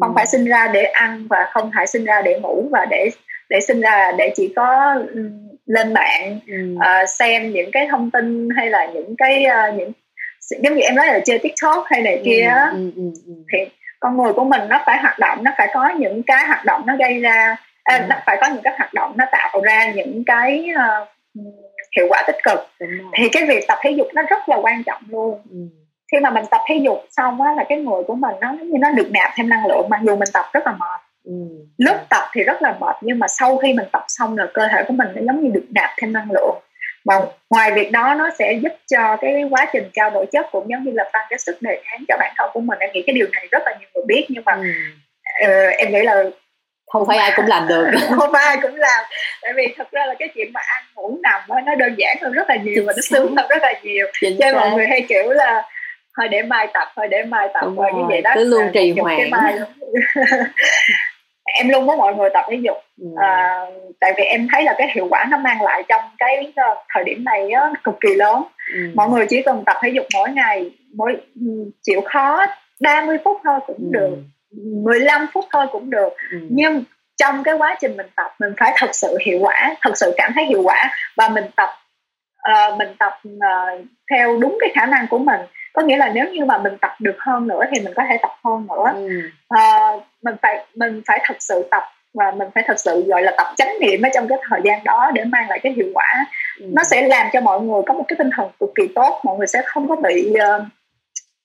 [0.00, 0.12] không Ừ.
[0.16, 3.08] phải sinh ra để ăn và không phải sinh ra để ngủ và để
[3.48, 6.54] để sinh ra để chỉ có ừm, lên mạng Ừ.
[6.80, 9.92] ờ, xem những cái thông tin hay là những cái ờ, những
[10.62, 13.32] giống như em nói là chơi tiktok hay này kia á ừ, ừ, ừ.
[13.52, 13.58] thì
[14.00, 16.82] con người của mình nó phải hoạt động nó phải có những cái hoạt động
[16.86, 18.14] nó gây ra à, Ừ.
[18.26, 21.06] phải có những cái hoạt động nó tạo ra những cái ờ,
[21.96, 22.58] hiệu quả tích cực
[23.18, 25.56] thì cái việc tập thể dục nó rất là quan trọng luôn ừ.
[26.12, 28.70] khi mà mình tập thể dục xong á là cái người của mình nó giống
[28.70, 31.32] như nó được nạp thêm năng lượng mặc dù mình tập rất là mệt Ừ.
[31.78, 34.68] lúc tập thì rất là mệt nhưng mà sau khi mình tập xong là cơ
[34.72, 36.54] thể của mình nó giống như được nạp thêm năng lượng
[37.04, 37.14] mà
[37.50, 40.84] ngoài việc đó nó sẽ giúp cho cái quá trình trao đổi chất cũng giống
[40.84, 43.14] như là tăng cái sức đề kháng cho bản thân của mình em nghĩ cái
[43.14, 44.62] điều này rất là nhiều người biết nhưng mà Ừ.
[45.46, 46.24] ờ, em nghĩ là
[46.92, 47.86] không phải ai cũng làm được.
[48.16, 49.04] Không phải ai cũng làm.
[49.42, 52.32] Tại vì thật ra là cái chuyện mà ăn ngủ nằm nó đơn giản hơn
[52.32, 54.06] rất là nhiều Chính và nó sướng hơn rất là nhiều.
[54.20, 55.62] Chính cho nên mọi người hay kiểu là
[56.16, 57.60] thôi để mai tập thôi để mai tập.
[57.64, 59.18] Đúng rồi như vậy đó cứ luôn trì hoãn.
[61.58, 62.76] em luôn muốn mọi người tập thể dục.
[63.00, 63.06] Ừ.
[63.20, 63.60] à,
[64.00, 67.04] tại vì em thấy là cái hiệu quả nó mang lại trong cái ờ, thời
[67.04, 68.42] điểm này á, cực kỳ lớn.
[68.74, 68.80] Ừ.
[68.94, 72.46] mọi người chỉ cần tập thể dục mỗi ngày mỗi ừ, chịu khó
[72.80, 73.88] 30 phút thôi cũng Ừ.
[74.00, 74.16] được
[74.56, 76.38] 15 phút thôi cũng được Ừ.
[76.50, 76.84] nhưng
[77.16, 80.32] trong cái quá trình mình tập mình phải thật sự hiệu quả thật sự cảm
[80.34, 81.68] thấy hiệu quả và mình tập
[82.42, 85.40] ờ, mình tập ờ, theo đúng cái khả năng của mình
[85.72, 88.16] có nghĩa là nếu như mà mình tập được hơn nữa thì mình có thể
[88.22, 89.20] tập hơn nữa Ừ.
[89.48, 91.82] Ờ, mình phải mình phải thật sự tập
[92.14, 94.84] và mình phải thật sự gọi là tập chánh niệm ở trong cái thời gian
[94.84, 96.06] đó để mang lại cái hiệu quả
[96.60, 96.66] Ừ.
[96.72, 99.36] nó sẽ làm cho mọi người có một cái tinh thần cực kỳ tốt mọi
[99.38, 100.64] người sẽ không có bị ờ,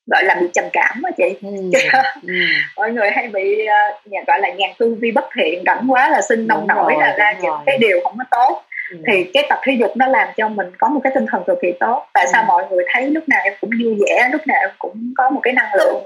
[0.08, 1.50] gọi là bị trầm cảm á chị Ừ.
[2.28, 2.34] Ừ.
[2.76, 6.10] mọi người hay bị uh, nhà gọi là nhàn tư vi bất thiện rảnh quá
[6.10, 7.58] là sinh nông nổi là ra những rồi.
[7.66, 8.98] cái điều không có tốt Ừ.
[9.08, 11.58] thì cái tập thể dục nó làm cho mình có một cái tinh thần cực
[11.62, 12.48] kỳ tốt tại sao Ừ.
[12.48, 15.40] mọi người thấy lúc nào em cũng vui vẻ lúc nào em cũng có một
[15.44, 16.04] cái năng lượng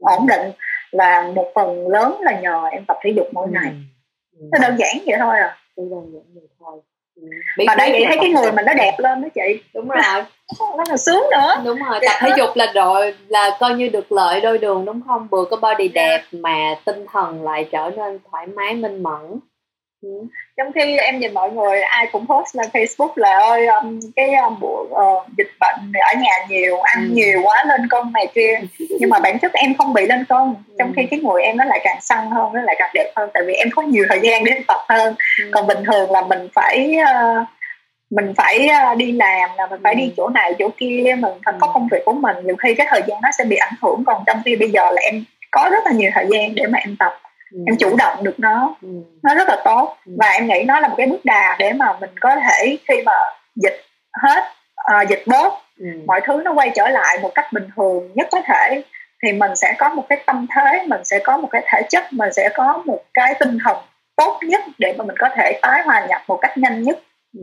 [0.00, 0.50] ổn định
[0.90, 3.72] là một phần lớn là nhờ em tập thể dục mỗi ngày
[4.40, 4.46] Ừ.
[4.52, 6.80] nó đơn giản vậy thôi à đơn giản vậy thôi
[7.66, 9.62] Mà đã Biết vậy thấy cái người mình nó đẹp lên đó chị?
[9.74, 10.02] Đúng rồi.
[10.76, 11.62] Nó là sướng nữa.
[11.64, 15.00] Đúng rồi tập thể dục là rồi là coi như được lợi đôi đường đúng
[15.06, 15.28] không?
[15.30, 16.02] Vừa có body Dạ.
[16.02, 19.40] đẹp mà tinh thần lại trở nên thoải mái minh mẫn.
[20.56, 24.34] Trong khi em nhìn mọi người ai cũng post lên Facebook là ơi um, cái
[24.34, 25.04] um, bộ ờ,
[25.38, 27.14] dịch bệnh ở nhà nhiều ăn Ừ.
[27.14, 28.60] nhiều quá lên cân này kia
[29.00, 30.92] nhưng mà bản chất em không bị lên cân trong Ừ.
[30.96, 33.42] khi cái người em nó lại càng săn hơn nó lại càng đẹp hơn tại
[33.46, 35.44] vì em có nhiều thời gian để tập hơn Ừ.
[35.52, 37.44] còn bình thường là mình phải ờ,
[38.10, 39.98] mình phải đi làm là mình phải Ừ.
[39.98, 41.70] đi chỗ này chỗ kia mình phải có Ừ.
[41.74, 44.22] công việc của mình nhiều khi cái thời gian nó sẽ bị ảnh hưởng còn
[44.26, 46.96] trong khi bây giờ là em có rất là nhiều thời gian để mà em
[46.98, 47.12] tập
[47.52, 47.58] Ừ.
[47.66, 48.88] em chủ động được nó Ừ.
[49.22, 50.12] nó rất là tốt Ừ.
[50.18, 53.02] và em nghĩ nó là một cái bước đà để mà mình có thể khi
[53.06, 53.12] mà
[53.56, 53.80] dịch
[54.22, 54.44] hết
[54.74, 55.86] ờ, dịch bớt Ừ.
[56.06, 58.82] mọi thứ nó quay trở lại một cách bình thường nhất có thể
[59.22, 62.04] thì mình sẽ có một cái tâm thế mình sẽ có một cái thể chất
[62.12, 63.76] mình sẽ có một cái tinh thần
[64.16, 66.98] tốt nhất để mà mình có thể tái hòa nhập một cách nhanh nhất
[67.38, 67.42] Ừ.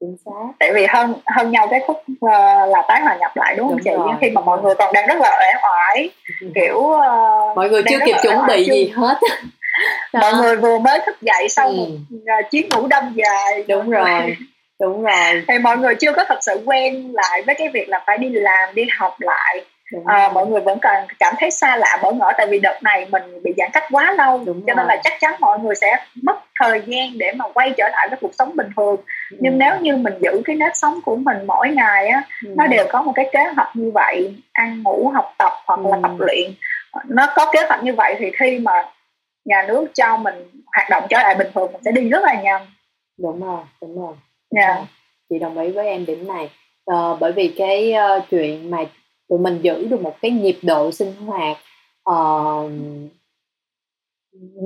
[0.00, 0.52] chính xác.
[0.58, 3.76] Tại vì hơn hơn nhau cái khúc ờ, là tái hòa nhập lại đúng không?
[3.76, 6.10] Đúng chị rồi, khi mà mọi người còn đang rất là uể oải
[6.54, 9.14] kiểu ờ, mọi người chưa kịp chuẩn bị chưa- gì hết.
[10.12, 10.38] Mọi Đó.
[10.42, 11.74] người vừa mới thức dậy sau Ừ.
[11.76, 11.86] một
[12.26, 13.64] ờ, chuyến ngủ đông dài.
[13.68, 14.36] Đúng Mọi rồi
[14.80, 15.42] đúng rồi.
[15.48, 18.28] Thì mọi người chưa có thật sự quen lại với cái việc là phải đi
[18.28, 19.64] làm đi học lại
[20.06, 23.06] à, mọi người vẫn còn cảm thấy xa lạ bỡ ngỡ tại vì đợt này
[23.10, 24.86] mình bị giãn cách quá lâu Đúng cho nên rồi.
[24.88, 28.18] là chắc chắn mọi người sẽ mất thời gian để mà quay trở lại với
[28.20, 28.96] cuộc sống bình thường
[29.30, 29.56] nhưng Ừ.
[29.56, 32.50] nếu như mình giữ cái nếp sống của mình mỗi ngày á Ừ.
[32.56, 35.96] nó đều có một cái kế hoạch như vậy ăn ngủ học tập hoặc là
[35.96, 36.00] Ừ.
[36.02, 36.50] tập luyện
[37.08, 38.72] nó có kế hoạch như vậy thì khi mà
[39.44, 40.34] nhà nước cho mình
[40.76, 42.66] hoạt động trở lại bình thường mình sẽ đi rất là nhanh
[43.18, 44.14] đúng rồi đúng rồi
[44.50, 44.74] Dạ.
[44.76, 44.82] Ừ.
[45.30, 46.50] chị đồng ý với em điểm này
[46.84, 48.78] Ờ, bởi vì cái ờ, chuyện mà
[49.28, 51.56] tụi mình giữ được một cái nhịp độ sinh hoạt
[52.10, 52.70] uh,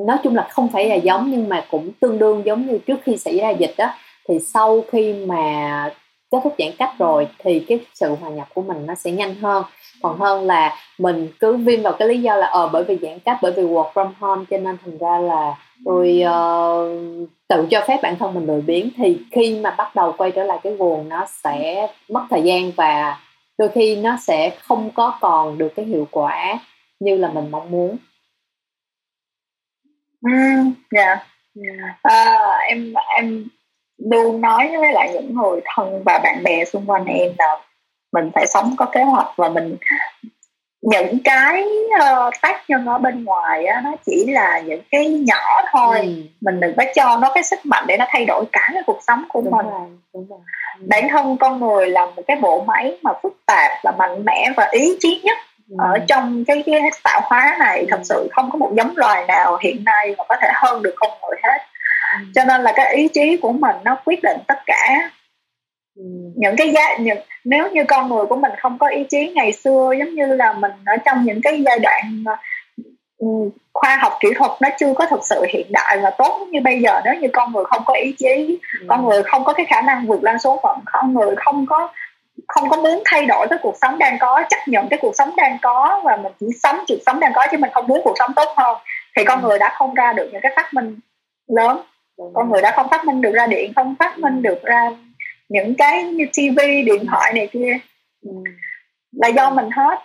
[0.07, 2.97] nói chung là không phải là giống nhưng mà cũng tương đương giống như trước
[3.03, 3.95] khi xảy ra dịch đó
[4.29, 5.91] thì sau khi mà
[6.31, 9.35] kết thúc giãn cách rồi thì cái sự hòa nhập của mình nó sẽ nhanh
[9.35, 9.65] hơn.
[10.03, 13.19] Còn hơn là mình cứ viêm vào cái lý do là ờ bởi vì giãn
[13.19, 17.85] cách bởi vì work from home cho nên thành ra là tôi uh, tự cho
[17.89, 18.89] phép bản thân mình lười biếng.
[18.97, 22.71] Thì khi mà bắt đầu quay trở lại cái nguồn nó sẽ mất thời gian
[22.77, 23.19] và
[23.59, 26.59] đôi khi nó sẽ không có còn được cái hiệu quả
[27.01, 27.97] như là mình mong muốn.
[30.23, 30.31] Ừ,
[30.91, 31.27] dạ.
[32.03, 32.39] À,
[32.69, 33.49] em em
[33.99, 37.59] luôn nói với lại những người thân và bạn bè xung quanh em là
[38.13, 39.77] mình phải sống có kế hoạch và mình
[40.83, 41.65] những cái
[41.95, 46.13] uh, tác nhân ở bên ngoài á, nó chỉ là những cái nhỏ thôi ừ.
[46.41, 48.99] mình đừng có cho nó cái sức mạnh để nó thay đổi cả cái cuộc
[49.07, 50.39] sống của đúng mình rồi, đúng rồi.
[50.79, 50.87] Ừ.
[50.89, 54.49] bản thân con người là một cái bộ máy mà phức tạp và mạnh mẽ
[54.57, 55.39] và ý chí nhất
[55.71, 55.77] ừ.
[55.79, 57.87] ở trong cái, cái tạo hóa này ừ.
[57.91, 60.95] thật sự không có một giống loài nào hiện nay mà có thể hơn được
[60.97, 61.59] con người hết
[62.19, 62.25] ừ.
[62.35, 65.11] cho nên là cái ý chí của mình nó quyết định tất cả.
[66.35, 69.53] Những cái giá những nếu như con người của mình không có ý chí ngày
[69.53, 72.25] xưa giống như là mình ở trong những cái giai đoạn
[73.75, 76.81] khoa học kỹ thuật nó chưa có thực sự hiện đại và tốt như bây
[76.81, 78.87] giờ nếu như con người không có ý chí ừ.
[78.89, 81.89] con người không có cái khả năng vượt lên số phận con người không có
[82.49, 85.31] không có muốn thay đổi cái cuộc sống đang có chấp nhận cái cuộc sống
[85.37, 88.15] đang có và mình chỉ sống cuộc sống đang có chứ mình không muốn cuộc
[88.19, 88.77] sống tốt hơn
[89.17, 89.49] thì con ừ.
[89.49, 90.99] người đã không ra được những cái phát minh
[91.49, 91.81] lớn
[92.35, 94.91] con người đã không phát minh được ra điện không phát minh được ra
[95.53, 97.79] những cái như TV điện thoại này kia.
[98.23, 98.31] Ừ.
[99.13, 99.99] là do mình hết.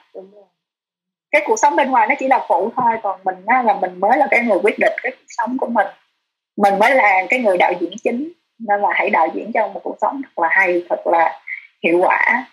[1.31, 3.99] Cái cuộc sống bên ngoài nó chỉ là phụ thôi còn mình á, là mình
[3.99, 5.87] mới là cái người quyết định cái cuộc sống của mình.
[6.57, 9.79] Mình mới là cái người đạo diễn chính nên là hãy đạo diễn cho một
[9.83, 11.39] cuộc sống thật là hay thật là
[11.83, 12.45] hiệu quả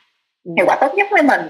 [0.45, 0.53] ừ.
[0.57, 1.41] hiệu quả tốt nhất với mình.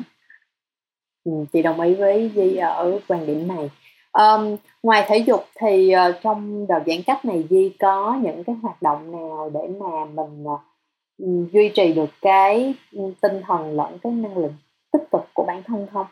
[1.24, 3.70] Ừ, chị đồng ý với Di ở quan điểm này.
[4.12, 8.56] Um, ngoài thể dục thì uh, trong đợt giãn cách này Di có những cái
[8.62, 10.60] hoạt động nào để mà mình uh,
[11.53, 14.55] duy trì được cái ừ, tinh thần lẫn cái năng lượng
[14.93, 16.07] tích cực của bản thân không?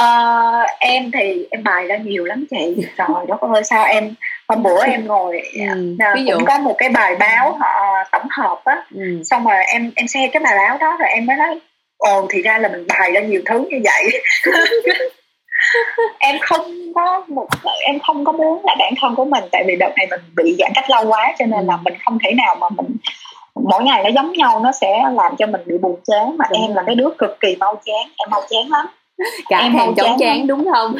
[0.00, 2.86] Uh, em thì em bài ra nhiều lắm chị.
[2.96, 4.14] Rồi đó ơi sao em
[4.48, 6.34] hôm bữa em ngồi ừ, ví dụ.
[6.34, 8.86] cũng có một cái bài báo họ tổng hợp á.
[8.94, 9.22] Ừ.
[9.24, 11.60] xong rồi em em xem cái bài báo đó rồi em mới nói
[11.96, 14.22] ồ thì ra là mình bài ra nhiều thứ như vậy
[16.18, 17.48] em không có một
[17.80, 20.56] em không có muốn là bản thân của mình tại vì đợt này mình bị
[20.58, 21.80] giãn cách lâu quá cho nên là ừ.
[21.84, 22.96] mình không thể nào mà mình
[23.54, 26.36] mỗi ngày nó giống nhau nó sẽ làm cho mình bị buồn chán.
[26.38, 28.86] Mà đúng em là cái đứa cực kỳ mau chán em mau chán lắm.
[29.48, 30.46] Cả em thèm chóng chán lắm.
[30.46, 30.94] đúng không?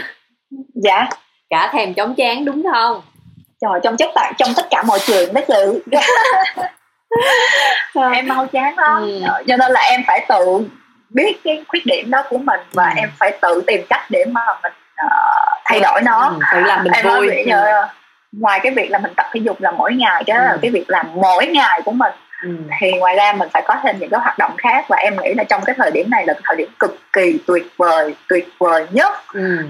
[0.74, 1.08] Dạ.
[1.50, 3.02] Cả thèm chóng chán đúng không?
[3.60, 5.98] Trời trong chất tại trong tất cả mọi chuyện đó chị.
[8.14, 9.02] Em mau chán lắm.
[9.02, 9.20] Ừ.
[9.48, 10.68] cho nên là em phải tự
[11.10, 12.94] biết cái khuyết điểm đó của mình và ừ.
[12.96, 14.72] em phải tự tìm cách để mà mình
[15.06, 17.86] uh, thay đổi nó ừ, tự làm mình em vui nói, ừ.
[18.32, 20.46] ngoài cái việc là mình tập thể dục là mỗi ngày cái đó ừ.
[20.46, 22.12] là cái việc làm mỗi ngày của mình
[22.42, 22.50] ừ.
[22.80, 25.34] thì ngoài ra mình phải có thêm những cái hoạt động khác và em nghĩ
[25.34, 28.48] là trong cái thời điểm này là cái thời điểm cực kỳ tuyệt vời tuyệt
[28.58, 29.64] vời nhất ừ.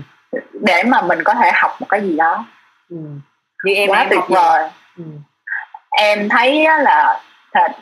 [0.53, 2.45] để mà mình có thể học một cái gì đó
[2.91, 2.97] ừ.
[3.65, 5.05] như em quá em tuyệt vời ừ.
[5.91, 7.21] em thấy là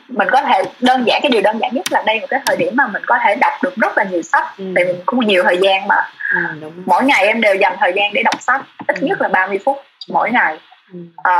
[0.09, 2.57] mình có thể đơn giản cái điều đơn giản nhất là đây một cái thời
[2.57, 4.65] điểm mà mình có thể đọc được rất là nhiều sách ừ.
[4.75, 5.97] tại mình có nhiều thời gian mà
[6.35, 9.07] ừ, mỗi ngày em đều dành thời gian để đọc sách ít ừ.
[9.07, 9.79] nhất là 30 phút
[10.09, 10.59] mỗi ngày
[10.93, 10.99] ừ.
[11.17, 11.33] à,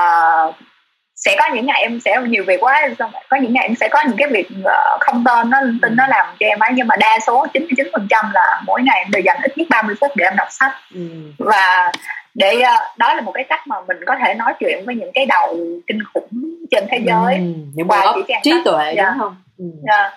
[1.19, 2.89] sẽ có những ngày em sẽ nhiều việc quá
[3.29, 6.07] có những ngày em sẽ có những cái việc ờ, không tên nó tin nó
[6.09, 9.11] làm cho em ấy nhưng mà đa số 99 phần trăm là mỗi ngày em
[9.11, 11.01] đều dành ít nhất 30 phút để em đọc sách ừ.
[11.39, 11.93] và
[12.35, 15.11] để ờ, đó là một cái cách mà mình có thể nói chuyện với những
[15.15, 16.29] cái đầu kinh khủng
[16.71, 17.43] trên thế giới ừ,
[17.75, 19.05] những qua chỉ trí tuệ dạ.
[19.05, 19.65] đúng không ừ.
[19.89, 20.11] dạ.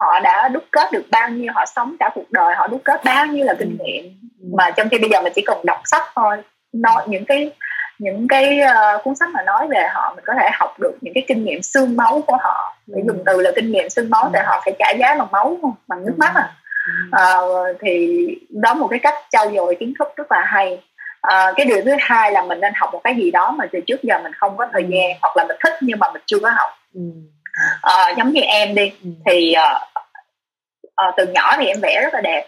[0.00, 3.04] họ đã đúc kết được bao nhiêu họ sống cả cuộc đời họ đúc kết
[3.04, 3.84] bao nhiêu là kinh ừ.
[3.84, 4.04] nghiệm
[4.40, 4.48] ừ.
[4.58, 6.36] mà trong khi bây giờ mình chỉ cần đọc sách thôi
[6.72, 7.50] nói những cái
[7.98, 11.14] những cái uh, cuốn sách mà nói về họ mình có thể học được những
[11.14, 12.76] cái kinh nghiệm xương máu của họ.
[12.86, 14.30] Để dùng từ là kinh nghiệm xương máu ừ.
[14.32, 16.54] tại họ phải trả giá bằng máu không bằng nước mắt à.
[17.06, 18.18] Uh, thì
[18.50, 20.82] đó một cái cách trau dồi kiến thức rất là hay.
[21.20, 23.80] À, cái điều thứ hai là mình nên học một cái gì đó mà từ
[23.86, 24.88] trước giờ mình không có thời ừ.
[24.90, 26.70] gian hoặc là mình thích nhưng mà mình chưa có học.
[27.82, 29.10] À, giống như em đi ừ.
[29.26, 29.80] thì à,
[30.96, 32.46] à, từ nhỏ thì em vẽ rất là đẹp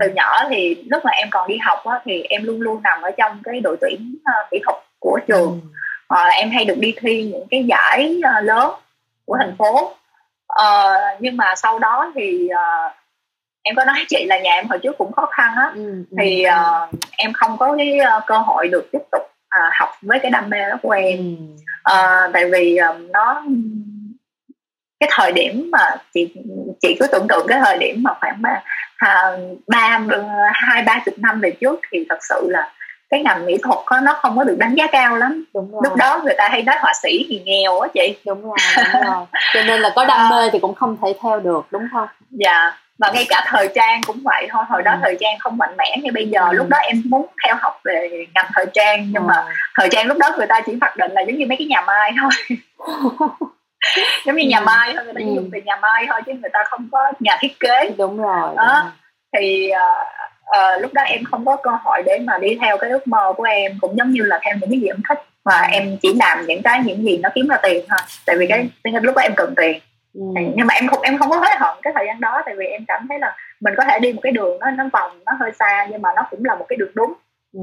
[0.00, 3.02] từ nhỏ thì lúc mà em còn đi học á, thì em luôn luôn nằm
[3.02, 5.60] ở trong cái đội tuyển uh, kỹ thuật của trường.
[6.08, 8.70] À, em hay được đi thi những cái giải uh, lớn
[9.24, 9.96] của thành phố.
[10.62, 12.92] Uh, nhưng mà sau đó thì uh,
[13.62, 16.16] em có nói chị là nhà em hồi trước cũng khó khăn á ừ, ừ,
[16.18, 20.18] thì uh, em không có cái uh, cơ hội được tiếp tục uh, học với
[20.18, 21.18] cái đam mê đó của em.
[21.18, 21.92] Ừ.
[21.92, 23.42] uh, tại vì uh, nó
[25.00, 26.34] cái thời điểm mà chị
[26.82, 28.62] chị cứ tưởng tượng cái thời điểm mà khoảng ba
[29.66, 30.00] ba
[30.52, 32.70] hai ba chục năm về trước thì thật sự là
[33.10, 35.80] cái ngành mỹ thuật đó, nó không có được đánh giá cao lắm đúng rồi.
[35.84, 38.56] lúc đó người ta hay nói họa sĩ thì nghèo á chị đúng rồi,
[38.92, 39.26] đúng rồi.
[39.54, 42.76] cho nên là có đam mê thì cũng không thể theo được đúng không dạ
[42.98, 44.98] và ngay cả thời trang cũng vậy thôi hồi đó ừ.
[45.02, 46.52] thời trang không mạnh mẽ như bây giờ ừ.
[46.52, 49.26] lúc đó em muốn theo học về ngành thời trang nhưng ừ.
[49.26, 49.44] mà
[49.74, 51.80] thời trang lúc đó người ta chỉ mặc định là giống như mấy cái nhà
[51.80, 52.58] mai thôi
[54.26, 54.64] giống như nhà ừ.
[54.64, 57.12] mai thôi người ta chỉ dùng từ nhà mai thôi chứ người ta không có
[57.20, 57.90] nhà thiết kế.
[57.98, 58.54] Đúng rồi.
[58.56, 58.92] Đó.
[59.36, 60.06] Thì uh,
[60.76, 63.32] uh, lúc đó em không có cơ hội để mà đi theo cái ước mơ
[63.36, 66.14] của em cũng giống như là theo những cái gì em thích mà em chỉ
[66.14, 67.98] làm những cái những gì nó kiếm ra tiền thôi.
[68.26, 68.68] Tại vì cái
[69.02, 69.80] lúc đó em cần tiền.
[70.14, 70.22] Ừ.
[70.54, 72.66] nhưng mà em không em không có hối hận cái thời gian đó tại vì
[72.66, 75.32] em cảm thấy là mình có thể đi một cái đường nó nó vòng nó
[75.40, 77.12] hơi xa nhưng mà nó cũng là một cái đường đúng.
[77.52, 77.60] Ừ.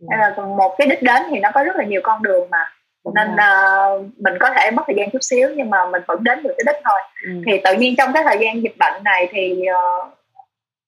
[0.00, 0.06] Ừ.
[0.10, 2.72] là một cái đích đến thì nó có rất là nhiều con đường mà
[3.04, 6.24] đúng nên uh, mình có thể mất thời gian chút xíu nhưng mà mình vẫn
[6.24, 7.30] đến được cái đích thôi ừ.
[7.46, 10.12] thì tự nhiên trong cái thời gian dịch bệnh này thì uh,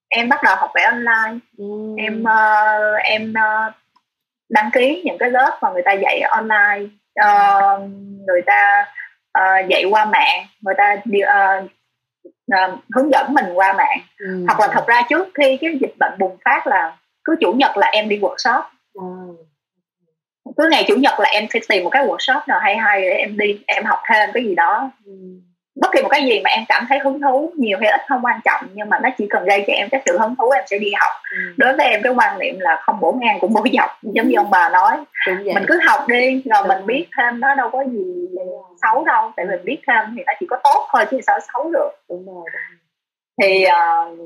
[0.08, 1.64] em bắt đầu học vẽ online ừ.
[1.98, 3.74] em uh, em uh,
[4.48, 6.84] đăng ký những cái lớp mà người ta dạy online
[7.20, 7.90] uh,
[8.26, 8.86] người ta
[9.38, 11.64] uh, dạy qua mạng người ta đi, uh,
[12.54, 14.44] uh, hướng dẫn mình qua mạng ừ.
[14.46, 17.76] hoặc là thật ra trước khi cái dịch bệnh bùng phát là cứ chủ nhật
[17.76, 18.62] là em đi workshop
[18.94, 19.02] ừ.
[20.56, 23.08] Cứ ngày chủ nhật là em sẽ tìm một cái workshop nào hay hay để
[23.08, 24.90] em đi em học thêm cái gì đó
[25.80, 28.20] bất kỳ một cái gì mà em cảm thấy hứng thú nhiều hay ít không
[28.24, 30.64] quan trọng nhưng mà nó chỉ cần gây cho em cái sự hứng thú em
[30.66, 31.38] sẽ đi học ừ.
[31.56, 34.36] đối với em cái quan niệm là không bổ ngang cũng bổ dọc giống như
[34.36, 34.96] ông bà nói
[35.54, 36.68] mình cứ học đi rồi Đúng.
[36.68, 38.28] mình biết thêm nó đâu có gì
[38.82, 41.70] xấu đâu tại mình biết thêm thì nó chỉ có tốt thôi chứ sao xấu
[41.70, 42.44] được Đúng rồi.
[43.42, 44.18] thì uh,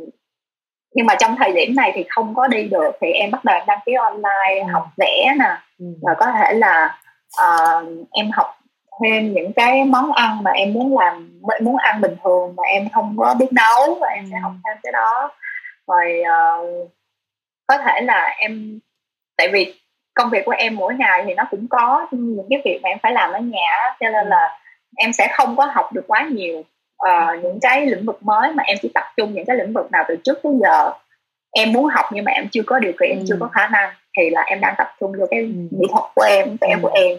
[0.95, 3.61] nhưng mà trong thời điểm này thì không có đi được thì em bắt đầu
[3.67, 4.73] đăng ký online ừ.
[4.73, 5.87] học vẽ nè ừ.
[6.03, 6.99] rồi có thể là
[7.43, 8.57] uh, em học
[9.03, 12.89] thêm những cái món ăn mà em muốn làm muốn ăn bình thường mà em
[12.93, 15.31] không có biết nấu và em sẽ học thêm cái đó
[15.87, 16.91] rồi uh,
[17.67, 18.81] có thể là em
[19.37, 19.75] tại vì
[20.15, 22.99] công việc của em mỗi ngày thì nó cũng có những cái việc mà em
[23.03, 24.59] phải làm ở nhà cho nên là
[24.97, 26.63] em sẽ không có học được quá nhiều
[27.09, 29.93] uh, những cái lĩnh vực mới mà em chỉ tập trung những cái lĩnh vực
[29.93, 30.93] nào từ trước tới giờ
[31.51, 33.25] em muốn học nhưng mà em chưa có điều kiện ừ.
[33.29, 36.23] chưa có khả năng thì là em đang tập trung vô cái mỹ thuật của
[36.23, 37.19] em vẽ của em.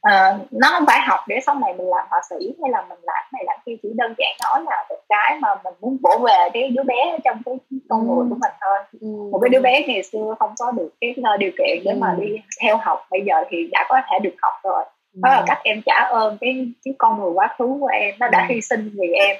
[0.00, 2.98] À, nó không phải học để sau này mình làm họa sĩ hay là mình
[3.02, 6.18] làm này làm kia chỉ đơn giản nói là một cái mà mình muốn bổ
[6.18, 7.54] về cái đứa bé trong cái
[7.88, 8.78] con người của mình thôi.
[9.00, 9.06] Ừ.
[9.32, 12.36] một cái đứa bé ngày xưa không có được cái điều kiện để mà đi
[12.62, 14.84] theo học bây giờ thì đã có thể được học rồi
[15.14, 18.14] đó là cách em trả ơn cái cái con người quá khứ của em.
[18.20, 19.36] Nó đã hy sinh vì em.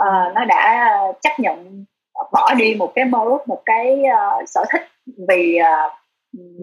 [0.00, 0.90] Uh, nó đã
[1.22, 1.84] chấp nhận
[2.32, 4.82] bỏ đi một cái mơ ước một cái uh, sở thích
[5.28, 5.92] vì uh,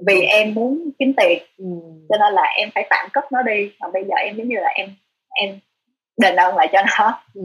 [0.08, 1.44] vì em muốn kiếm tiền.
[1.58, 1.66] Ừ.
[2.10, 3.72] cho nên là em phải tạm cấp nó đi.
[3.80, 4.90] Còn bây giờ em giống như là em
[5.30, 5.60] em
[6.18, 7.22] đền ơn lại cho nó.
[7.34, 7.42] Ừ.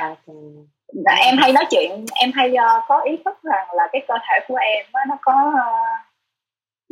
[0.00, 1.26] okay.
[1.26, 4.44] em hay nói chuyện em hay uh, có ý thức rằng là cái cơ thể
[4.48, 6.11] của em đó, nó có uh,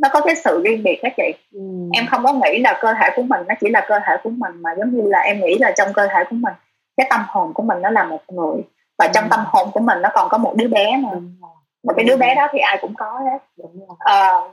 [0.02, 1.32] nó có cái sự riêng biệt đó chị.
[1.52, 1.60] Ừ.
[1.92, 4.30] em không có nghĩ là cơ thể của mình nó chỉ là cơ thể của
[4.30, 6.54] mình mà giống như là em nghĩ là trong cơ thể của mình
[6.96, 8.62] cái tâm hồn của mình nó là một người
[8.98, 11.18] và trong tâm hồn của mình nó còn có một đứa bé nữa
[11.82, 13.64] và cái đứa bé đó thì ai cũng có hết.
[13.88, 14.52] Uh,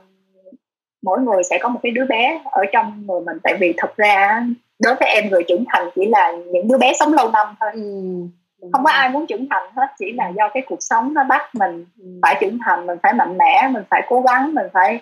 [1.02, 3.38] mỗi người sẽ có một cái đứa bé ở trong người mình.
[3.42, 4.44] Tại vì thật ra
[4.78, 7.70] đối với em người trưởng thành chỉ là những đứa bé sống lâu năm thôi.
[7.74, 8.70] Ừ.
[8.72, 11.54] không có ai muốn trưởng thành hết chỉ là do cái cuộc sống nó bắt
[11.54, 12.04] mình ừ.
[12.22, 15.00] phải trưởng thành mình phải mạnh mẽ mình phải cố gắng mình phải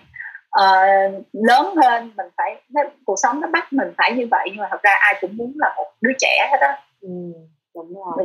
[0.60, 2.56] uh, lớn hơn mình phải
[3.04, 5.52] cuộc sống nó bắt mình phải như vậy nhưng mà thật ra ai cũng muốn
[5.56, 6.82] là một đứa trẻ hết á.
[7.00, 7.32] Ừ.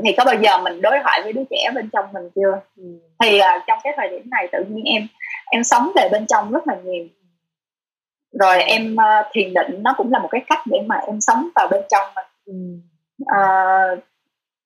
[0.03, 2.61] thì có bao giờ mình đối thoại với đứa trẻ bên trong mình chưa?
[2.77, 2.83] Ừ.
[3.19, 5.07] thì uh, trong cái thời điểm này tự nhiên em
[5.51, 7.05] em sống về bên trong rất là nhiều.
[8.39, 11.49] Rồi em uh, thiền định nó cũng là một cái cách để mà em sống
[11.55, 12.81] vào bên trong mình.
[13.23, 13.99] Uh,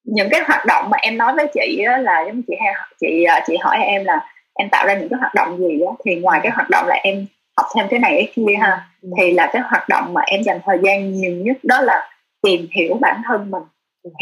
[0.06, 3.26] những cái hoạt động mà em nói với chị á, là giống chị hay chị
[3.48, 6.40] chị hỏi em là em tạo ra những cái hoạt động gì đó thì ngoài
[6.44, 7.26] cái hoạt động là em
[7.58, 8.90] học thêm cái này cái kia ha.
[9.02, 9.10] Ừ.
[9.18, 12.10] thì là cái hoạt động mà em dành thời gian nhiều nhất đó là
[12.42, 13.64] tìm hiểu bản thân mình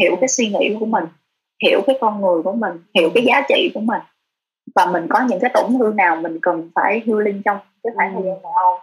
[0.01, 1.03] hiểu cái suy nghĩ của mình
[1.63, 4.01] hiểu cái con người của mình hiểu cái giá trị của mình.
[4.75, 8.13] Và mình có những cái tổn thương nào mình cần phải healing trong cái khoảng
[8.13, 8.79] thời gian nào không?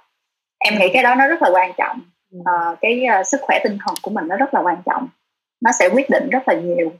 [0.58, 2.00] Em nghĩ cái đó nó rất là quan trọng.
[2.38, 5.08] Uh, cái uh, sức khỏe tinh thần của mình nó rất là quan trọng.
[5.60, 6.92] Nó sẽ quyết định rất là nhiều.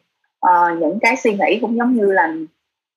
[0.46, 2.34] Uh, những cái suy nghĩ cũng giống như là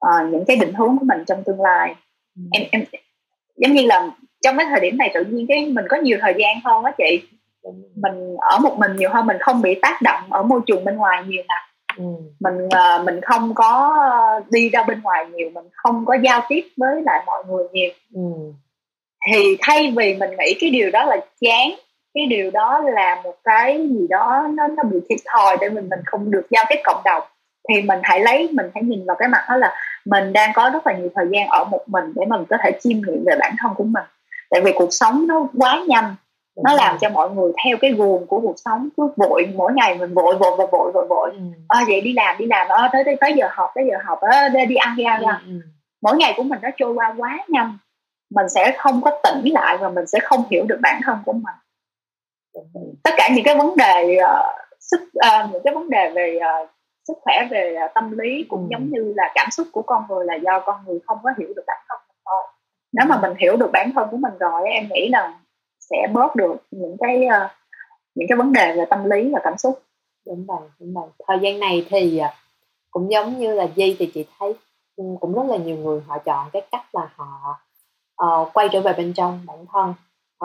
[0.08, 1.96] uh, những cái định hướng của mình trong tương lai.
[2.36, 2.42] Ừ.
[2.52, 2.84] em em
[3.58, 4.10] giống như là
[4.44, 6.92] trong cái thời điểm này tự nhiên cái mình có nhiều thời gian hơn á
[6.98, 7.28] chị.
[7.96, 10.96] Mình ở một mình nhiều hơn mình không bị tác động ở môi trường bên
[10.96, 11.56] ngoài nhiều nè.
[11.98, 12.04] Ừ.
[12.40, 13.94] mình uh, mình không có
[14.50, 17.92] đi ra bên ngoài nhiều mình không có giao tiếp với lại mọi người nhiều.
[18.16, 18.22] Ừ.
[19.32, 21.70] Thì thay vì mình nghĩ cái điều đó là chán
[22.14, 25.90] cái điều đó là một cái gì đó nó nó bị thiệt thòi để mình
[25.90, 27.24] mình không được giao tiếp cộng đồng
[27.70, 29.76] thì mình hãy lấy mình hãy nhìn vào cái mặt đó là
[30.06, 32.72] mình đang có rất là nhiều thời gian ở một mình để mình có thể
[32.82, 34.04] chiêm nghiệm về bản thân của mình
[34.54, 36.16] tại vì cuộc sống nó quá nhanh.
[36.64, 38.90] Nó làm cho mọi người theo cái guồng của cuộc sống.
[38.98, 41.32] Cứ vội mỗi ngày mình vội vội vội vội vội vội.
[41.34, 41.40] Ừ.
[41.68, 42.68] à, vậy đi làm đi làm.
[42.68, 44.20] À, tới tới tới giờ học tới giờ học.
[44.22, 45.42] À, đi ăn đi ăn, đi ăn.
[45.46, 45.54] Ừ.
[46.02, 47.78] mỗi ngày của mình nó trôi qua quá nhanh.
[48.36, 51.34] Mình sẽ không có tỉnh lại và mình sẽ không hiểu được bản thân của
[51.34, 51.56] mình.
[53.04, 56.70] Tất cả những cái vấn đề uh, sức uh, những cái vấn đề về uh,
[57.08, 58.68] sức khỏe về uh, tâm lý cũng ừ.
[58.72, 61.54] giống như là cảm xúc của con người là do con người không có hiểu
[61.56, 61.98] được bản thân
[62.94, 65.40] nếu mà mình hiểu được bản thân của mình rồi em nghĩ là
[65.80, 67.50] sẽ bớt được những cái ờ,
[68.16, 69.82] những cái vấn đề về tâm lý và cảm xúc.
[70.28, 71.10] Đúng rồi đúng rồi.
[71.28, 72.30] Thời gian này thì ờ,
[72.92, 74.54] cũng giống như là Di thì chị thấy
[74.96, 77.56] cũng rất là nhiều người họ chọn cái cách là họ
[78.26, 79.94] uh, quay trở về bên trong bản thân.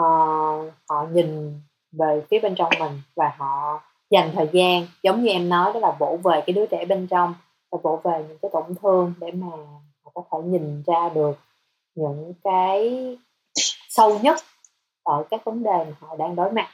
[0.01, 1.61] Uh, họ nhìn
[1.91, 5.79] về phía bên trong mình và họ dành thời gian giống như em nói đó
[5.79, 7.33] là vỗ về cái đứa trẻ bên trong
[7.71, 9.47] và vỗ về những cái tổn thương để mà
[10.03, 11.37] họ có thể nhìn ra được
[11.99, 13.17] những cái
[13.89, 14.37] sâu nhất
[15.03, 16.69] ở các vấn đề mà họ đang đối mặt.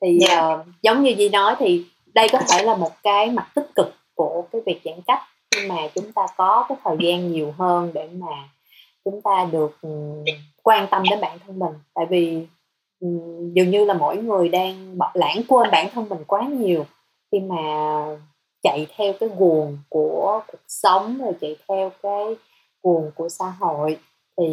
[0.00, 0.60] Thì yeah.
[0.60, 1.84] Uh, giống như Di nói thì
[2.14, 5.20] đây có thể là một cái mặt tích cực của cái việc giãn cách
[5.56, 8.48] nhưng mà chúng ta có cái thời gian nhiều hơn để mà
[9.04, 10.24] chúng ta được um,
[10.62, 11.72] quan tâm đến bản thân mình.
[11.94, 12.46] Tại vì
[13.00, 16.86] um, dường như là mỗi người đang lãng quên bản thân mình quá nhiều
[17.32, 17.56] khi mà
[18.62, 22.24] chạy theo cái guồng của cuộc sống rồi chạy theo cái
[22.82, 23.98] guồng của xã hội
[24.38, 24.44] thì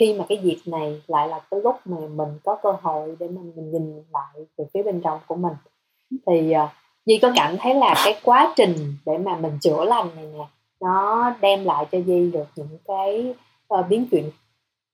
[0.00, 3.28] khi mà cái dịp này lại là cái lúc mà mình có cơ hội để
[3.28, 5.54] mình mình nhìn lại về phía bên trong của mình
[6.26, 6.70] thì ờ, uh,
[7.06, 10.44] Di có cảm thấy là cái quá trình để mà mình chữa lành này nè
[10.80, 13.34] nó đem lại cho Di được những cái
[13.74, 14.30] uh, biến chuyển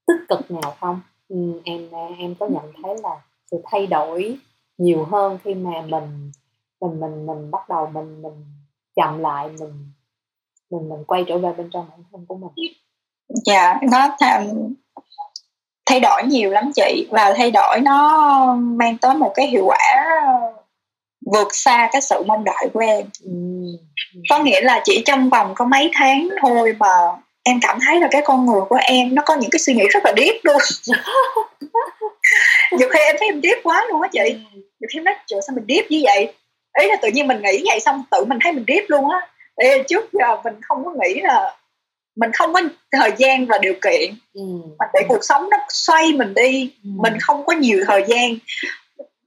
[0.06, 1.00] tích cực nào không?
[1.28, 3.20] Ừ, em ờ, em có nhận thấy là
[3.50, 4.38] sự thay đổi
[4.78, 6.32] nhiều hơn khi mà mình
[6.80, 8.44] mình mình mình bắt đầu mình mình
[8.96, 9.92] chậm lại mình
[10.70, 12.72] mình mình quay trở về bên trong bản thân của mình.
[13.46, 14.16] Dạ, nó
[15.86, 17.06] thay đổi nhiều lắm chị.
[17.10, 20.04] Và thay đổi nó mang tới một cái hiệu quả
[21.32, 23.06] vượt xa cái sự mong đợi của em.
[23.24, 23.30] Ừ.
[24.30, 26.88] có nghĩa là chỉ trong vòng có mấy tháng thôi mà
[27.42, 29.84] em cảm thấy là cái con người của em nó có những cái suy nghĩ
[29.90, 30.58] rất là điếp luôn.
[32.72, 34.20] Nhiều khi em thấy em điếp quá luôn á chị.
[34.20, 34.60] Ừ.
[34.80, 36.32] nhiều khi em nói trời sao mình điếp như vậy?
[36.80, 39.20] Ý là tự nhiên mình nghĩ vậy xong tự mình thấy mình điếp luôn á.
[39.88, 41.56] Trước giờ mình không có nghĩ là
[42.16, 42.60] mình không có
[42.92, 44.42] thời gian và điều kiện ừ.
[44.94, 46.90] để cuộc sống nó xoay mình đi ừ.
[46.94, 48.34] mình không có nhiều thời gian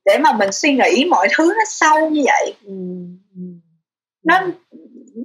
[0.06, 2.74] để mà mình suy nghĩ mọi thứ nó sâu như vậy ừ.
[3.36, 3.42] ừ.
[4.24, 4.42] nó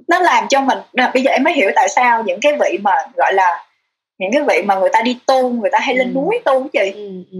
[0.07, 0.77] nó làm cho mình
[1.13, 3.65] bây giờ em mới hiểu tại sao những cái vị mà gọi là
[4.17, 6.15] những cái vị mà người ta đi tu người ta hay lên ừ.
[6.15, 7.37] núi tu chị ừ, ừ.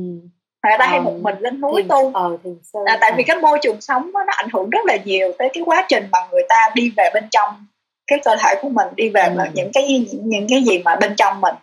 [0.63, 2.49] người ta ờ, hay một mình lên núi thì, tu ờ, thì
[2.85, 5.49] à, tại vì cái môi trường sống đó, nó ảnh hưởng rất là nhiều tới
[5.53, 7.65] cái quá trình mà người ta đi về bên trong
[8.07, 9.43] cái cơ thể của mình đi về ừ.
[9.53, 11.55] những cái những cái gì mà bên trong mình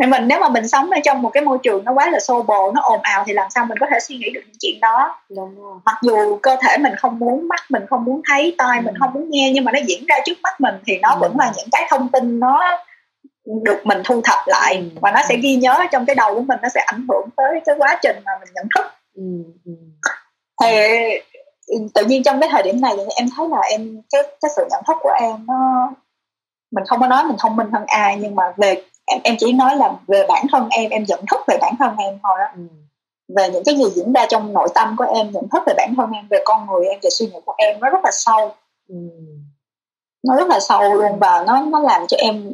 [0.00, 2.20] thì mình nếu mà mình sống ở trong một cái môi trường nó quá là
[2.20, 4.56] xô bồ nó ồn ào thì làm sao mình có thể suy nghĩ được những
[4.60, 5.78] chuyện đó Đúng rồi.
[5.84, 8.82] mặc dù cơ thể mình không muốn mắt mình không muốn thấy tai ừ.
[8.84, 11.18] mình không muốn nghe nhưng mà nó diễn ra trước mắt mình thì nó ừ.
[11.20, 12.78] vẫn là những cái thông tin nó
[13.44, 14.98] được mình thu thập lại ừ.
[15.00, 17.60] và nó sẽ ghi nhớ trong cái đầu của mình nó sẽ ảnh hưởng tới
[17.66, 19.22] cái quá trình mà mình nhận thức ừ.
[19.64, 19.72] Ừ.
[20.62, 20.72] thì
[21.94, 24.82] tự nhiên trong cái thời điểm này em thấy là em cái cái sự nhận
[24.86, 25.88] thức của em nó
[26.70, 29.52] mình không có nói mình thông minh hơn ai nhưng mà về em em chỉ
[29.52, 32.46] nói là về bản thân em em nhận thức về bản thân em thôi đó
[32.56, 32.62] ừ.
[33.36, 35.94] về những cái gì diễn ra trong nội tâm của em nhận thức về bản
[35.96, 38.54] thân em về con người em về suy nghĩ của em nó rất là sâu
[38.88, 38.96] ừ.
[40.22, 42.52] nó rất là sâu luôn và nó nó làm cho em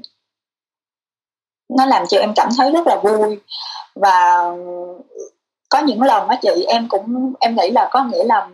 [1.69, 3.41] nó làm cho em cảm thấy rất là vui
[3.95, 4.53] và
[5.69, 8.49] có những lần á chị em cũng em nghĩ là có nghĩa là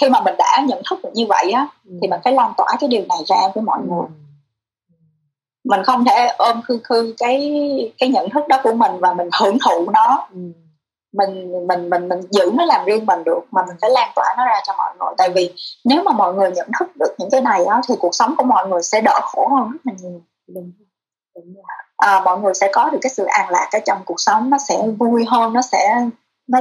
[0.00, 1.98] khi mà mình đã nhận thức được như vậy á ừ.
[2.02, 4.06] thì mình phải lan tỏa cái điều này ra với mọi người
[4.88, 4.94] ừ.
[5.64, 9.28] mình không thể ôm khư khư cái cái nhận thức đó của mình và mình
[9.40, 10.38] hưởng thụ nó ừ.
[11.12, 14.34] mình mình mình mình giữ nó làm riêng mình được mà mình phải lan tỏa
[14.36, 15.54] nó ra cho mọi người tại vì
[15.84, 18.44] nếu mà mọi người nhận thức được những cái này á thì cuộc sống của
[18.44, 20.20] mọi người sẽ đỡ khổ hơn rất là nhiều
[20.54, 20.72] Đúng.
[21.96, 24.58] À, mọi người sẽ có được cái sự an lạc ở trong cuộc sống nó
[24.68, 26.08] sẽ vui hơn nó sẽ
[26.46, 26.58] nó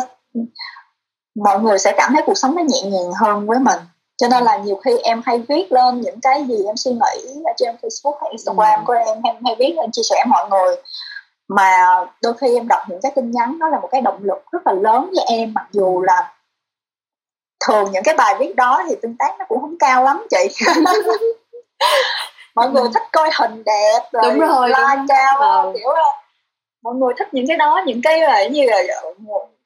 [1.35, 3.79] mọi người sẽ cảm thấy cuộc sống nó nhẹ nhàng hơn với mình
[4.17, 7.41] cho nên là nhiều khi em hay viết lên những cái gì em suy nghĩ
[7.45, 8.83] ở trên Facebook hay Instagram ừ.
[8.87, 10.75] của em em hay viết lên chia sẻ mọi người
[11.47, 11.77] mà
[12.21, 14.67] đôi khi em đọc những cái tin nhắn đó là một cái động lực rất
[14.67, 16.33] là lớn với em mặc dù là
[17.67, 20.65] thường những cái bài viết đó thì tương tác nó cũng không cao lắm chị
[22.55, 25.07] mọi người thích coi hình đẹp rồi, đúng rồi like đúng.
[25.07, 25.71] cao ừ.
[25.79, 26.21] kiểu là
[26.83, 28.83] mọi người thích những cái đó những cái là như là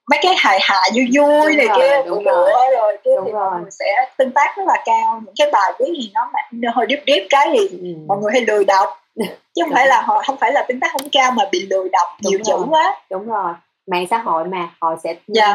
[0.09, 3.49] mấy cái hài hài vui vui này kia đúng rồi, rồi kia thì rồi.
[3.49, 3.85] mọi người sẽ
[4.17, 6.11] tương tác rất là cao những cái bài viết gì
[6.51, 7.99] nó, hơi điếp điếp cái gì ừ.
[8.07, 8.89] mọi người hay lười đọc
[9.55, 11.89] chứ không phải là họ không phải là tương tác không cao mà bị lười
[11.91, 13.53] đọc đúng nhiều chữ quá đúng rồi
[13.91, 15.21] mạng xã hội mà họ sẽ yeah.
[15.27, 15.53] Dạ.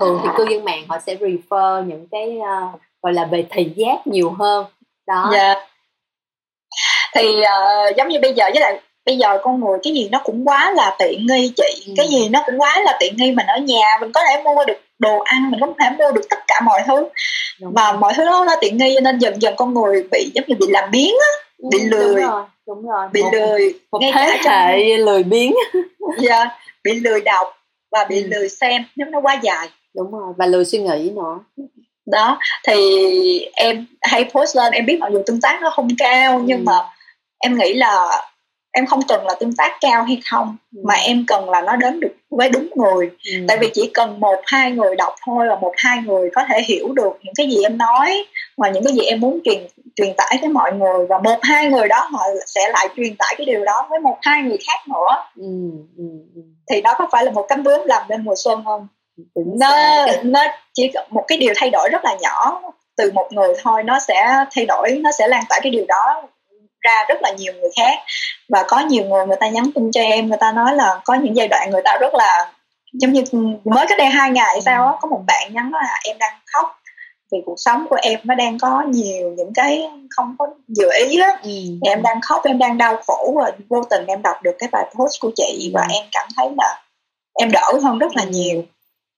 [0.00, 3.72] thường thì cư dân mạng họ sẽ refer những cái uh, gọi là về thị
[3.76, 4.66] giác nhiều hơn
[5.06, 5.56] đó yeah.
[5.56, 5.66] Dạ.
[7.14, 10.20] thì uh, giống như bây giờ với lại bây giờ con người cái gì nó
[10.24, 11.92] cũng quá là tiện nghi chị ừ.
[11.96, 14.64] cái gì nó cũng quá là tiện nghi mình ở nhà mình có thể mua
[14.64, 17.08] được đồ ăn mình có thể mua được tất cả mọi thứ
[17.60, 20.30] đúng và mọi thứ đó là tiện nghi cho nên dần dần con người bị
[20.34, 21.28] giống như bị làm biến á
[21.58, 23.08] ừ, bị lười đúng rồi, đúng rồi.
[23.12, 25.06] bị một, lười một ngay thế hệ trong...
[25.06, 25.54] lười biến
[26.18, 26.48] dạ yeah,
[26.84, 27.46] bị lười đọc
[27.92, 28.28] và bị ừ.
[28.30, 31.38] lười xem nếu nó quá dài đúng rồi và lười suy nghĩ nữa
[32.06, 32.38] đó
[32.68, 36.58] thì em hay post lên em biết mặc dù tương tác nó không cao nhưng
[36.58, 36.62] ừ.
[36.62, 36.78] mà
[37.38, 38.22] em nghĩ là
[38.76, 40.82] em không cần là tương tác cao hay không ừ.
[40.84, 43.32] mà em cần là nó đến được với đúng người ừ.
[43.48, 46.62] tại vì chỉ cần một hai người đọc thôi và một hai người có thể
[46.62, 48.26] hiểu được những cái gì em nói
[48.56, 49.66] và những cái gì em muốn truyền
[49.96, 53.34] truyền tải tới mọi người và một hai người đó họ sẽ lại truyền tải
[53.38, 55.70] cái điều đó với một hai người khác nữa ừ.
[55.96, 56.04] Ừ.
[56.34, 56.42] ừ.
[56.70, 58.88] thì đó có phải là một cánh bướm làm nên mùa xuân không
[59.34, 60.44] nó nó
[60.74, 62.62] chỉ một cái điều thay đổi rất là nhỏ
[62.96, 66.22] từ một người thôi nó sẽ thay đổi nó sẽ lan tỏa cái điều đó
[66.86, 67.98] ra rất là nhiều người khác
[68.48, 71.14] và có nhiều người người ta nhắn tin cho em người ta nói là có
[71.14, 72.52] những giai đoạn người ta rất là
[72.92, 73.22] giống như
[73.64, 76.80] mới cách đây hai ngày sao á có một bạn nhắn là em đang khóc
[77.32, 81.20] vì cuộc sống của em nó đang có nhiều những cái không có dự ý
[81.20, 81.50] á ừ.
[81.82, 84.84] em đang khóc em đang đau khổ và vô tình em đọc được cái bài
[84.94, 85.94] post của chị và ừ.
[85.94, 86.82] em cảm thấy là
[87.40, 88.28] em đỡ hơn rất là ừ.
[88.30, 88.62] nhiều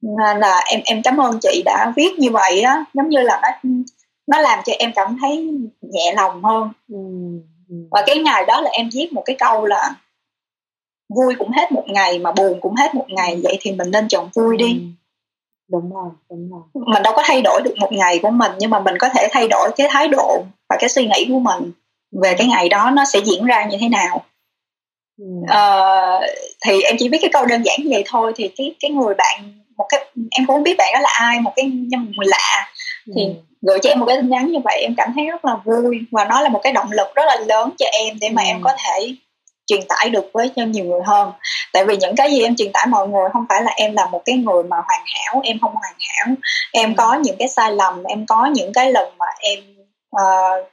[0.02, 3.40] nên là em em cảm ơn chị đã viết như vậy á giống như là
[3.42, 3.70] nó
[4.26, 5.48] nó làm cho em cảm thấy
[5.80, 6.96] nhẹ lòng hơn ừ.
[7.68, 7.76] Ừ.
[7.90, 9.94] và cái ngày đó là em viết một cái câu là
[11.16, 14.08] vui cũng hết một ngày mà buồn cũng hết một ngày vậy thì mình nên
[14.08, 14.84] chọn vui đi ừ.
[15.70, 18.70] đúng rồi đúng rồi mình đâu có thay đổi được một ngày của mình nhưng
[18.70, 21.72] mà mình có thể thay đổi cái thái độ và cái suy nghĩ của mình
[22.22, 24.24] về cái ngày đó nó sẽ diễn ra như thế nào
[25.18, 25.24] ừ.
[25.42, 26.22] uh,
[26.64, 29.14] thì em chỉ biết cái câu đơn giản như vậy thôi thì cái cái người
[29.14, 32.72] bạn một cái em cũng không biết bạn đó là ai một cái người lạ
[33.16, 33.30] thì ừ.
[33.62, 36.00] gửi cho em một cái tin nhắn như vậy em cảm thấy rất là vui
[36.10, 38.46] và nó là một cái động lực rất là lớn cho em để mà ừ.
[38.46, 39.14] em có thể
[39.66, 41.32] truyền tải được với cho nhiều người hơn
[41.72, 44.06] tại vì những cái gì em truyền tải mọi người không phải là em là
[44.06, 46.34] một cái người mà hoàn hảo em không hoàn hảo
[46.72, 46.94] em ừ.
[46.96, 49.58] có những cái sai lầm em có những cái lần mà em
[50.16, 50.66] uh,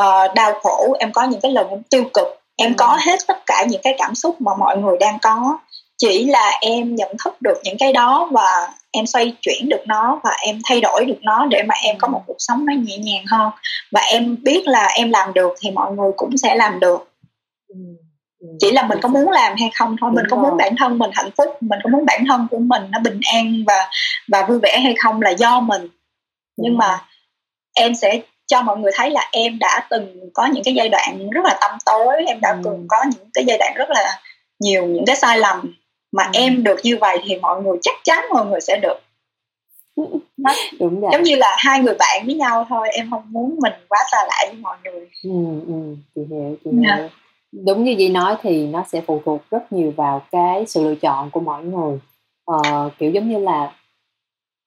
[0.00, 2.74] uh, đau khổ em có những cái lần em tiêu cực em ừ.
[2.78, 5.58] có hết tất cả những cái cảm xúc mà mọi người đang có
[5.98, 10.20] chỉ là em nhận thức được những cái đó và em xoay chuyển được nó
[10.24, 12.98] và em thay đổi được nó để mà em có một cuộc sống nó nhẹ
[12.98, 13.50] nhàng hơn.
[13.92, 17.10] Và em biết là em làm được thì mọi người cũng sẽ làm được.
[17.68, 17.74] Ừ,
[18.40, 18.46] ừ.
[18.58, 21.10] chỉ là mình có muốn làm hay không thôi mình có muốn bản thân mình
[21.14, 23.90] hạnh phúc mình có muốn bản thân của mình nó bình an và
[24.28, 25.88] và vui vẻ hay không là do mình.
[26.56, 27.04] Nhưng mà
[27.74, 31.30] em sẽ cho mọi người thấy là em đã từng có những cái giai đoạn
[31.30, 34.20] rất là tâm tối em đã từng có những cái giai đoạn rất là
[34.58, 35.74] nhiều những cái sai lầm
[36.16, 36.30] mà ừ.
[36.32, 38.98] em được như vậy thì mọi người chắc chắn mọi người sẽ được
[40.36, 43.56] nó đúng rồi giống như là hai người bạn với nhau thôi em không muốn
[43.62, 45.30] mình quá xa lạ với mọi người ừ,
[45.66, 46.88] ừ, chị hiểu chị yeah.
[46.88, 46.96] Dạ.
[46.96, 47.08] hiểu
[47.64, 50.94] đúng như vậy nói thì nó sẽ phụ thuộc rất nhiều vào cái sự lựa
[50.94, 51.98] chọn của mỗi người
[52.44, 53.72] ờ, kiểu giống như là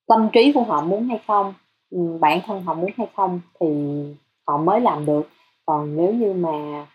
[0.07, 1.53] tâm trí của họ muốn hay không
[1.91, 3.67] ừ, bản thân họ muốn hay không thì
[4.47, 5.29] họ mới làm được
[5.65, 6.85] còn nếu như mà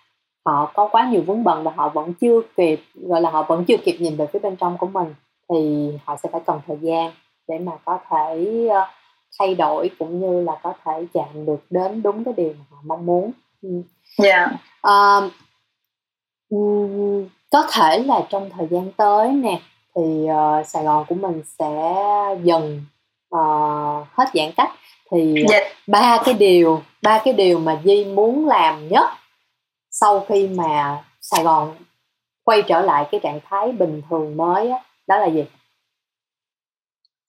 [0.44, 3.64] họ có quá nhiều vướng bận và họ vẫn chưa kịp gọi là họ vẫn
[3.64, 5.14] chưa kịp nhìn về phía bên trong của mình
[5.48, 7.12] thì họ sẽ phải cần thời gian
[7.48, 8.88] để mà có thể uh,
[9.38, 12.78] thay đổi cũng như là có thể chạm được đến đúng cái điều mà họ
[12.84, 13.32] mong muốn.
[14.22, 14.50] Yeah.
[14.86, 15.32] Uh,
[16.48, 19.60] um, có thể là trong thời gian tới nè
[19.96, 21.94] thì uh, Sài Gòn của mình sẽ
[22.42, 22.84] dần
[23.34, 24.70] uh, hết giãn cách
[25.10, 25.48] thì yeah.
[25.48, 25.58] Dạ.
[25.86, 29.08] ba cái điều ba cái điều mà Di muốn làm nhất
[29.92, 31.76] sau khi mà Sài Gòn
[32.44, 35.44] quay trở lại cái trạng thái bình thường mới á đó là gì?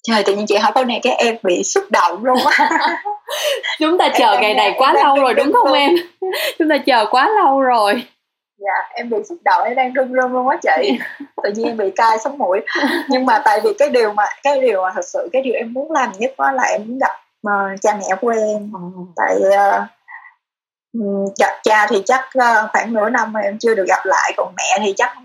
[0.07, 2.69] Trời tự nhiên chị hỏi câu này cái em bị xúc động luôn á.
[3.80, 5.91] Chúng ta chờ ngày này quá lâu rồi đúng không em?
[6.60, 8.03] Chúng ta chờ quá lâu rồi.
[8.57, 10.99] Dạ em bị xúc động em đang run run luôn á chị.
[11.44, 12.60] Tự nhiên em bị cay sống mũi.
[13.10, 15.73] Nhưng mà tại vì cái điều mà cái điều mà thật sự cái điều em
[15.73, 17.11] muốn làm nhất đó là em muốn gặp
[17.48, 18.72] uh, cha mẹ của em.
[18.73, 18.80] Ừ.
[19.15, 19.90] tại uh,
[21.40, 24.53] gặp cha thì chắc ờ, khoảng nửa năm mà em chưa được gặp lại còn
[24.57, 25.18] mẹ thì chắc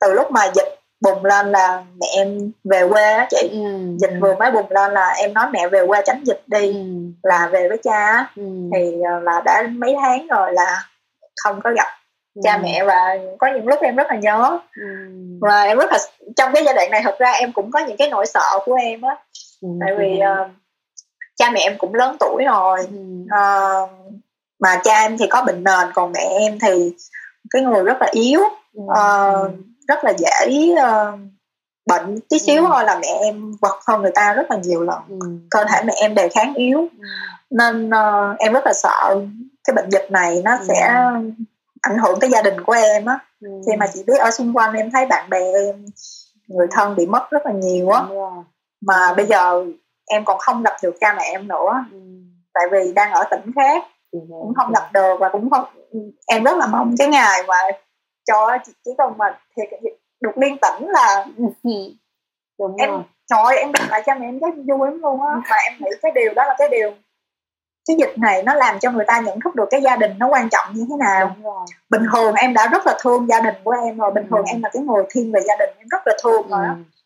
[0.00, 3.96] từ lúc mà dịch bùng lên là mẹ em về quê á chị ừ.
[4.00, 6.82] dịch vừa mới bùng lên là em nói mẹ về quê tránh dịch đi ừ.
[7.22, 8.42] là về với cha ừ.
[8.74, 10.88] thì ờ, là đã mấy tháng rồi là
[11.44, 11.88] không có gặp
[12.34, 12.40] ừ.
[12.44, 14.86] cha mẹ và có những lúc em rất là nhớ ừ.
[15.40, 15.98] và em rất là
[16.36, 18.74] trong cái giai đoạn này thật ra em cũng có những cái nỗi sợ của
[18.74, 19.16] em á
[19.62, 19.68] ừ.
[19.80, 20.50] tại vì uh,
[21.36, 23.24] cha mẹ em cũng lớn tuổi rồi ừ.
[23.24, 23.90] uh,
[24.60, 26.94] mà cha em thì có bệnh nền còn mẹ em thì
[27.50, 28.40] cái người rất là yếu
[28.74, 28.82] ừ.
[28.82, 29.52] uh,
[29.88, 31.18] rất là dễ uh,
[31.86, 32.68] bệnh tí xíu ừ.
[32.68, 35.26] thôi là mẹ em vật hơn người ta rất là nhiều lần ừ.
[35.50, 37.04] cơ thể mẹ em đề kháng yếu ừ.
[37.50, 39.16] nên uh, em rất là sợ
[39.64, 40.64] cái bệnh dịch này nó ừ.
[40.68, 41.04] sẽ
[41.80, 43.48] ảnh hưởng tới gia đình của em á ừ.
[43.66, 45.84] khi mà chị biết ở xung quanh em thấy bạn bè em
[46.48, 48.16] người thân bị mất rất là nhiều á ừ.
[48.80, 49.64] mà bây giờ
[50.06, 51.98] em còn không gặp được cha mẹ em nữa ừ.
[52.54, 55.64] tại vì đang ở tỉnh khác cũng không gặp được và cũng không
[56.26, 57.56] em rất là mong cái ngày mà
[58.24, 59.62] cho chỉ, chỉ còn mà thì
[60.20, 61.26] được liên tỉnh là
[62.58, 63.02] đúng em rồi.
[63.26, 65.90] trời em gặp lại cha mẹ em rất vui lắm luôn á mà em nghĩ
[66.02, 66.90] cái điều đó là cái điều
[67.88, 70.28] cái dịch này nó làm cho người ta nhận thức được cái gia đình nó
[70.28, 71.36] quan trọng như thế nào
[71.90, 74.50] bình thường em đã rất là thương gia đình của em rồi bình thường ừ.
[74.52, 76.97] em là cái người thiên về gia đình em rất là thương rồi đó ừ.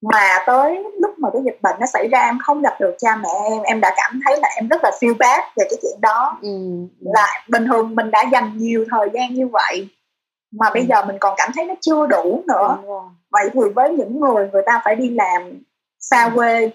[0.00, 3.16] Mà tới lúc mà cái dịch bệnh nó xảy ra em không gặp được cha
[3.16, 6.00] mẹ em em đã cảm thấy là em rất là feel bad về cái chuyện
[6.00, 6.38] đó.
[6.42, 6.48] Ừ.
[7.00, 9.88] là bình thường mình đã dành nhiều thời gian như vậy
[10.50, 12.78] mà bây giờ mình còn cảm thấy nó chưa đủ nữa.
[13.30, 15.62] Vậy thì với những người người ta phải đi làm
[16.00, 16.70] xa quê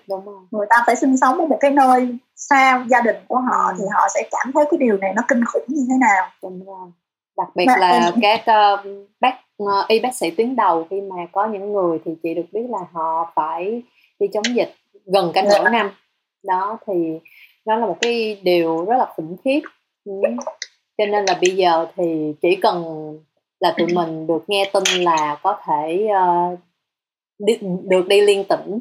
[0.51, 3.73] người ta phải sinh sống ở một cái nơi xa gia đình của họ ừ.
[3.77, 6.29] thì họ sẽ cảm thấy cái điều này nó kinh khủng như thế nào.
[6.43, 6.91] Đúng rồi
[7.37, 8.13] đặc biệt mà là em...
[8.21, 8.41] các
[8.73, 8.79] uh,
[9.19, 12.45] bác uh, y bác sĩ tuyến đầu khi mà có những người thì chị được
[12.51, 13.81] biết là họ phải
[14.19, 15.69] đi chống dịch gần cả nửa dạ.
[15.69, 15.91] năm
[16.47, 17.19] đó thì
[17.65, 19.61] đó là một cái điều rất là khủng khiếp
[20.05, 20.11] ừ.
[20.97, 22.83] cho nên là bây giờ thì chỉ cần
[23.59, 26.59] là tụi mình được nghe tin là có thể uh,
[27.39, 27.53] đi,
[27.83, 28.79] được đi liên tỉnh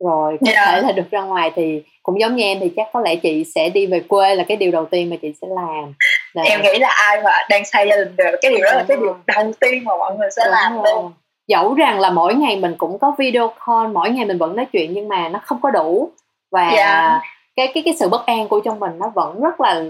[0.00, 0.68] rồi có yeah.
[0.70, 3.44] thể là được ra ngoài thì cũng giống như em thì chắc có lẽ chị
[3.44, 5.94] sẽ đi về quê là cái điều đầu tiên mà chị sẽ làm
[6.34, 6.42] Để...
[6.42, 8.96] em nghĩ là ai mà đang xây gia đình được cái điều đó là cái
[8.96, 10.84] điều đầu tiên mà mọi người sẽ Đúng làm rồi.
[10.84, 11.12] luôn
[11.48, 14.66] dẫu rằng là mỗi ngày mình cũng có video call mỗi ngày mình vẫn nói
[14.72, 16.10] chuyện nhưng mà nó không có đủ
[16.50, 16.76] và yeah.
[16.76, 17.20] Dạ.
[17.56, 19.82] cái cái cái sự bất an của trong mình nó vẫn rất là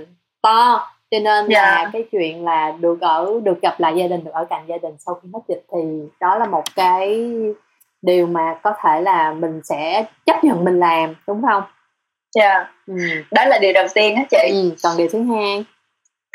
[0.42, 1.64] to cho nên yeah.
[1.64, 1.90] là dạ.
[1.92, 4.94] cái chuyện là được ở được gặp lại gia đình được ở cạnh gia đình
[4.98, 5.78] sau khi mất dịch thì
[6.20, 7.30] đó là một cái
[8.02, 11.62] điều mà có thể là mình sẽ chấp nhận mình làm đúng không
[12.34, 12.66] dạ yeah.
[12.86, 12.94] ừ.
[13.30, 14.70] đó là điều đầu tiên á chị ừ.
[14.82, 15.64] còn điều thứ hai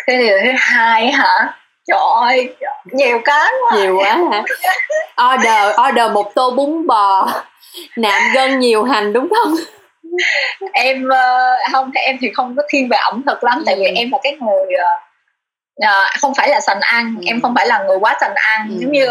[0.09, 1.53] cái điều thứ hai hả
[1.87, 2.55] trời ơi
[2.85, 4.43] nhiều cái quá nhiều quá hả
[5.33, 7.27] order order một tô bún bò
[7.95, 9.55] nạm gân nhiều hành đúng không
[10.73, 13.63] em uh, không em thì không có thiên về ẩm thực lắm ừ.
[13.65, 13.91] tại vì ừ.
[13.95, 14.99] em là cái người uh,
[15.83, 17.25] uh, không phải là sành ăn ừ.
[17.27, 18.75] em không phải là người quá sành ăn ừ.
[18.79, 19.07] giống như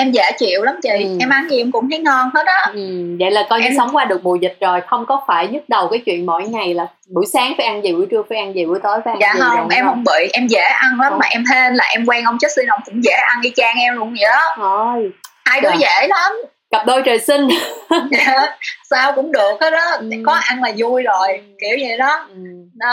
[0.00, 1.16] em dễ chịu lắm chị ừ.
[1.20, 3.16] em ăn gì em cũng thấy ngon hết á ừ.
[3.20, 3.74] vậy là coi như em...
[3.76, 6.74] sống qua được mùa dịch rồi không có phải nhức đầu cái chuyện mỗi ngày
[6.74, 9.20] là buổi sáng phải ăn gì buổi trưa phải ăn gì buổi tối phải ăn
[9.20, 11.18] dạ gì không em không bị em dễ ăn lắm ừ.
[11.20, 13.94] mà em hên là em quen ông Justin ông cũng dễ ăn y chang em
[13.94, 15.10] luôn vậy đó thôi
[15.44, 15.76] hai đứa dạ.
[16.00, 16.32] dễ lắm
[16.70, 17.48] cặp đôi trời sinh
[18.10, 18.56] dạ,
[18.90, 20.06] sao cũng được hết đó ừ.
[20.26, 21.42] có ăn là vui rồi ừ.
[21.60, 22.38] kiểu vậy đó ừ.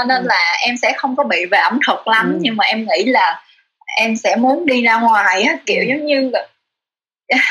[0.07, 0.27] nên ừ.
[0.27, 2.39] là em sẽ không có bị về ẩm thực lắm ừ.
[2.41, 3.41] nhưng mà em nghĩ là
[3.97, 5.85] em sẽ muốn đi ra ngoài á kiểu ừ.
[5.89, 6.31] giống như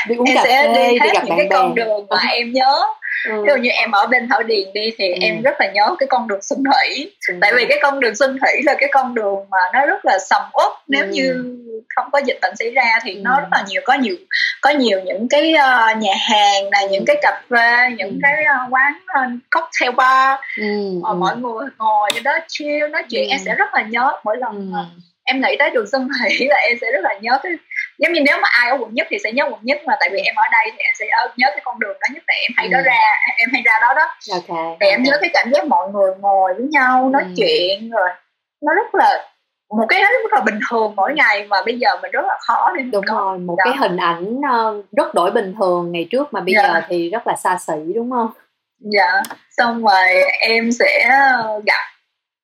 [0.07, 2.17] đi uống em cà sẽ phê, đi hết đi gặp những cái con đường mà
[2.17, 2.27] ừ.
[2.31, 2.85] em nhớ
[3.29, 3.43] ừ.
[3.43, 5.17] ví dụ như em ở bên thảo điền đi thì ừ.
[5.21, 7.35] em rất là nhớ cái con đường xuân thủy ừ.
[7.41, 10.19] tại vì cái con đường xuân thủy là cái con đường mà nó rất là
[10.19, 11.09] sầm uất nếu ừ.
[11.11, 11.55] như
[11.95, 13.19] không có dịch bệnh xảy ra thì ừ.
[13.23, 14.15] nó rất là nhiều có nhiều
[14.61, 18.19] có nhiều những cái uh, nhà hàng là những cái cà phê những ừ.
[18.21, 20.65] cái uh, quán uh, cocktail bar ừ.
[21.11, 23.33] Uh, mọi người ngồi như đó chill nói chuyện ừ.
[23.33, 26.55] em sẽ rất là nhớ mỗi lần ừ em nghĩ tới đường xuân thủy là
[26.55, 27.51] em sẽ rất là nhớ cái
[27.97, 30.09] giống như nếu mà ai ở quận nhất thì sẽ nhớ quận nhất mà tại
[30.11, 31.05] vì em ở đây thì em sẽ
[31.37, 32.71] nhớ cái con đường đó nhất tại em hay ừ.
[32.73, 32.99] đó ra
[33.37, 34.77] em hay ra đó đó okay.
[34.81, 37.33] thì em nhớ cái cảm giác mọi người ngồi với nhau nói ừ.
[37.37, 38.09] chuyện rồi
[38.61, 39.29] nó rất là
[39.69, 42.71] một cái rất là bình thường mỗi ngày mà bây giờ mình rất là khó
[42.77, 43.15] để đúng có.
[43.15, 43.63] rồi một đó.
[43.65, 46.61] cái hình ảnh ờ, rất đổi bình thường ngày trước mà bây dạ.
[46.63, 48.29] giờ thì rất là xa xỉ đúng không
[48.79, 49.21] dạ
[49.57, 50.07] xong rồi
[50.39, 51.09] em sẽ
[51.65, 51.85] gặp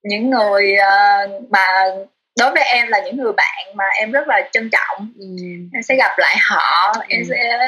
[0.03, 1.65] những người ờ, mà
[2.41, 5.07] đối với em là những người bạn mà em rất là trân trọng.
[5.19, 5.25] Ừ.
[5.73, 6.93] em sẽ gặp lại họ.
[6.93, 7.01] Ừ.
[7.07, 7.59] em sẽ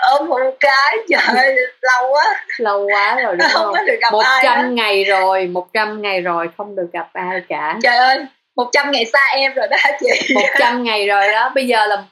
[0.00, 2.44] ôm một cái trời lâu quá.
[2.58, 3.86] Lâu quá rồi đúng không, không?
[3.86, 7.78] được gặp một trăm ngày rồi một trăm ngày rồi không được gặp ai cả.
[7.82, 8.26] Trời ơi
[8.56, 10.34] một trăm ngày xa em rồi đó chị.
[10.34, 11.52] Một trăm ngày rồi đó.
[11.54, 12.04] Bây giờ là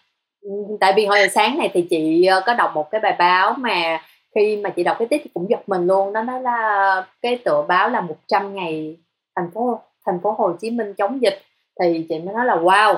[0.42, 0.50] ừ,
[0.80, 4.00] tại vì hồi sáng này thì chị ờ, có đọc một cái bài báo mà
[4.34, 6.12] khi mà chị đọc cái tiết thì cũng giật mình luôn.
[6.12, 8.96] Đó nó là cái tựa báo là 100 ngày
[9.36, 11.42] thành phố thành phố Hồ Chí Minh chống dịch
[11.82, 12.96] thì chị mới nói là wow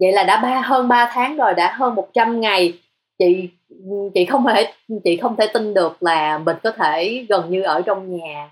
[0.00, 2.78] vậy là đã ba hơn 3 tháng rồi đã hơn 100 ngày
[3.18, 3.48] chị
[4.14, 4.72] chị không thể
[5.04, 8.50] chị không thể tin được là mình có thể gần như ở trong nhà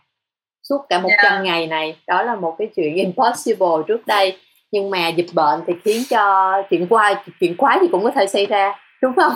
[0.69, 1.33] suốt cả 100 yeah.
[1.33, 1.41] Dạ.
[1.43, 4.39] ngày này đó là một cái chuyện impossible trước đây
[4.71, 8.27] nhưng mà dịch bệnh thì khiến cho chuyện quay chuyện quái thì cũng có thể
[8.27, 9.33] xảy ra đúng không?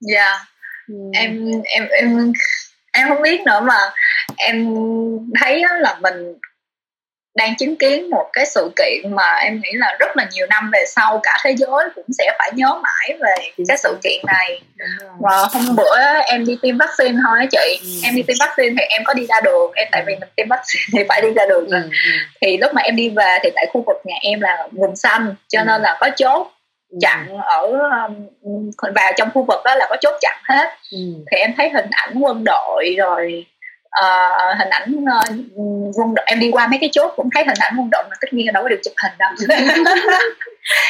[0.00, 0.40] Dạ yeah.
[0.88, 0.94] ừ.
[1.12, 2.32] em em em
[2.92, 3.78] em không biết nữa mà
[4.36, 4.74] em
[5.40, 6.34] thấy là mình
[7.34, 10.70] đang chứng kiến một cái sự kiện mà em nghĩ là rất là nhiều năm
[10.72, 13.34] về sau cả thế giới cũng sẽ phải nhớ mãi về
[13.68, 14.60] cái sự kiện này
[15.20, 17.88] và hôm bữa em đi tiêm vaccine thôi á chị ừ.
[18.04, 20.48] em đi tiêm vaccine thì em có đi ra đường em tại vì mình tiêm
[20.48, 21.82] vaccine thì phải đi ra đường ừ.
[21.82, 22.10] ừ.
[22.40, 25.34] thì lúc mà em đi về thì tại khu vực nhà em là vùng xanh
[25.48, 25.64] cho ừ.
[25.64, 26.52] nên là có chốt
[26.90, 26.98] ừ.
[27.00, 27.66] chặn ở
[28.42, 30.98] um, vào trong khu vực đó là có chốt chặn hết ừ.
[31.30, 33.46] thì em thấy hình ảnh quân đội rồi
[34.00, 37.58] uh, hình ảnh uh, quân đội em đi qua mấy cái chốt cũng thấy hình
[37.60, 39.30] ảnh quân đội mà tất nhiên là đâu có được chụp hình đâu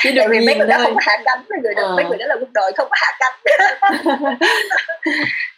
[0.02, 1.96] chỉ được vì mấy người đó không có hạ cánh mấy người đó, ờ.
[1.96, 3.34] mấy người đó là quân đội không có hạ cánh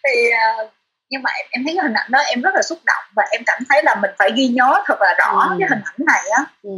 [0.05, 0.31] thì
[0.63, 0.71] uh,
[1.11, 3.25] nhưng mà em, em thấy cái hình ảnh đó em rất là xúc động và
[3.31, 5.57] em cảm thấy là mình phải ghi nhớ thật là rõ ừ.
[5.61, 6.71] cái hình ảnh này á ừ.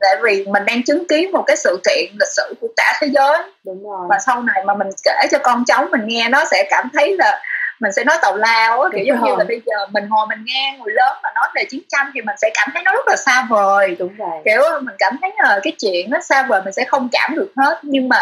[0.00, 3.08] tại vì mình đang chứng kiến một cái sự kiện lịch sử của cả thế
[3.14, 4.06] giới Đúng rồi.
[4.10, 7.16] và sau này mà mình kể cho con cháu mình nghe nó sẽ cảm thấy
[7.18, 7.42] là
[7.80, 10.38] mình sẽ nói tàu lao á kiểu giống như là bây giờ mình ngồi mình
[10.44, 13.08] nghe người lớn mà nói về chiến tranh thì mình sẽ cảm thấy nó rất
[13.08, 13.96] là xa vời.
[13.98, 14.42] Đúng rồi.
[14.44, 17.52] Kiểu mình cảm thấy là cái chuyện nó xa vời mình sẽ không cảm được
[17.56, 17.80] hết.
[17.82, 18.18] Nhưng mà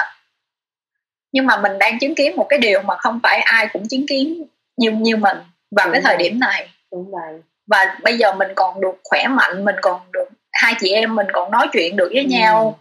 [1.33, 4.07] nhưng mà mình đang chứng kiến một cái điều mà không phải ai cũng chứng
[4.09, 4.45] kiến
[4.77, 5.37] như như mình
[5.77, 6.69] vào đúng cái thời điểm này.
[6.93, 7.43] Đúng rồi.
[7.67, 11.27] Và bây giờ mình còn được khỏe mạnh mình còn được hai chị em mình
[11.33, 12.29] còn nói chuyện được với ừ.
[12.29, 12.79] nhau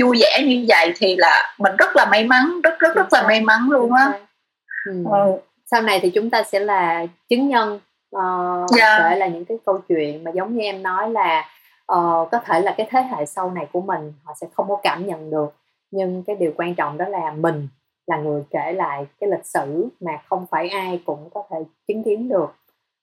[0.00, 3.22] vui vẻ như vậy thì là mình rất là may mắn rất rất rất là
[3.22, 4.12] may mắn luôn á.
[4.86, 5.04] Ừ.
[5.70, 7.80] sau này thì chúng ta sẽ là chứng nhân
[8.16, 8.20] uh,
[8.78, 9.00] yeah.
[9.00, 9.14] Dạ.
[9.14, 11.48] là những cái câu chuyện mà giống như em nói là
[11.92, 14.76] uh, có thể là cái thế hệ sau này của mình họ sẽ không có
[14.82, 15.54] cảm nhận được
[15.90, 17.68] nhưng cái điều quan trọng đó là mình
[18.06, 21.56] là người kể lại cái lịch sử mà không phải ai cũng có thể
[21.88, 22.54] chứng kiến được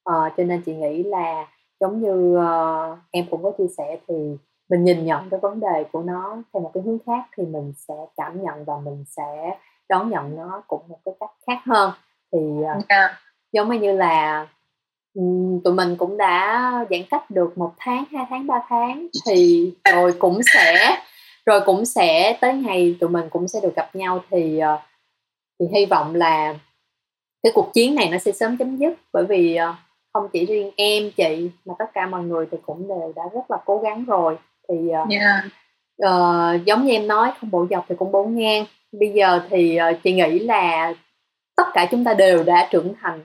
[0.10, 1.48] uh, cho nên chị nghĩ là
[1.80, 4.38] giống như uh, em cũng có chia sẻ thì
[4.70, 7.74] mình nhìn nhận cái vấn đề của nó theo một cái hướng khác thì mình
[7.78, 9.58] sẽ cảm nhận và mình sẽ
[9.90, 11.92] đón nhận nó cũng một cái cách khác hơn
[12.34, 12.78] thì yeah.
[12.78, 13.20] À, dạ.
[13.52, 14.48] giống như là
[15.64, 20.14] tụi mình cũng đã giãn cách được một tháng hai tháng ba tháng thì rồi
[20.20, 20.98] cũng sẽ
[21.46, 24.80] rồi cũng sẽ tới ngày tụi mình cũng sẽ được gặp nhau thì ờ,
[25.60, 26.56] thì hy vọng là
[27.44, 29.76] cái cuộc chiến này nó sẽ sớm chấm dứt bởi vì ờ,
[30.14, 33.52] không chỉ riêng em chị mà tất cả mọi người thì cũng đều đã rất
[33.52, 34.38] là cố gắng rồi
[34.70, 35.08] thì yeah.
[35.10, 35.44] Dạ.
[36.10, 39.80] uh, giống như em nói không bộ dọc thì cũng bổ ngang bây giờ thì
[39.92, 40.94] uh, chị nghĩ là
[41.58, 43.22] tất cả chúng ta đều đã trưởng thành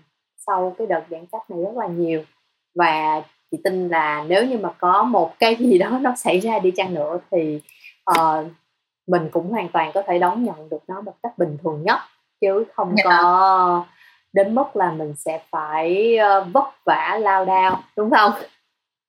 [0.47, 2.25] sau cái đợt giãn cách này rất là nhiều
[2.75, 6.59] và chị tin là nếu như mà có một cái gì đó nó xảy ra
[6.59, 7.61] đi chăng nữa thì
[8.11, 8.47] uh,
[9.07, 11.99] mình cũng hoàn toàn có thể đón nhận được nó một cách bình thường nhất
[12.41, 13.05] chứ không yeah.
[13.05, 13.11] Dạ.
[13.23, 13.85] có
[14.33, 18.33] đến mức là mình sẽ phải uh, vất vả lao đao đúng không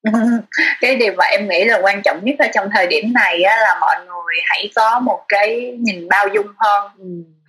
[0.82, 3.58] cái điều mà em nghĩ là quan trọng nhất ở trong thời điểm này á,
[3.58, 6.92] là mọi người hãy có một cái nhìn bao dung hơn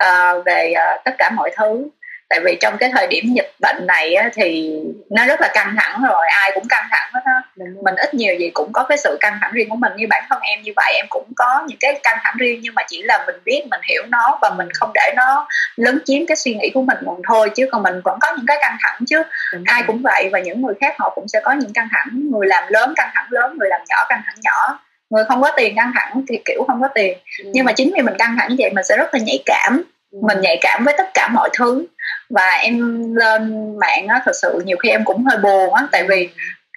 [0.03, 1.89] uh, về uh, tất cả mọi thứ
[2.29, 4.71] tại vì trong cái thời điểm dịch bệnh này á, thì
[5.09, 7.41] nó rất là căng thẳng rồi ai cũng căng thẳng hết á.
[7.83, 9.91] Mình ít nhiều gì cũng có cái sự căng thẳng riêng của mình.
[9.95, 12.75] Như bản thân em như vậy em cũng có những cái căng thẳng riêng nhưng
[12.75, 16.25] mà chỉ là mình biết mình hiểu nó và mình không để nó lấn chiếm
[16.25, 18.77] cái suy nghĩ của mình một thôi chứ còn mình vẫn có những cái căng
[18.81, 19.23] thẳng chứ.
[19.53, 22.07] Đúng ai cũng vậy và những người khác họ cũng sẽ có những căng thẳng.
[22.31, 24.79] Người làm lớn căng thẳng lớn người làm nhỏ căng thẳng nhỏ.
[25.09, 27.17] Người không có tiền căng thẳng thì kiểu không có tiền.
[27.43, 27.49] Ừ.
[27.53, 29.83] nhưng mà chính vì mình căng thẳng như vậy mình sẽ rất là nhạy cảm.
[30.11, 31.85] Mình nhạy cảm với tất cả mọi thứ.
[32.29, 32.79] Và em
[33.15, 36.29] lên mạng á thật sự nhiều khi em cũng hơi buồn á tại vì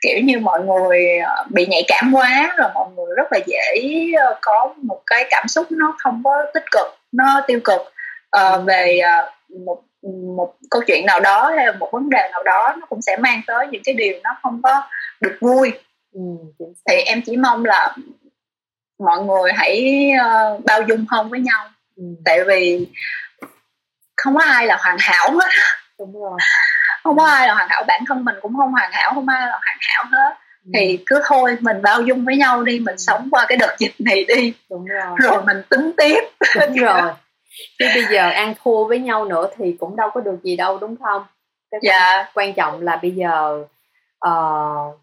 [0.02, 3.82] kiểu như mọi người ờ, bị nhạy cảm quá rồi mọi người rất là dễ
[4.18, 7.80] ờ, có một cái cảm xúc nó không có tích cực nó tiêu cực.
[8.36, 9.00] Uh, về
[9.64, 9.82] một
[10.36, 13.16] một câu chuyện nào đó hay là một vấn đề nào đó nó cũng sẽ
[13.16, 14.82] mang tới những cái điều nó không có
[15.20, 15.72] được vui.
[16.12, 16.20] Ừ,
[16.58, 17.96] thì em chỉ mong là
[18.98, 21.68] mọi người hãy uh, bao dung hơn với nhau.
[22.24, 22.86] Tại vì
[24.16, 25.50] không có ai là hoàn hảo hết.
[25.98, 26.38] Đúng rồi.
[27.04, 29.40] Không có ai là hoàn hảo bản thân mình cũng không hoàn hảo không ai
[29.40, 30.36] là hoàn hảo hết.
[30.64, 30.70] Ừ.
[30.74, 32.98] thì cứ thôi mình bao dung với nhau đi mình ừ.
[32.98, 34.52] sống qua cái đợt dịch này đi.
[34.70, 35.16] Đúng rồi.
[35.16, 36.20] Rồi mình tính tiếp.
[36.54, 37.12] Đúng rồi.
[37.78, 40.78] Chứ bây giờ ăn thua với nhau nữa thì cũng đâu có được gì đâu
[40.78, 41.24] đúng không?
[41.70, 42.16] Cái dạ.
[42.16, 43.64] quan, quan trọng là bây giờ
[44.28, 45.00] uh,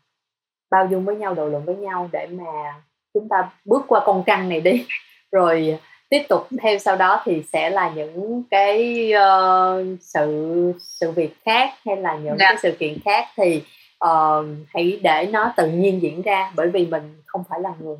[0.71, 2.73] bao dung với nhau độ lượng với nhau để mà
[3.13, 4.85] chúng ta bước qua con trăng này đi.
[5.31, 5.79] Rồi
[6.09, 11.69] tiếp tục theo sau đó thì sẽ là những cái uh, sự sự việc khác
[11.85, 12.45] hay là những dạ.
[12.49, 13.63] cái sự kiện khác thì
[14.05, 17.97] uh, hãy để nó tự nhiên diễn ra bởi vì mình không phải là người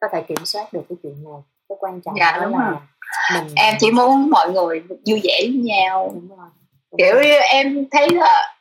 [0.00, 2.70] có thể kiểm soát được cái chuyện này cái quan trọng dạ, đó đúng là
[2.70, 2.80] rồi.
[3.34, 6.48] mình em chỉ muốn mọi người vui vẻ với nhau đúng rồi.
[6.90, 7.38] Đúng kiểu rồi.
[7.38, 8.56] em thấy là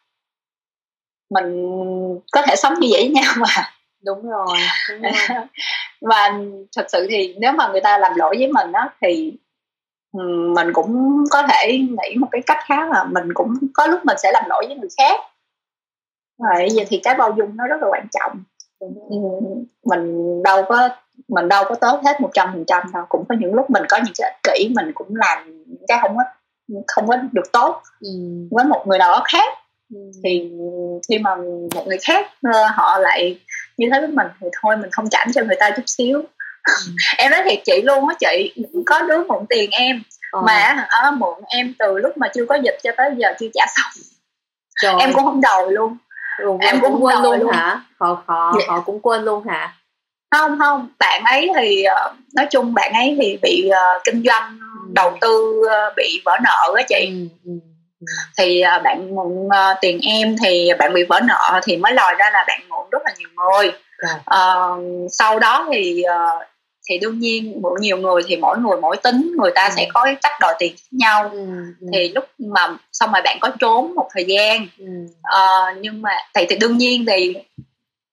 [1.29, 1.69] mình
[2.31, 3.73] có thể sống như vậy với nhau mà
[4.05, 4.57] đúng rồi,
[4.89, 5.11] đúng rồi.
[6.01, 6.39] và
[6.75, 9.37] thật sự thì nếu mà người ta làm lỗi với mình á thì
[10.55, 14.17] mình cũng có thể nghĩ một cái cách khác là mình cũng có lúc mình
[14.23, 15.19] sẽ làm lỗi với người khác.
[16.37, 18.43] Vậy vậy thì cái bao dung nó rất là quan trọng.
[19.83, 20.89] Mình đâu có
[21.27, 23.05] mình đâu có tốt hết một trăm phần trăm đâu.
[23.09, 26.17] Cũng có những lúc mình có những cái ích kỷ mình cũng làm cái không
[26.17, 26.23] có
[26.87, 28.09] không có được tốt ừ.
[28.51, 29.53] với một người nào đó khác.
[29.93, 29.99] Ừ.
[30.23, 30.51] thì
[31.09, 31.35] khi mà
[31.75, 33.39] một người khác ờ, họ lại
[33.77, 36.21] như thế với mình thì thôi mình thông cảm cho người ta chút xíu
[36.63, 36.73] ừ.
[37.17, 38.53] em nói thiệt chị luôn á chị
[38.85, 40.41] có đứa mượn tiền em ờ.
[40.41, 43.65] mà ở mượn em từ lúc mà chưa có dịch cho tới giờ chưa trả
[43.75, 44.03] xong
[44.81, 44.93] Trời.
[44.99, 45.97] em cũng không đòi luôn
[46.37, 48.65] Rồi, em cũng, cũng quên luôn, luôn hả họ họ dạ.
[48.67, 49.73] họ cũng quên luôn hả
[50.31, 54.59] không không bạn ấy thì ờ, nói chung bạn ấy thì bị uh, kinh doanh
[54.59, 54.89] ừ.
[54.93, 57.51] đầu tư uh, bị vỡ nợ á chị ừ, ừ.
[58.37, 62.15] Thì uh, bạn mượn uh, tiền em thì bạn bị vỡ nợ thì mới lòi
[62.19, 63.71] ra là bạn mượn rất là nhiều người
[64.15, 66.47] uh, sau đó thì uh,
[66.89, 69.73] thì đương nhiên mượn nhiều người thì mỗi người mỗi tính người ta ừ.
[69.75, 71.45] sẽ có cái cách đòi tiền khác nhau ừ.
[71.81, 71.87] Ừ.
[71.93, 74.85] thì lúc mà xong rồi bạn có trốn một thời gian ừ.
[75.17, 77.35] uh, nhưng mà thì thì đương nhiên thì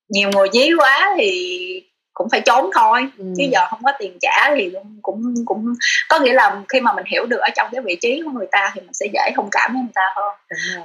[0.08, 1.82] nhiều người dí quá thì
[2.14, 3.24] cũng phải trốn thôi ừ.
[3.36, 4.72] chứ giờ không có tiền trả thì
[5.02, 5.74] cũng cũng
[6.08, 8.46] có nghĩa là khi mà mình hiểu được ở trong cái vị trí của người
[8.52, 10.34] ta thì mình sẽ dễ thông cảm với người ta hơn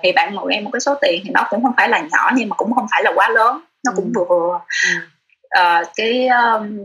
[0.03, 2.31] thì bạn mượn em một cái số tiền thì nó cũng không phải là nhỏ
[2.35, 4.11] nhưng mà cũng không phải là quá lớn nó cũng ừ.
[4.15, 4.99] vừa vừa ừ.
[5.59, 6.79] uh, cái um,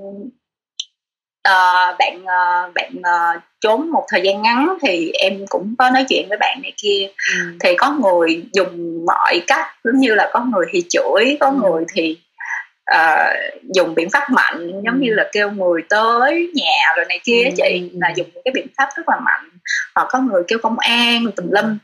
[1.48, 6.04] uh, bạn uh, bạn uh, trốn một thời gian ngắn thì em cũng có nói
[6.08, 7.56] chuyện với bạn này kia ừ.
[7.60, 11.54] thì có người dùng mọi cách giống như là có người thì chửi có ừ.
[11.62, 12.18] người thì
[12.90, 17.42] uh, dùng biện pháp mạnh giống như là kêu người tới nhà rồi này kia
[17.44, 17.50] ừ.
[17.56, 19.48] chị là dùng cái biện pháp rất là mạnh
[19.94, 21.78] hoặc có người kêu công an tùm lum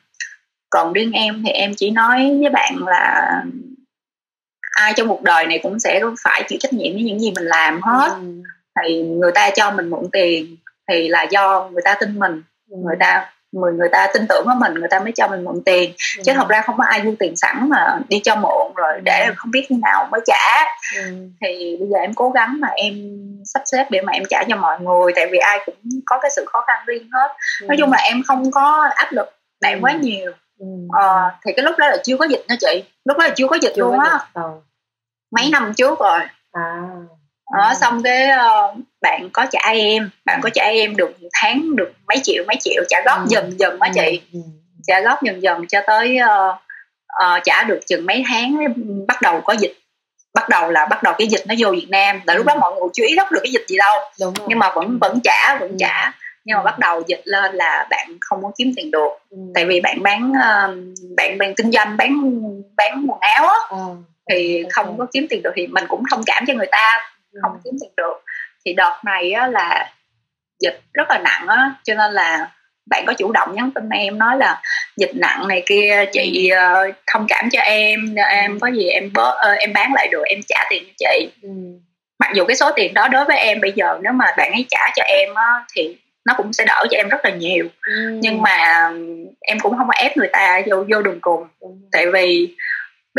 [0.71, 3.43] còn riêng em thì em chỉ nói với bạn là
[4.71, 7.45] ai trong cuộc đời này cũng sẽ phải chịu trách nhiệm với những gì mình
[7.45, 8.43] làm hết ừ.
[8.83, 10.57] thì người ta cho mình mượn tiền
[10.89, 12.77] thì là do người ta tin mình ừ.
[12.85, 15.63] người ta người người ta tin tưởng vào mình người ta mới cho mình mượn
[15.65, 16.23] tiền ừ.
[16.25, 19.01] chứ thật ra không có ai dư tiền sẵn mà đi cho mượn rồi ừ.
[19.05, 20.65] để không biết khi nào mới trả
[20.97, 21.03] ừ.
[21.41, 22.95] thì bây giờ em cố gắng mà em
[23.45, 25.75] sắp xếp để mà em trả cho mọi người tại vì ai cũng
[26.07, 27.29] có cái sự khó khăn riêng hết
[27.61, 27.67] ừ.
[27.67, 29.27] nói chung là em không có áp lực
[29.61, 29.79] bạn ừ.
[29.83, 30.67] quá nhiều ừ.
[30.93, 33.49] ờ, thì cái lúc đó là chưa có dịch nha chị lúc đó là chưa
[33.49, 34.51] có dịch chưa luôn á ừ.
[35.37, 36.21] mấy năm trước rồi
[36.53, 36.83] à
[37.59, 41.93] đó xong cái uh, bạn có trả em bạn có trả em được tháng được
[42.09, 43.27] mấy triệu mấy triệu trả góp ừ.
[43.29, 44.21] dần dần á chị.
[44.33, 44.41] Ừ.
[44.87, 46.57] trả góp dần dần cho tới uh,
[47.25, 48.59] uh, trả được chừng mấy tháng
[49.09, 49.75] bắt đầu có dịch.
[50.35, 52.73] Bắt đầu là bắt đầu cái dịch nó vô Việt Nam là lúc đó mọi
[52.73, 53.99] người chú ý không được cái dịch gì đâu.
[54.21, 55.77] Đúng nhưng mà vẫn vẫn trả vẫn ừ.
[55.79, 56.13] trả.
[56.45, 59.11] Nhưng mà bắt đầu dịch lên là bạn không có kiếm tiền được.
[59.31, 59.37] Ừ.
[59.55, 60.33] tại vì bạn bán
[61.17, 62.41] bạn bạn kinh doanh bán
[62.77, 63.77] bán quần áo á ừ.
[64.31, 67.11] thì không có kiếm tiền được thì mình cũng thông cảm cho người ta
[67.43, 68.25] không kiếm tiền được
[68.65, 69.93] thì đợt này á, là
[70.61, 72.51] dịch rất là nặng á cho nên là
[72.91, 74.63] bạn có chủ động nhắn tin em nói là
[74.97, 79.35] dịch nặng này kia chị uh, thông cảm cho em em có gì em bớt
[79.35, 81.49] uh, em bán lại được em trả tiền cho chị ừ.
[82.19, 84.67] mặc dù cái số tiền đó đối với em bây giờ nếu mà bạn ấy
[84.69, 88.19] trả cho em á, thì nó cũng sẽ đỡ cho em rất là nhiều ừ.
[88.23, 88.91] nhưng mà
[89.41, 91.69] em cũng không có ép người ta vô vô đường cùng ừ.
[91.93, 92.55] tại vì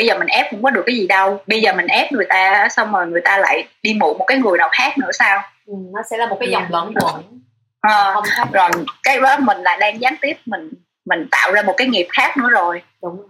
[0.01, 1.41] bây giờ mình ép cũng có được cái gì đâu.
[1.47, 4.37] Bây giờ mình ép người ta xong rồi người ta lại đi mụ một cái
[4.37, 5.43] người nào khác nữa sao?
[5.65, 7.41] Ừ, nó sẽ là một cái dòng luẩn quẩn
[7.81, 8.13] à,
[8.53, 8.69] rồi
[9.03, 10.69] cái đó mình lại đang gián tiếp mình
[11.05, 12.81] mình tạo ra một cái nghiệp khác nữa rồi.
[13.03, 13.27] Đúng rồi.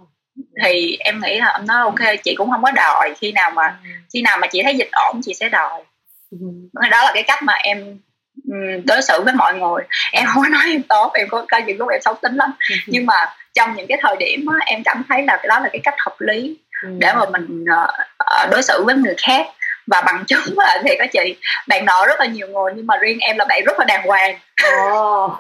[0.64, 3.14] Thì em nghĩ là ông nói ok chị cũng không có đòi.
[3.18, 3.90] Khi nào mà ừ.
[4.14, 5.82] khi nào mà chị thấy dịch ổn chị sẽ đòi.
[6.32, 6.38] Ừ.
[6.74, 7.98] đó là cái cách mà em
[8.86, 9.84] đối xử với mọi người.
[10.12, 12.52] Em không có nói em tốt em có có những lúc em xấu tính lắm.
[12.70, 12.76] Ừ.
[12.88, 13.16] nhưng mà
[13.54, 15.96] trong những cái thời điểm á, em cảm thấy là cái đó là cái cách
[16.06, 16.90] hợp lý ừ.
[16.98, 19.48] để mà mình uh, đối xử với người khác
[19.88, 21.36] và bằng chứng là thì có chị
[21.68, 24.08] bạn nợ rất là nhiều người nhưng mà riêng em là bạn rất là đàng
[24.08, 24.38] hoàng
[24.68, 25.32] oh.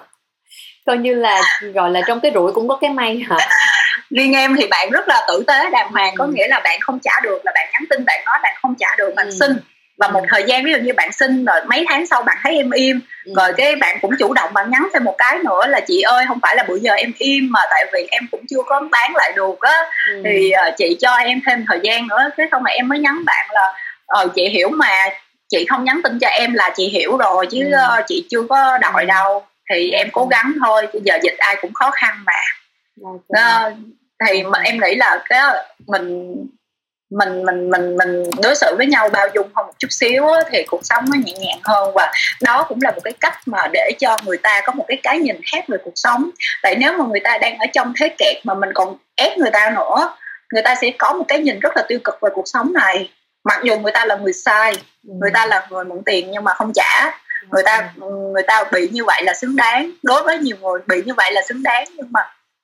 [0.85, 1.41] coi như là
[1.73, 3.37] gọi là trong cái rủi cũng có cái may hả
[4.09, 6.15] riêng em thì bạn rất là tử tế đàng hoàng ừ.
[6.17, 8.75] có nghĩa là bạn không trả được là bạn nhắn tin bạn nói bạn không
[8.79, 9.31] trả được bạn ừ.
[9.39, 9.57] xin
[10.01, 12.57] và một thời gian ví dụ như bạn xin rồi mấy tháng sau bạn thấy
[12.57, 13.33] em im ừ.
[13.37, 16.25] rồi cái bạn cũng chủ động bạn nhắn thêm một cái nữa là chị ơi
[16.27, 19.15] không phải là bữa giờ em im mà tại vì em cũng chưa có bán
[19.15, 19.77] lại được á
[20.09, 20.21] ừ.
[20.25, 23.25] thì uh, chị cho em thêm thời gian nữa thế xong mà em mới nhắn
[23.25, 23.73] bạn là
[24.05, 25.09] ờ chị hiểu mà
[25.49, 27.77] chị không nhắn tin cho em là chị hiểu rồi chứ ừ.
[27.99, 29.07] uh, chị chưa có đòi ừ.
[29.07, 32.33] đâu thì em cố gắng thôi bây giờ dịch ai cũng khó khăn mà
[33.03, 33.71] okay.
[33.71, 33.77] uh,
[34.27, 35.41] thì mà em nghĩ là cái
[35.87, 36.35] mình
[37.11, 40.41] mình mình mình mình đối xử với nhau bao dung hơn một chút xíu á,
[40.51, 41.91] thì cuộc sống nó nhẹ nhàng hơn.
[41.95, 42.11] Và
[42.41, 45.19] đó cũng là một cái cách mà để cho người ta có một cái cái
[45.19, 46.29] nhìn khác về cuộc sống.
[46.63, 49.51] Tại nếu mà người ta đang ở trong thế kẹt mà mình còn ép người
[49.51, 50.15] ta nữa
[50.51, 53.11] người ta sẽ có một cái nhìn rất là tiêu cực về cuộc sống này.
[53.43, 54.71] Mặc dù người ta là người sai
[55.07, 55.13] ừ.
[55.21, 57.19] người ta là người mượn tiền nhưng mà không trả.
[57.51, 57.93] Người ta
[58.33, 59.91] người ta bị như vậy là xứng đáng.
[60.03, 62.21] Đối với nhiều người bị như vậy là xứng đáng nhưng mà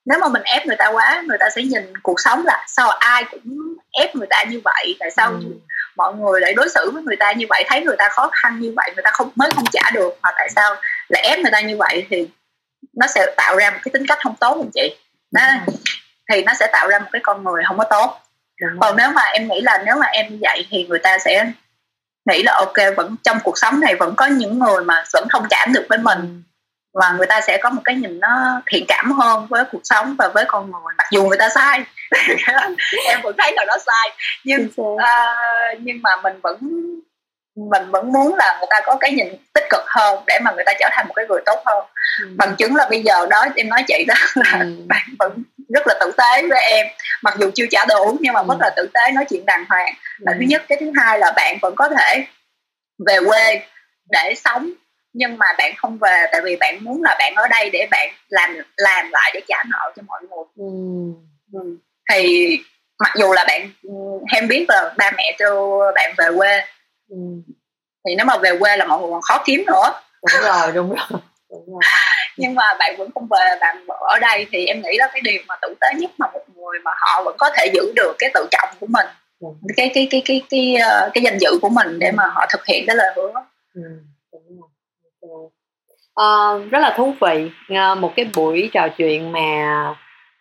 [0.08, 2.90] nếu mà mình ép người ta quá người ta sẽ nhìn cuộc sống là sao
[2.90, 5.40] ai cũng ép người ta như vậy tại sao ừ.
[5.96, 8.60] mọi người lại đối xử với người ta như vậy thấy người ta khó khăn
[8.60, 10.76] như vậy người ta không mới không trả được mà tại sao
[11.10, 12.28] lại ép người ta như vậy thì
[12.94, 14.96] nó sẽ tạo ra một cái tính cách không tốt không chị.
[15.32, 15.74] Đó, ừ.
[16.32, 18.22] thì nó sẽ tạo ra một cái con người không có tốt.
[18.62, 21.18] Đúng còn nếu mà em nghĩ là nếu mà em như vậy thì người ta
[21.20, 21.52] sẽ
[22.26, 25.46] nghĩ là ok vẫn trong cuộc sống này vẫn có những người mà vẫn thông
[25.50, 26.20] cảm được với mình.
[26.20, 26.28] Ừ
[27.02, 30.16] và người ta sẽ có một cái nhìn nó thiện cảm hơn với cuộc sống
[30.20, 31.84] và với con người mặc dù người ta sai
[33.08, 35.00] em vẫn thấy là nó sai nhưng uh,
[35.80, 36.58] nhưng mà mình vẫn
[37.72, 40.64] mình vẫn muốn là người ta có cái nhìn tích cực hơn để mà người
[40.66, 41.86] ta trở thành một cái người tốt hơn
[42.22, 42.28] ừ.
[42.38, 44.76] bằng chứng là bây giờ đó em nói chị đó là ừ.
[44.88, 45.44] bạn vẫn
[45.74, 46.88] rất là tử tế với em
[47.22, 48.46] mặc dù chưa trả đủ nhưng mà ừ.
[48.50, 50.38] rất là tử tế nói chuyện đàng hoàng là ừ.
[50.40, 52.26] thứ nhất cái thứ hai là bạn vẫn có thể
[53.08, 53.62] về quê
[54.12, 54.72] để sống
[55.18, 58.10] nhưng mà bạn không về tại vì bạn muốn là bạn ở đây để bạn
[58.30, 60.70] làm làm lại để trả nợ cho mọi người ừ.
[61.54, 61.78] Ừ.
[62.12, 62.50] thì
[63.00, 63.70] mặc dù là bạn
[64.34, 66.62] em biết là ba mẹ cho bạn về quê
[67.10, 67.18] ừ.
[68.06, 70.02] thì nếu mà về quê là mọi người còn khó kiếm nữa
[70.34, 71.20] đúng rồi đúng rồi,
[71.50, 71.82] đúng rồi.
[72.38, 75.42] nhưng mà bạn vẫn không về bạn ở đây thì em nghĩ là cái điều
[75.48, 78.30] mà tử tế nhất mà một người mà họ vẫn có thể giữ được cái
[78.34, 79.08] tự trọng của mình
[79.40, 79.48] ừ.
[79.78, 82.46] cái cái cái cái cái cái, ờ, cái danh dự của mình để mà họ
[82.50, 83.32] thực hiện cái lời hứa
[83.76, 83.82] ừ.
[86.22, 87.52] Uh, rất là thú vị.
[87.72, 89.90] Uh, một cái buổi trò chuyện mà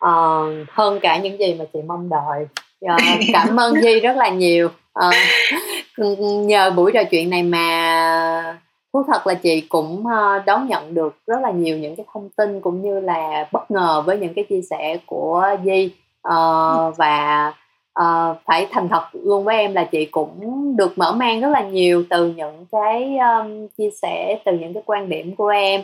[0.05, 2.47] uh, hơn cả những gì mà chị mong đợi.
[2.85, 3.01] Uh,
[3.33, 4.69] cảm ơn Di rất là nhiều.
[5.05, 8.55] Uh, nhờ buổi trò chuyện này mà
[8.93, 10.03] thú thật là chị cũng
[10.45, 14.03] đón nhận được rất là nhiều những cái thông tin cũng như là bất ngờ
[14.05, 15.89] với những cái chia sẻ của Di
[16.27, 17.53] uh, và
[18.01, 21.61] uh, phải thành thật luôn với em là chị cũng được mở mang rất là
[21.61, 25.81] nhiều từ những cái um, chia sẻ từ những cái quan điểm của em.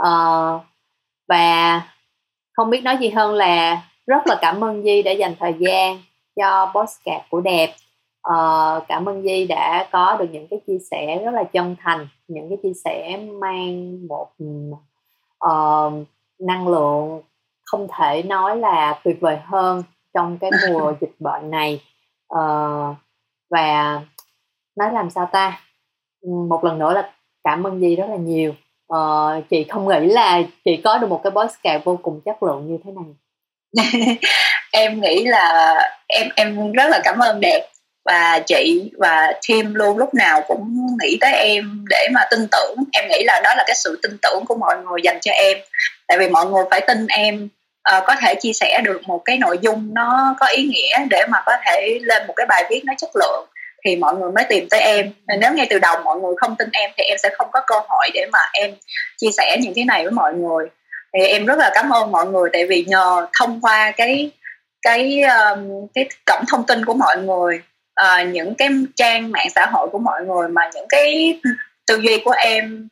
[0.00, 0.60] Uh,
[1.28, 1.82] và
[2.52, 6.02] không biết nói gì hơn là rất là cảm ơn Di đã dành thời gian
[6.36, 7.74] cho podcast của đẹp.
[8.28, 12.08] Uh, cảm ơn Di đã có được những cái chia sẻ rất là chân thành
[12.28, 14.28] những cái chia sẻ mang một
[15.46, 15.92] uh,
[16.38, 17.20] năng lượng
[17.64, 19.82] không thể nói là tuyệt vời hơn
[20.14, 21.80] trong cái mùa dịch bệnh này.
[22.34, 22.96] Uh,
[23.50, 24.00] và
[24.76, 25.60] nói làm sao ta?
[26.48, 27.12] Một lần nữa là
[27.44, 28.54] cảm ơn Di rất là nhiều.
[28.94, 32.66] Uh, chị không nghĩ là chị có được một cái podcast vô cùng chất lượng
[32.68, 33.14] như thế này.
[34.72, 35.74] Em nghĩ là
[36.08, 37.68] em em rất là cảm ơn đẹp
[38.04, 42.76] và chị và team luôn lúc nào cũng nghĩ tới em để mà tin tưởng.
[42.92, 45.58] Em nghĩ là đó là cái sự tin tưởng của mọi người dành cho em.
[46.08, 47.48] Tại vì mọi người phải tin em
[47.96, 51.22] uh, có thể chia sẻ được một cái nội dung nó có ý nghĩa để
[51.28, 53.46] mà có thể lên một cái bài viết nó chất lượng
[53.84, 55.12] thì mọi người mới tìm tới em.
[55.40, 57.74] Nếu ngay từ đầu mọi người không tin em thì em sẽ không có cơ
[57.88, 58.74] hội để mà em
[59.16, 60.66] chia sẻ những cái này với mọi người.
[61.14, 64.30] Thì em rất là cảm ơn mọi người tại vì nhờ thông qua cái
[64.82, 67.62] cái um, cái cổng thông tin của mọi người
[68.00, 71.40] uh, những cái trang mạng xã hội của mọi người mà những cái
[71.86, 72.88] tư duy của em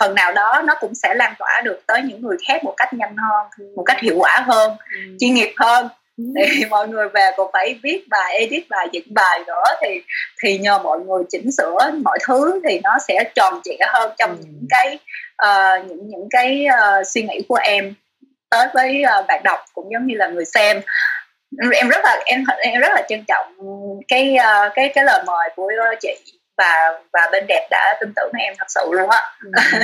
[0.00, 2.92] phần nào đó nó cũng sẽ lan tỏa được tới những người khác một cách
[2.92, 3.46] nhanh hơn
[3.76, 5.00] một cách hiệu quả hơn ừ.
[5.20, 6.24] chuyên nghiệp hơn ừ.
[6.36, 10.00] thì mọi người về còn phải viết bài edit bài dựng bài nữa thì
[10.42, 14.30] thì nhờ mọi người chỉnh sửa mọi thứ thì nó sẽ tròn trịa hơn trong
[14.30, 14.36] ừ.
[14.44, 14.98] những cái
[15.46, 17.94] uh, những những cái uh, suy nghĩ của em
[18.50, 20.80] tới với uh, bạn đọc cũng giống như là người xem
[21.72, 23.54] em rất là em em rất là trân trọng
[24.08, 26.14] cái uh, cái cái lời mời của chị
[26.56, 29.22] và và bên đẹp đã tin tưởng em thật sự luôn á.
[29.44, 29.50] Ừ.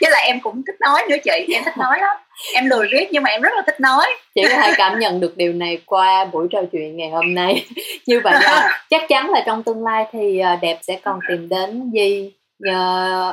[0.00, 2.16] với lại em cũng thích nói nữa chị em thích nói lắm.
[2.54, 4.06] Em lười viết nhưng mà em rất là thích nói.
[4.34, 7.66] Chị có thể cảm nhận được điều này qua buổi trò chuyện ngày hôm nay.
[8.06, 11.48] Như vậy là chắc chắn là trong tương lai thì ờ, đẹp sẽ còn tìm
[11.48, 12.32] đến di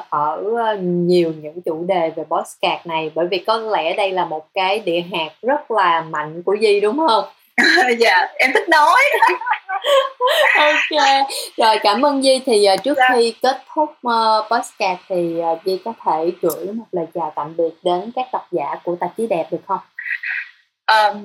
[0.10, 3.12] ở nhiều những chủ đề về postcard này.
[3.16, 6.80] Bởi vì có lẽ đây là một cái địa hạt rất là mạnh của Di
[6.80, 7.24] đúng không?
[8.00, 9.02] dạ em thích nói
[10.58, 11.28] ok.
[11.58, 13.10] Rồi cảm ơn Di thì uh, trước dạ.
[13.14, 17.58] khi kết thúc uh, podcast thì uh, Di có thể gửi một lời chào tạm
[17.58, 19.80] biệt đến các độc giả của tạp chí đẹp được không?
[20.88, 21.24] Um,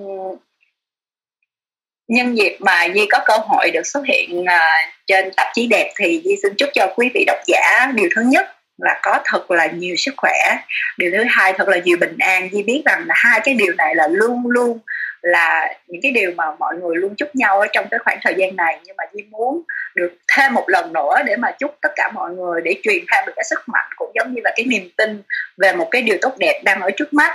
[2.08, 5.92] nhân dịp mà Di có cơ hội được xuất hiện uh, trên tạp chí đẹp
[5.96, 8.46] thì Di xin chúc cho quý vị độc giả điều thứ nhất
[8.78, 10.56] là có thật là nhiều sức khỏe.
[10.98, 12.48] Điều thứ hai thật là nhiều bình an.
[12.52, 14.78] Di biết rằng là hai cái điều này là luôn luôn
[15.22, 18.34] là những cái điều mà mọi người luôn chúc nhau ở trong cái khoảng thời
[18.36, 18.80] gian này.
[18.84, 19.62] Nhưng mà Di muốn
[19.94, 23.26] được thêm một lần nữa để mà chúc tất cả mọi người để truyền thêm
[23.26, 25.22] được cái sức mạnh cũng giống như là cái niềm tin
[25.56, 27.32] về một cái điều tốt đẹp đang ở trước mắt.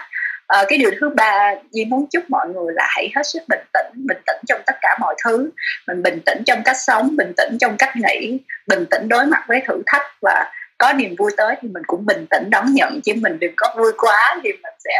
[0.47, 3.63] À, cái điều thứ ba Di muốn chúc mọi người là hãy hết sức bình
[3.73, 5.49] tĩnh bình tĩnh trong tất cả mọi thứ.
[5.87, 9.43] Mình bình tĩnh trong cách sống bình tĩnh trong cách nghĩ bình tĩnh đối mặt
[9.47, 10.07] với thử thách.
[10.21, 13.01] Và có niềm vui tới thì mình cũng bình tĩnh đón nhận.
[13.03, 14.99] Chứ mình đừng có vui quá thì mình sẽ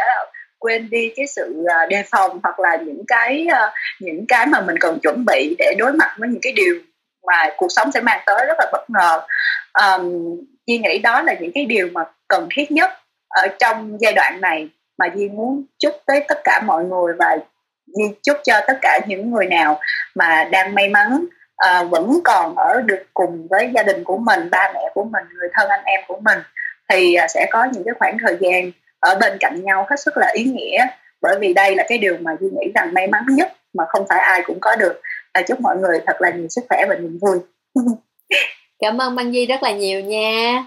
[0.64, 4.60] quên đi cái sự à, đề phòng hoặc là những cái à, những cái mà
[4.60, 6.74] mình cần chuẩn bị để đối mặt với những cái điều
[7.26, 9.20] mà cuộc sống sẽ mang tới rất là bất ngờ.
[9.72, 10.36] Um,
[10.66, 12.90] Duy nghĩ đó là những cái điều mà cần thiết nhất
[13.28, 14.68] ở trong giai đoạn này
[14.98, 17.36] mà Duy muốn chúc tới tất cả mọi người và
[17.86, 19.80] Duy chúc cho tất cả những người nào
[20.14, 21.24] mà đang may mắn
[21.70, 25.24] uh, vẫn còn ở được cùng với gia đình của mình ba mẹ của mình
[25.34, 26.38] người thân anh em của mình
[26.88, 28.70] thì uh, sẽ có những cái khoảng thời gian
[29.04, 30.86] ở bên cạnh nhau hết sức là ý nghĩa.
[31.22, 34.06] Bởi vì đây là cái điều mà Duy nghĩ rằng may mắn nhất mà không
[34.08, 35.00] phải ai cũng có được.
[35.32, 37.38] À, chúc mọi người thật là nhiều sức khỏe và niềm vui.
[38.78, 40.64] Cảm ơn băng Di rất là nhiều nha.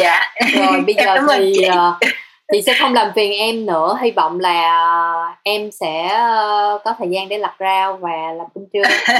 [0.00, 0.20] Dạ.
[0.54, 2.12] Rồi bây giờ thì uh,
[2.52, 3.98] chị sẽ không làm phiền em nữa.
[4.02, 8.64] Hy vọng là em sẽ ờ, có thời gian để lặt rau và làm cơm
[8.72, 8.82] trưa.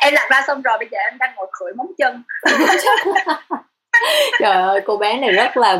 [0.00, 2.22] Em lặt ra xong rồi bây giờ em đang ngồi khửi móng chân
[4.40, 5.72] trời ơi cô bé này rất là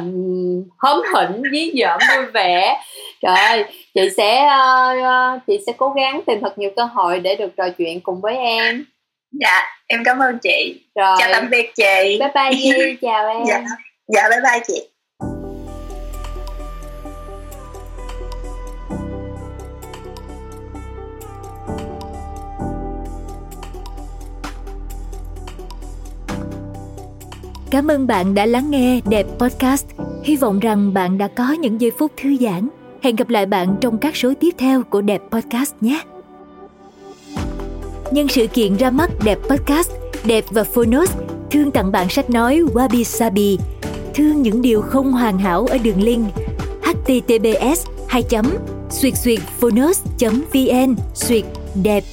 [0.78, 2.82] hớm hỉnh dí dỏm vui vẻ.
[3.22, 3.64] Trời ơi
[3.94, 4.48] chị sẽ
[4.92, 8.20] uh, chị sẽ cố gắng tìm thật nhiều cơ hội để được trò chuyện cùng
[8.20, 8.84] với em.
[9.32, 10.80] Dạ em cảm ơn chị.
[10.94, 11.16] Rồi.
[11.18, 12.18] chào tạm biệt chị.
[12.20, 13.44] Bye bye chào em.
[13.46, 13.64] Dạ
[14.08, 14.95] dạ bye bye chị
[27.70, 29.86] Cảm ơn bạn đã lắng nghe Đẹp Podcast.
[30.24, 32.68] Hy vọng rằng bạn đã có những giây phút thư giãn.
[33.02, 36.02] Hẹn gặp lại bạn trong các số tiếp theo của Đẹp Podcast nhé.
[38.10, 39.90] Nhân sự kiện ra mắt Đẹp Podcast,
[40.24, 41.16] Đẹp và Phonos
[41.50, 43.58] thương tặng bạn sách nói Wabi Sabi,
[44.14, 46.26] thương những điều không hoàn hảo ở đường link
[46.82, 48.22] https 2
[48.90, 51.44] xuyệt xuyệt phonos vn xuyệt
[51.82, 52.04] đẹp